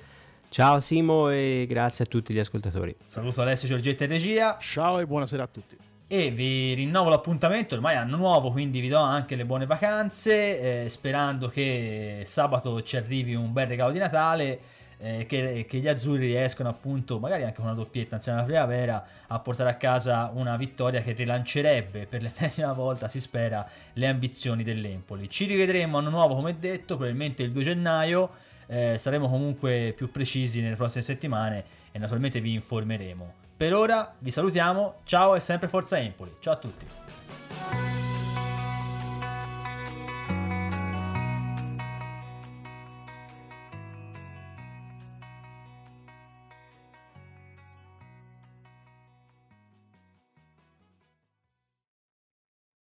Ciao 0.49 0.81
Simo 0.81 1.29
e 1.31 1.65
grazie 1.69 2.05
a 2.05 2.09
tutti 2.09 2.35
gli 2.35 2.39
ascoltatori. 2.41 2.95
saluto 3.07 3.41
Alessio 3.43 3.69
Giorgetti 3.69 4.03
in 4.03 4.11
regia 4.11 4.59
Ciao 4.61 4.99
e 4.99 5.07
buonasera 5.07 5.45
a 5.45 5.47
tutti. 5.47 5.77
e 6.09 6.31
vi 6.33 6.75
rinnovo 6.75 7.09
l'appuntamento, 7.09 7.77
ormai 7.77 7.95
è 7.95 7.99
anno 7.99 8.17
nuovo, 8.17 8.51
quindi 8.51 8.81
vi 8.81 8.89
do 8.89 8.99
anche 8.99 9.37
le 9.37 9.45
buone 9.45 9.67
vacanze, 9.67 10.85
eh, 10.85 10.89
sperando 10.89 11.47
che 11.47 12.23
sabato 12.25 12.83
ci 12.83 12.97
arrivi 12.97 13.37
un 13.37 13.53
bel 13.53 13.69
regalo 13.69 13.93
di 13.93 13.99
Natale. 13.99 14.61
Eh, 15.01 15.27
che, 15.27 15.67
che 15.69 15.79
gli 15.79 15.89
azzurri 15.89 16.27
riescano 16.27 16.69
appunto, 16.69 17.19
magari 17.19 17.43
anche 17.43 17.57
con 17.57 17.65
una 17.65 17.75
doppietta 17.75 18.17
insieme 18.17 18.39
alla 18.39 18.47
primavera, 18.47 19.07
a 19.27 19.39
portare 19.39 19.71
a 19.71 19.75
casa 19.75 20.31
una 20.35 20.57
vittoria 20.57 21.01
che 21.03 21.13
rilancerebbe 21.13 22.07
per 22.07 22.23
l'ennesima 22.23 22.73
volta, 22.73 23.09
si 23.09 23.21
spera, 23.21 23.67
le 23.95 24.07
ambizioni 24.07 24.63
dell'Empoli. 24.63 25.29
Ci 25.31 25.47
rivedremo 25.47 25.99
anno 25.99 26.11
nuovo, 26.11 26.35
come 26.35 26.59
detto, 26.59 26.97
probabilmente 26.97 27.43
il 27.43 27.53
2 27.53 27.63
gennaio. 27.63 28.31
eh, 28.67 28.99
saremo 28.99 29.29
comunque 29.29 29.93
più 29.97 30.11
precisi 30.13 30.61
nelle 30.61 30.77
prossime 30.77 31.03
settimane 31.03 31.65
e 31.91 31.99
naturalmente 31.99 32.41
vi 32.41 32.53
informeremo. 32.53 33.35
Per 33.57 33.75
ora 33.75 34.15
vi 34.19 34.31
salutiamo, 34.31 35.01
ciao 35.05 35.35
e 35.35 35.41
sempre 35.41 35.69
Forza 35.69 35.99
Empoli. 35.99 36.37
Ciao 36.39 36.55
a 36.55 36.57
tutti. 36.57 37.90